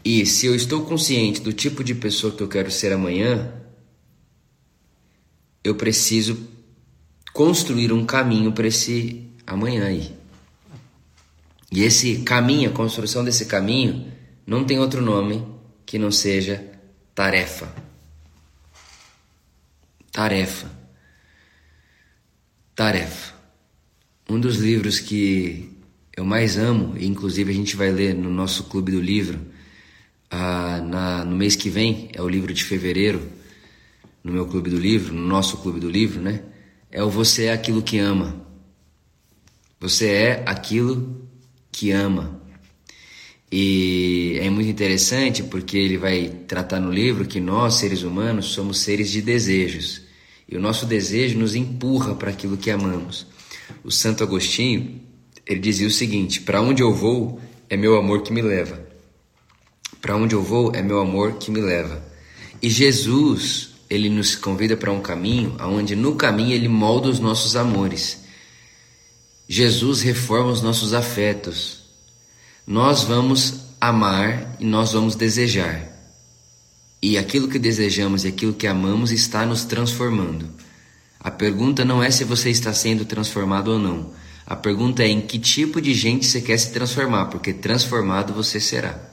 E 0.05 0.25
se 0.25 0.45
eu 0.45 0.55
estou 0.55 0.85
consciente 0.85 1.41
do 1.41 1.51
tipo 1.51 1.83
de 1.83 1.93
pessoa 1.93 2.33
que 2.33 2.41
eu 2.41 2.47
quero 2.47 2.71
ser 2.71 2.93
amanhã, 2.93 3.61
eu 5.61 5.75
preciso 5.75 6.52
construir 7.33 7.91
um 7.91 8.05
caminho 8.05 8.51
para 8.51 8.67
esse 8.67 9.27
amanhã 9.45 9.85
aí. 9.85 10.13
E 11.71 11.81
esse 11.81 12.19
caminho, 12.19 12.69
a 12.69 12.73
construção 12.73 13.25
desse 13.25 13.47
caminho, 13.47 14.13
não 14.45 14.63
tem 14.63 14.79
outro 14.79 15.01
nome 15.01 15.43
que 15.85 15.97
não 15.97 16.11
seja 16.11 16.63
tarefa. 17.15 17.73
Tarefa. 20.11 20.69
Tarefa. 22.75 23.33
Um 24.29 24.39
dos 24.39 24.57
livros 24.57 24.99
que 24.99 25.71
eu 26.15 26.23
mais 26.23 26.57
amo, 26.57 26.95
e 26.95 27.07
inclusive 27.07 27.51
a 27.51 27.55
gente 27.55 27.75
vai 27.75 27.91
ler 27.91 28.13
no 28.13 28.29
nosso 28.29 28.65
clube 28.65 28.91
do 28.91 29.01
livro 29.01 29.39
ah, 30.29 30.81
na, 30.81 31.25
no 31.25 31.35
mês 31.35 31.55
que 31.55 31.69
vem, 31.69 32.09
é 32.13 32.21
o 32.21 32.27
livro 32.27 32.51
de 32.53 32.63
fevereiro, 32.63 33.21
no 34.23 34.31
meu 34.31 34.47
clube 34.47 34.69
do 34.69 34.77
livro, 34.77 35.13
no 35.13 35.27
nosso 35.27 35.57
clube 35.57 35.79
do 35.79 35.89
livro, 35.89 36.19
né? 36.21 36.41
É 36.93 37.03
o 37.03 37.09
Você 37.09 37.45
é 37.45 37.51
aquilo 37.51 37.81
que 37.81 37.97
ama. 37.97 38.39
Você 39.79 40.09
é 40.09 40.43
aquilo 40.45 41.27
que 41.71 41.89
ama. 41.89 42.39
E 43.51 44.37
é 44.39 44.47
muito 44.51 44.69
interessante 44.69 45.41
porque 45.41 45.75
ele 45.75 45.97
vai 45.97 46.27
tratar 46.47 46.79
no 46.79 46.91
livro 46.91 47.25
que 47.25 47.39
nós, 47.39 47.75
seres 47.75 48.03
humanos, 48.03 48.45
somos 48.53 48.79
seres 48.79 49.09
de 49.09 49.23
desejos. 49.23 50.03
E 50.47 50.55
o 50.55 50.61
nosso 50.61 50.85
desejo 50.85 51.39
nos 51.39 51.55
empurra 51.55 52.13
para 52.13 52.29
aquilo 52.29 52.57
que 52.57 52.69
amamos. 52.69 53.25
O 53.83 53.89
Santo 53.89 54.23
Agostinho, 54.23 55.01
ele 55.47 55.59
dizia 55.59 55.87
o 55.87 55.91
seguinte: 55.91 56.41
Para 56.41 56.61
onde 56.61 56.83
eu 56.83 56.93
vou 56.93 57.41
é 57.71 57.75
meu 57.75 57.97
amor 57.97 58.21
que 58.21 58.31
me 58.31 58.41
leva. 58.43 58.79
Para 59.99 60.15
onde 60.15 60.35
eu 60.35 60.43
vou 60.43 60.75
é 60.75 60.83
meu 60.83 60.99
amor 60.99 61.39
que 61.39 61.49
me 61.49 61.59
leva. 61.59 62.05
E 62.61 62.69
Jesus, 62.69 63.72
ele 63.93 64.09
nos 64.09 64.35
convida 64.35 64.75
para 64.75 64.91
um 64.91 64.99
caminho 64.99 65.55
onde 65.61 65.95
no 65.95 66.15
caminho 66.15 66.53
ele 66.53 66.67
molda 66.67 67.09
os 67.09 67.19
nossos 67.19 67.55
amores. 67.55 68.23
Jesus 69.47 70.01
reforma 70.01 70.51
os 70.51 70.63
nossos 70.63 70.93
afetos. 70.93 71.83
Nós 72.65 73.03
vamos 73.03 73.65
amar 73.79 74.55
e 74.59 74.65
nós 74.65 74.93
vamos 74.93 75.15
desejar. 75.15 75.91
E 77.01 77.17
aquilo 77.17 77.47
que 77.47 77.59
desejamos 77.59 78.23
e 78.23 78.29
aquilo 78.29 78.53
que 78.53 78.65
amamos 78.65 79.11
está 79.11 79.45
nos 79.45 79.63
transformando. 79.63 80.49
A 81.19 81.29
pergunta 81.29 81.85
não 81.85 82.01
é 82.01 82.09
se 82.09 82.23
você 82.23 82.49
está 82.49 82.73
sendo 82.73 83.05
transformado 83.05 83.73
ou 83.73 83.79
não. 83.79 84.11
A 84.45 84.55
pergunta 84.55 85.03
é 85.03 85.07
em 85.07 85.21
que 85.21 85.37
tipo 85.37 85.79
de 85.79 85.93
gente 85.93 86.25
você 86.25 86.41
quer 86.41 86.57
se 86.57 86.71
transformar, 86.71 87.25
porque 87.25 87.53
transformado 87.53 88.33
você 88.33 88.59
será. 88.59 89.12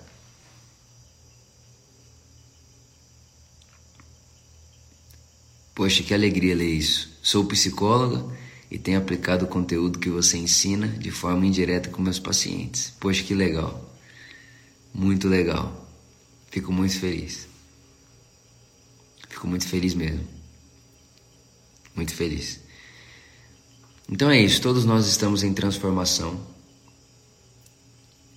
Poxa, 5.81 6.03
que 6.03 6.13
alegria 6.13 6.55
ler 6.55 6.75
isso. 6.75 7.09
Sou 7.23 7.47
psicóloga 7.47 8.23
e 8.71 8.79
tenho 8.79 8.99
aplicado 8.99 9.47
o 9.47 9.49
conteúdo 9.49 9.99
que 9.99 10.11
você 10.11 10.37
ensina 10.37 10.87
de 10.87 11.11
forma 11.11 11.47
indireta 11.47 11.89
com 11.89 12.03
meus 12.03 12.19
pacientes. 12.19 12.93
Poxa, 13.01 13.23
que 13.23 13.33
legal. 13.33 13.91
Muito 14.93 15.27
legal. 15.27 15.89
Fico 16.51 16.71
muito 16.71 16.99
feliz. 16.99 17.49
Fico 19.31 19.47
muito 19.47 19.67
feliz 19.67 19.95
mesmo. 19.95 20.29
Muito 21.97 22.13
feliz. 22.13 22.61
Então 24.07 24.31
é 24.31 24.39
isso, 24.39 24.61
todos 24.61 24.85
nós 24.85 25.07
estamos 25.07 25.43
em 25.43 25.55
transformação. 25.55 26.47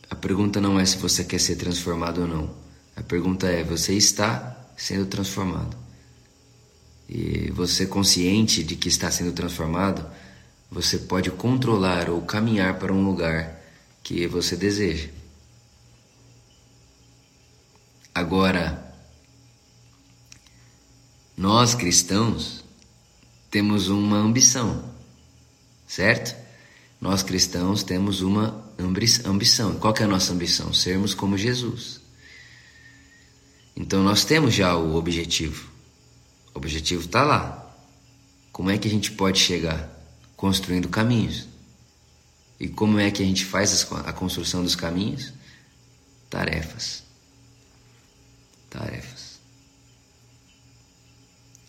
A 0.09 0.15
pergunta 0.15 0.61
não 0.61 0.79
é 0.79 0.85
se 0.85 0.95
você 0.95 1.25
quer 1.25 1.39
ser 1.39 1.57
transformado 1.57 2.21
ou 2.21 2.27
não. 2.27 2.55
A 2.95 3.03
pergunta 3.03 3.47
é: 3.47 3.65
você 3.65 3.93
está 3.95 4.65
sendo 4.77 5.07
transformado? 5.07 5.82
E 7.13 7.51
você 7.51 7.85
consciente 7.85 8.63
de 8.63 8.75
que 8.75 8.89
está 8.89 9.11
sendo 9.11 9.31
transformado, 9.33 10.03
você 10.71 10.97
pode 10.97 11.29
controlar 11.29 12.09
ou 12.09 12.21
caminhar 12.23 12.79
para 12.79 12.91
um 12.91 13.05
lugar 13.05 13.61
que 14.01 14.25
você 14.25 14.55
deseja. 14.55 15.09
Agora, 18.15 18.91
nós 21.37 21.75
cristãos 21.75 22.63
temos 23.51 23.89
uma 23.89 24.17
ambição 24.17 24.91
certo? 25.93 26.35
Nós 26.99 27.21
cristãos 27.21 27.83
temos 27.83 28.21
uma 28.21 28.63
ambição. 29.25 29.75
Qual 29.75 29.93
é 29.99 30.03
a 30.03 30.07
nossa 30.07 30.33
ambição? 30.33 30.73
Sermos 30.73 31.13
como 31.13 31.37
Jesus. 31.37 32.01
Então 33.75 34.03
nós 34.03 34.25
temos 34.25 34.53
já 34.53 34.75
o 34.75 34.95
objetivo. 34.95 35.72
O 36.53 36.57
objetivo 36.57 37.05
está 37.05 37.23
lá. 37.23 37.59
Como 38.51 38.69
é 38.69 38.77
que 38.77 38.87
a 38.87 38.91
gente 38.91 39.11
pode 39.11 39.39
chegar? 39.39 39.89
Construindo 40.35 40.89
caminhos. 40.89 41.47
E 42.59 42.67
como 42.67 42.99
é 42.99 43.09
que 43.11 43.21
a 43.21 43.25
gente 43.25 43.45
faz 43.45 43.85
a 43.91 44.13
construção 44.13 44.63
dos 44.63 44.75
caminhos? 44.75 45.33
Tarefas. 46.29 47.03
Tarefas. 48.69 49.39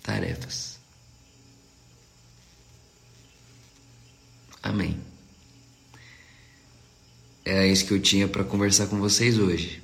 Tarefas. 0.03 0.79
Amém. 4.63 4.99
Era 7.45 7.67
isso 7.67 7.85
que 7.85 7.93
eu 7.93 8.01
tinha 8.01 8.27
para 8.27 8.43
conversar 8.45 8.87
com 8.87 8.99
vocês 8.99 9.39
hoje. 9.39 9.83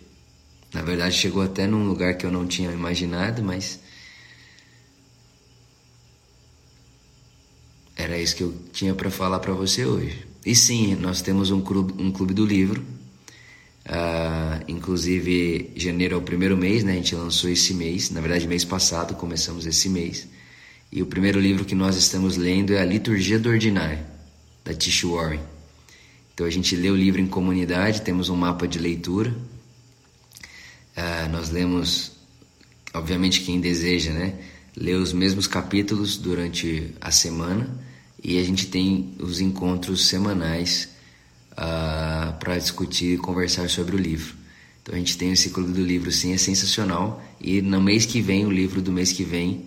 Na 0.72 0.82
verdade, 0.82 1.14
chegou 1.14 1.42
até 1.42 1.66
num 1.66 1.86
lugar 1.86 2.16
que 2.16 2.24
eu 2.24 2.30
não 2.30 2.46
tinha 2.46 2.70
imaginado, 2.70 3.42
mas 3.42 3.80
era 8.00 8.18
isso 8.18 8.34
que 8.34 8.42
eu 8.42 8.54
tinha 8.72 8.94
para 8.94 9.10
falar 9.10 9.40
para 9.40 9.52
você 9.52 9.84
hoje. 9.84 10.26
E 10.44 10.54
sim, 10.54 10.94
nós 10.94 11.20
temos 11.20 11.50
um 11.50 11.60
clube, 11.60 12.02
um 12.02 12.10
clube 12.10 12.32
do 12.32 12.46
livro. 12.46 12.82
Uh, 13.84 14.64
inclusive, 14.68 15.70
janeiro 15.76 16.14
é 16.14 16.16
o 16.16 16.22
primeiro 16.22 16.56
mês, 16.56 16.82
né? 16.82 16.92
A 16.92 16.96
gente 16.96 17.14
lançou 17.14 17.50
esse 17.50 17.74
mês. 17.74 18.10
Na 18.10 18.20
verdade, 18.20 18.48
mês 18.48 18.64
passado 18.64 19.14
começamos 19.14 19.66
esse 19.66 19.88
mês. 19.88 20.26
E 20.90 21.02
o 21.02 21.06
primeiro 21.06 21.38
livro 21.38 21.64
que 21.64 21.74
nós 21.74 21.96
estamos 21.96 22.36
lendo 22.38 22.72
é 22.72 22.80
A 22.80 22.84
Liturgia 22.84 23.38
do 23.38 23.50
Ordinário 23.50 23.98
da 24.64 24.72
Tish 24.72 25.04
Warren. 25.04 25.40
Então 26.32 26.46
a 26.46 26.50
gente 26.50 26.74
lê 26.74 26.90
o 26.90 26.96
livro 26.96 27.20
em 27.20 27.26
comunidade, 27.26 28.00
temos 28.00 28.30
um 28.30 28.36
mapa 28.36 28.66
de 28.66 28.78
leitura. 28.78 29.30
Uh, 30.96 31.28
nós 31.30 31.50
lemos, 31.50 32.12
obviamente 32.94 33.42
quem 33.42 33.60
deseja, 33.60 34.10
né, 34.10 34.38
lê 34.74 34.94
os 34.94 35.12
mesmos 35.12 35.46
capítulos 35.46 36.16
durante 36.16 36.94
a 37.00 37.10
semana 37.10 37.89
e 38.22 38.38
a 38.38 38.44
gente 38.44 38.66
tem 38.66 39.14
os 39.18 39.40
encontros 39.40 40.06
semanais 40.06 40.88
uh, 41.52 41.56
ah, 41.56 42.36
para 42.38 42.58
discutir 42.58 43.14
e 43.14 43.18
conversar 43.18 43.68
sobre 43.70 43.96
o 43.96 43.98
livro. 43.98 44.34
Então 44.82 44.94
a 44.94 44.98
gente 44.98 45.16
tem 45.16 45.32
o 45.32 45.36
ciclo 45.36 45.66
do 45.66 45.82
livro, 45.82 46.10
sim, 46.10 46.32
é 46.32 46.38
sensacional. 46.38 47.22
E 47.40 47.62
no 47.62 47.80
mês 47.80 48.06
que 48.06 48.20
vem, 48.20 48.46
o 48.46 48.50
livro 48.50 48.82
do 48.82 48.92
mês 48.92 49.12
que 49.12 49.24
vem 49.24 49.64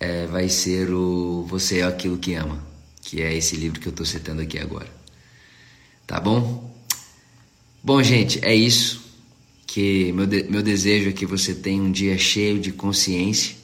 é, 0.00 0.26
vai 0.26 0.48
ser 0.48 0.90
o 0.90 1.44
Você 1.48 1.78
é 1.78 1.84
aquilo 1.84 2.18
que 2.18 2.34
ama 2.34 2.72
que 3.02 3.20
é 3.20 3.36
esse 3.36 3.56
livro 3.56 3.80
que 3.80 3.88
eu 3.88 3.90
estou 3.90 4.06
citando 4.06 4.40
aqui 4.40 4.58
agora. 4.58 4.88
Tá 6.06 6.20
bom? 6.20 6.72
Bom, 7.82 8.02
gente, 8.02 8.42
é 8.44 8.54
isso. 8.54 9.02
Que 9.66 10.12
meu, 10.12 10.26
de, 10.26 10.44
meu 10.44 10.62
desejo 10.62 11.10
é 11.10 11.12
que 11.12 11.26
você 11.26 11.54
tenha 11.54 11.82
um 11.82 11.90
dia 11.90 12.16
cheio 12.16 12.60
de 12.60 12.72
consciência, 12.72 13.56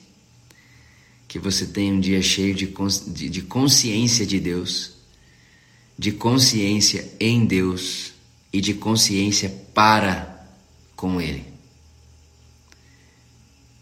que 1.28 1.38
você 1.38 1.66
tenha 1.66 1.92
um 1.92 2.00
dia 2.00 2.22
cheio 2.22 2.54
de, 2.54 2.72
de, 3.12 3.28
de 3.28 3.42
consciência 3.42 4.26
de 4.26 4.40
Deus, 4.40 4.94
de 5.96 6.10
consciência 6.10 7.06
em 7.20 7.44
Deus 7.44 8.14
e 8.50 8.60
de 8.62 8.72
consciência 8.72 9.50
para 9.74 10.48
com 10.96 11.20
Ele. 11.20 11.44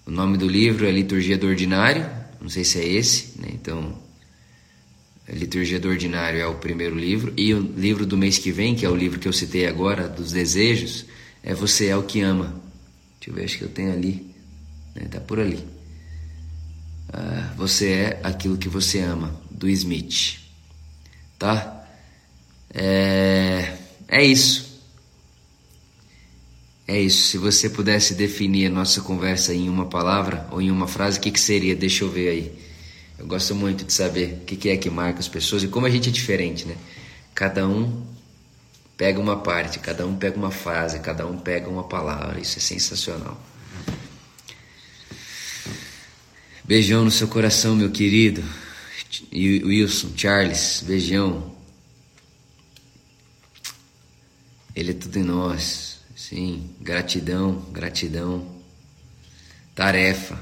O 0.05 0.11
nome 0.11 0.37
do 0.37 0.49
livro 0.49 0.87
é 0.87 0.91
Liturgia 0.91 1.39
do 1.39 1.47
Ordinário, 1.47 2.11
não 2.41 2.49
sei 2.49 2.65
se 2.65 2.81
é 2.81 2.87
esse, 2.87 3.41
né? 3.41 3.49
então 3.53 3.97
Liturgia 5.29 5.81
do 5.81 5.89
Ordinário 5.89 6.41
é 6.41 6.47
o 6.47 6.57
primeiro 6.57 6.97
livro, 6.97 7.33
e 7.37 7.55
o 7.55 7.61
livro 7.61 8.05
do 8.05 8.17
mês 8.17 8.39
que 8.39 8.53
vem, 8.53 8.75
que 8.75 8.85
é 8.85 8.89
o 8.89 8.95
livro 8.95 9.19
que 9.19 9.27
eu 9.27 9.33
citei 9.33 9.67
agora, 9.67 10.09
dos 10.09 10.33
desejos, 10.33 11.07
é 11.43 11.55
Você 11.55 11.87
é 11.87 11.97
o 11.97 12.03
que 12.03 12.21
ama. 12.23 12.61
Deixa 13.21 13.31
eu 13.31 13.35
ver, 13.35 13.45
acho 13.45 13.59
que 13.59 13.65
eu 13.65 13.69
tenho 13.69 13.93
ali. 13.93 14.35
Né? 14.95 15.07
Tá 15.09 15.21
por 15.21 15.39
ali. 15.39 15.76
Ah, 17.13 17.53
você 17.57 17.93
é 17.93 18.21
aquilo 18.23 18.59
que 18.59 18.69
você 18.69 19.01
ama, 19.01 19.35
do 19.51 19.69
Smith. 19.69 20.39
Tá? 21.39 21.87
É, 22.73 23.77
é 24.09 24.25
isso. 24.25 24.81
É 26.87 27.01
isso. 27.01 27.29
Se 27.29 27.39
você 27.39 27.69
pudesse 27.69 28.15
definir 28.15 28.67
a 28.67 28.71
nossa 28.71 29.01
conversa 29.01 29.53
em 29.55 29.69
uma 29.69 29.87
palavra 29.87 30.47
ou 30.51 30.61
em 30.61 30.71
uma 30.71 30.87
frase, 30.87 31.19
o 31.19 31.21
que, 31.21 31.31
que 31.31 31.41
seria? 31.41 31.75
Deixa 31.75 32.05
eu 32.05 32.11
ver 32.11 32.29
aí. 32.29 32.67
Eu 33.19 33.27
gosto 33.27 33.55
muito 33.55 33.85
de 33.85 33.93
saber 33.93 34.41
o 34.43 34.45
que 34.45 34.69
é 34.69 34.77
que 34.77 34.91
marca 34.91 35.19
as 35.19 35.29
pessoas 35.29 35.63
e 35.63 35.69
como 35.69 35.87
a 35.87 35.91
gente 35.91 36.09
é 36.09 36.13
diferente, 36.13 36.67
né? 36.67 36.77
Cada 37.35 37.67
um 37.67 38.05
pega 38.97 39.19
uma 39.19 39.39
parte, 39.39 39.79
cada 39.79 40.07
um 40.07 40.15
pega 40.17 40.37
uma 40.37 40.51
frase, 40.51 41.01
cada 41.01 41.27
um 41.27 41.39
pega 41.39 41.69
uma 41.69 41.85
palavra. 41.85 42.41
Isso 42.41 42.59
é 42.59 42.63
sensacional. 42.63 43.41
Beijão 46.67 47.05
no 47.05 47.13
seu 47.13 47.29
coração, 47.29 47.77
meu 47.77 47.93
querido. 47.93 48.43
Wilson, 49.33 50.11
Charles, 50.17 50.83
beijão. 50.85 51.55
Ele 54.75 54.91
é 54.91 54.95
tudo 54.95 55.17
em 55.17 55.23
nós. 55.23 56.01
Sim, 56.17 56.69
gratidão, 56.81 57.65
gratidão. 57.71 58.45
Tarefa. 59.77 60.41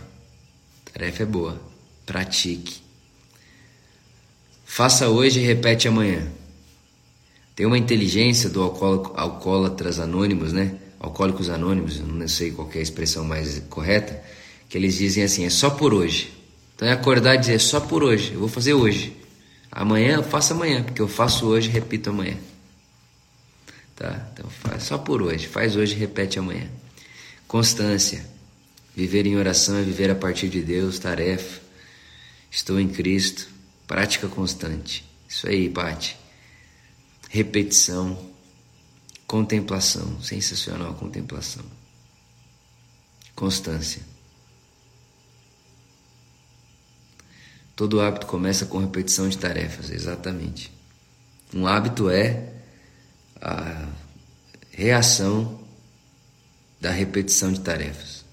Tarefa 0.91 1.25
é 1.25 1.27
boa. 1.27 1.61
Pratique. 2.07 2.81
Faça 4.65 5.11
hoje 5.11 5.41
e 5.41 5.45
repete 5.45 5.87
amanhã. 5.87 6.27
Tem 7.55 7.67
uma 7.67 7.77
inteligência 7.77 8.49
do 8.49 8.63
alcoólatras 8.63 9.99
anônimos, 9.99 10.55
né? 10.55 10.75
Alcoólicos 10.99 11.51
anônimos, 11.51 12.01
não 12.01 12.27
sei 12.27 12.51
qual 12.51 12.71
é 12.75 12.79
a 12.79 12.83
expressão 12.83 13.27
mais 13.27 13.59
correta, 13.69 14.25
que 14.75 14.79
eles 14.79 14.97
dizem 14.97 15.23
assim, 15.23 15.45
é 15.45 15.51
só 15.51 15.71
por 15.71 15.95
hoje. 15.95 16.33
Então 16.75 16.89
é 16.89 16.91
acordar 16.91 17.37
e 17.37 17.39
dizer, 17.39 17.55
é 17.55 17.59
só 17.61 17.79
por 17.79 18.03
hoje, 18.03 18.33
eu 18.33 18.41
vou 18.41 18.49
fazer 18.49 18.75
hoje. 18.75 19.17
Amanhã 19.71 20.17
eu 20.17 20.25
faço 20.25 20.53
amanhã, 20.53 20.83
porque 20.83 21.01
eu 21.01 21.07
faço 21.07 21.47
hoje 21.47 21.69
repito 21.69 22.11
amanhã. 22.11 22.37
Tá? 23.95 24.29
Então 24.33 24.51
faz 24.51 24.83
só 24.83 24.99
por 24.99 25.23
hoje, 25.23 25.47
faz 25.47 25.77
hoje 25.77 25.95
e 25.95 25.97
repete 25.97 26.41
amanhã. 26.41 26.69
Constância. 27.47 28.27
Viver 28.97 29.29
em 29.29 29.37
oração 29.37 29.77
é 29.77 29.83
viver 29.83 30.11
a 30.11 30.15
partir 30.17 30.49
de 30.49 30.61
Deus, 30.61 30.99
tarefa. 30.99 31.61
Estou 32.51 32.81
em 32.81 32.89
Cristo, 32.89 33.47
prática 33.87 34.27
constante. 34.27 35.09
Isso 35.29 35.49
aí, 35.49 35.69
Pati. 35.69 36.17
Repetição, 37.31 38.19
contemplação, 39.25 40.21
sensacional 40.21 40.95
contemplação. 40.95 41.65
Constância. 43.37 44.14
Todo 47.77 48.01
hábito 48.01 48.27
começa 48.27 48.67
com 48.67 48.79
repetição 48.79 49.29
de 49.29 49.37
tarefas, 49.37 49.91
exatamente. 49.91 50.73
Um 51.53 51.67
hábito 51.67 52.09
é 52.09 52.53
a 53.41 53.89
reação 54.71 55.61
da 56.81 56.91
repetição 56.91 57.53
de 57.53 57.61
tarefas. 57.61 58.25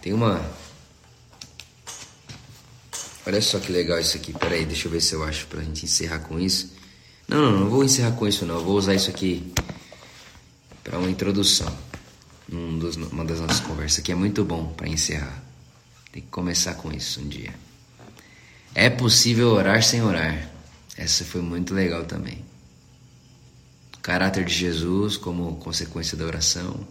Tem 0.00 0.12
uma. 0.12 0.40
Olha 3.26 3.42
só 3.42 3.58
que 3.58 3.72
legal 3.72 3.98
isso 3.98 4.16
aqui. 4.16 4.32
Peraí, 4.32 4.64
deixa 4.64 4.86
eu 4.86 4.92
ver 4.92 5.00
se 5.00 5.14
eu 5.14 5.24
acho 5.24 5.46
pra 5.48 5.62
gente 5.62 5.84
encerrar 5.84 6.20
com 6.20 6.38
isso. 6.38 6.72
Não, 7.28 7.50
não, 7.50 7.60
não 7.60 7.68
vou 7.68 7.84
encerrar 7.84 8.12
com 8.12 8.26
isso 8.26 8.46
não. 8.46 8.56
Eu 8.56 8.64
vou 8.64 8.76
usar 8.76 8.94
isso 8.94 9.10
aqui 9.10 9.52
para 10.84 10.98
uma 10.98 11.10
introdução. 11.10 11.76
Um 12.50 12.78
dos, 12.78 12.96
uma 12.96 13.24
das 13.24 13.40
nossas 13.40 13.60
conversas 13.60 14.02
que 14.02 14.12
é 14.12 14.14
muito 14.14 14.44
bom 14.44 14.72
para 14.74 14.88
encerrar. 14.88 15.45
Tem 16.16 16.22
que 16.22 16.30
começar 16.30 16.72
com 16.76 16.90
isso 16.90 17.20
um 17.20 17.28
dia. 17.28 17.52
É 18.74 18.88
possível 18.88 19.50
orar 19.50 19.82
sem 19.82 20.00
orar. 20.00 20.50
Essa 20.96 21.26
foi 21.26 21.42
muito 21.42 21.74
legal 21.74 22.06
também. 22.06 22.42
O 23.94 23.98
caráter 23.98 24.46
de 24.46 24.54
Jesus 24.54 25.18
como 25.18 25.56
consequência 25.56 26.16
da 26.16 26.24
oração. 26.24 26.88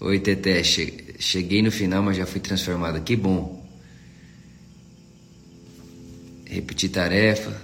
Oi, 0.00 0.18
Teté, 0.18 0.64
cheguei 0.64 1.62
no 1.62 1.70
final, 1.70 2.02
mas 2.02 2.16
já 2.16 2.26
fui 2.26 2.40
transformado. 2.40 3.00
Que 3.04 3.14
bom. 3.14 3.64
Repetir 6.44 6.90
tarefa. 6.90 7.56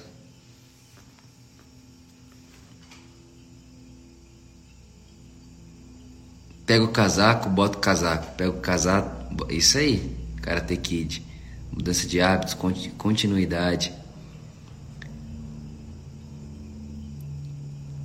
Pega 6.64 6.84
o 6.84 6.92
casaco, 6.92 7.48
bota 7.48 7.76
o 7.76 7.80
casaco. 7.80 8.36
Pega 8.36 8.50
o 8.50 8.60
casaco. 8.60 9.15
Isso 9.50 9.78
aí, 9.78 10.16
Karate 10.42 10.76
Kid 10.76 11.26
mudança 11.76 12.06
de 12.06 12.20
hábitos, 12.20 12.56
continuidade. 12.96 13.92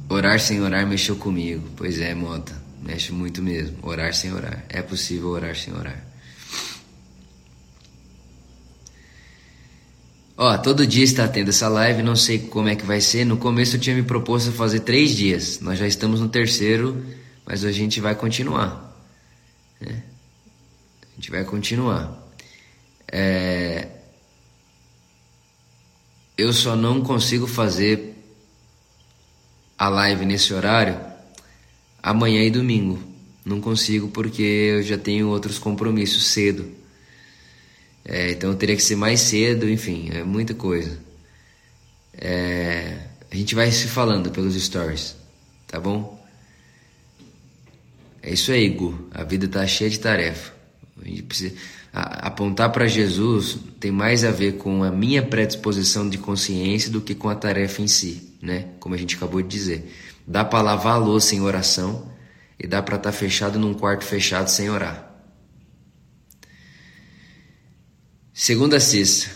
Orar 0.09 0.41
sem 0.41 0.59
orar 0.59 0.86
mexeu 0.86 1.15
comigo. 1.15 1.69
Pois 1.77 1.99
é, 1.99 2.13
Mota. 2.13 2.53
Mexe 2.84 3.13
muito 3.13 3.41
mesmo. 3.41 3.77
Orar 3.82 4.13
sem 4.13 4.34
orar. 4.34 4.65
É 4.67 4.82
possível 4.82 5.29
orar 5.29 5.55
sem 5.55 5.73
orar. 5.73 6.05
Ó, 10.36 10.57
todo 10.57 10.86
dia 10.86 11.03
está 11.03 11.27
tendo 11.27 11.49
essa 11.49 11.69
live, 11.69 12.01
não 12.01 12.15
sei 12.15 12.39
como 12.39 12.67
é 12.67 12.75
que 12.75 12.86
vai 12.86 12.99
ser. 12.99 13.23
No 13.23 13.38
começo 13.38 13.77
eu 13.77 13.79
tinha 13.79 13.95
me 13.95 14.03
proposto 14.03 14.51
fazer 14.51 14.82
três 14.82 15.15
dias. 15.15 15.61
Nós 15.61 15.79
já 15.79 15.88
estamos 15.88 16.19
no 16.19 16.27
terceiro, 16.27 17.05
mas 17.45 17.63
a 17.63 17.71
gente 17.71 18.01
vai 18.01 18.15
continuar. 18.15 18.93
Né? 19.79 20.03
Gente 21.22 21.30
vai 21.30 21.43
continuar. 21.43 22.19
É, 23.07 23.89
eu 26.36 26.51
só 26.51 26.76
não 26.76 27.03
consigo 27.03 27.45
fazer 27.45 28.15
a 29.78 29.88
live 29.88 30.26
nesse 30.26 30.51
horário 30.51 30.99
amanhã 32.01 32.41
e 32.41 32.49
domingo. 32.49 32.99
Não 33.45 33.61
consigo 33.61 34.07
porque 34.07 34.41
eu 34.41 34.82
já 34.82 34.97
tenho 34.97 35.28
outros 35.30 35.59
compromissos 35.59 36.26
cedo. 36.26 36.72
É, 38.03 38.32
então 38.32 38.55
teria 38.55 38.76
que 38.76 38.82
ser 38.82 38.95
mais 38.95 39.22
cedo, 39.22 39.69
enfim, 39.69 40.09
é 40.11 40.24
muita 40.24 40.55
coisa. 40.55 40.97
É, 42.15 42.97
a 43.30 43.36
gente 43.36 43.53
vai 43.53 43.72
se 43.72 43.88
falando 43.88 44.32
pelos 44.32 44.55
stories, 44.55 45.15
tá 45.67 45.80
bom? 45.80 46.19
É 48.24 48.34
isso 48.34 48.51
aí, 48.51 48.67
Gu. 48.69 49.07
A 49.11 49.24
vida 49.24 49.47
tá 49.47 49.67
cheia 49.67 49.88
de 49.88 49.99
tarefa. 49.99 50.61
A 51.00 51.08
gente 51.08 51.24
precisa 51.24 51.54
apontar 51.94 52.72
para 52.72 52.88
Jesus 52.88 53.58
tem 53.80 53.92
mais 53.92 54.24
a 54.24 54.32
ver 54.32 54.58
com 54.58 54.84
a 54.84 54.92
minha 54.92 55.22
predisposição 55.22 56.10
de 56.10 56.18
consciência 56.18 56.89
do 56.89 57.02
que 57.02 57.14
com 57.14 57.30
a 57.30 57.36
tarefa 57.36 57.82
em 57.82 57.88
si, 57.88 58.36
né? 58.42 58.70
Como 58.80 58.96
a 58.96 58.98
gente 58.98 59.16
acabou 59.16 59.42
de 59.42 59.48
dizer. 59.48 59.92
Dá 60.28 60.46
para 60.46 60.62
lavar 60.62 60.94
a 60.94 60.98
louça 60.98 61.36
em 61.36 61.42
oração 61.42 62.12
e 62.60 62.68
dá 62.68 62.82
para 62.82 62.98
estar 62.98 63.12
tá 63.12 63.18
fechado 63.18 63.58
num 63.58 63.74
quarto 63.74 64.06
fechado 64.06 64.48
sem 64.48 64.70
orar. 64.70 65.12
Segunda 68.34 68.80
sexta. 68.80 69.30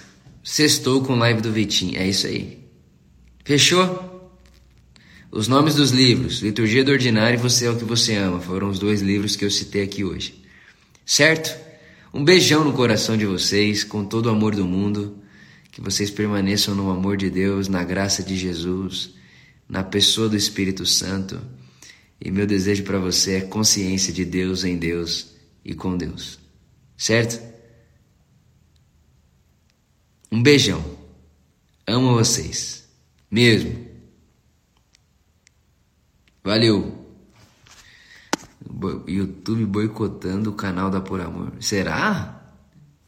Sextou 0.44 1.04
com 1.04 1.16
live 1.16 1.42
do 1.42 1.52
Vitinho. 1.52 1.98
É 1.98 2.08
isso 2.08 2.28
aí. 2.28 2.60
Fechou? 3.44 4.14
Os 5.32 5.48
nomes 5.48 5.76
dos 5.76 5.92
livros, 5.92 6.40
Liturgia 6.40 6.84
do 6.84 6.92
Ordinário 6.92 7.38
e 7.38 7.42
Você 7.42 7.66
é 7.66 7.70
o 7.70 7.76
que 7.76 7.84
Você 7.84 8.16
Ama, 8.16 8.40
foram 8.40 8.70
os 8.70 8.80
dois 8.80 9.02
livros 9.02 9.36
que 9.36 9.44
eu 9.44 9.52
citei 9.52 9.84
aqui 9.84 10.04
hoje. 10.04 10.45
Certo? 11.06 11.56
Um 12.14 12.24
beijão 12.24 12.64
no 12.64 12.74
coração 12.74 13.16
de 13.16 13.26
vocês, 13.26 13.84
com 13.84 14.06
todo 14.06 14.26
o 14.28 14.30
amor 14.30 14.56
do 14.56 14.66
mundo. 14.66 15.22
Que 15.72 15.82
vocês 15.82 16.10
permaneçam 16.10 16.74
no 16.74 16.90
amor 16.90 17.18
de 17.18 17.30
Deus, 17.30 17.68
na 17.68 17.84
graça 17.84 18.24
de 18.24 18.38
Jesus, 18.38 19.14
na 19.68 19.84
pessoa 19.84 20.30
do 20.30 20.38
Espírito 20.38 20.86
Santo. 20.86 21.40
E 22.20 22.32
meu 22.32 22.48
desejo 22.48 22.84
para 22.84 22.98
você 22.98 23.36
é 23.36 23.42
consciência 23.42 24.14
de 24.14 24.24
Deus 24.24 24.64
em 24.64 24.78
Deus 24.78 25.36
e 25.64 25.76
com 25.76 25.98
Deus. 25.98 26.40
Certo? 26.98 27.42
Um 30.32 30.42
beijão. 30.42 30.84
Amo 31.86 32.14
vocês. 32.14 32.88
Mesmo. 33.30 33.86
Valeu. 36.44 36.95
YouTube 39.08 39.66
boicotando 39.66 40.50
o 40.50 40.54
canal 40.54 40.90
da 40.90 41.02
Por 41.02 41.22
Amor. 41.22 41.54
Será? 41.60 42.42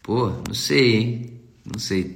Pô, 0.02 0.32
não 0.48 0.54
sei, 0.54 0.96
hein? 0.96 1.42
Não 1.66 1.80
sei. 1.80 2.16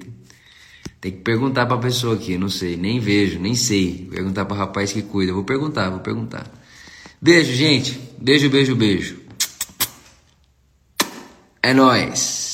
Tem 1.00 1.12
que 1.12 1.20
perguntar 1.20 1.66
pra 1.66 1.78
pessoa 1.78 2.16
aqui, 2.16 2.38
não 2.38 2.50
sei, 2.50 2.78
nem 2.78 3.00
vejo, 3.00 3.40
nem 3.40 3.56
sei. 3.56 4.08
Perguntar 4.10 4.46
pro 4.46 4.56
rapaz 4.56 4.94
que 4.94 5.02
cuida. 5.02 5.34
Vou 5.34 5.44
perguntar, 5.44 5.90
vou 5.90 6.00
perguntar. 6.00 6.50
Beijo, 7.22 7.54
gente. 7.54 8.00
Beijo, 8.20 8.50
beijo, 8.50 8.76
beijo. 8.76 9.20
É 11.64 11.74
nóis. 11.74 12.51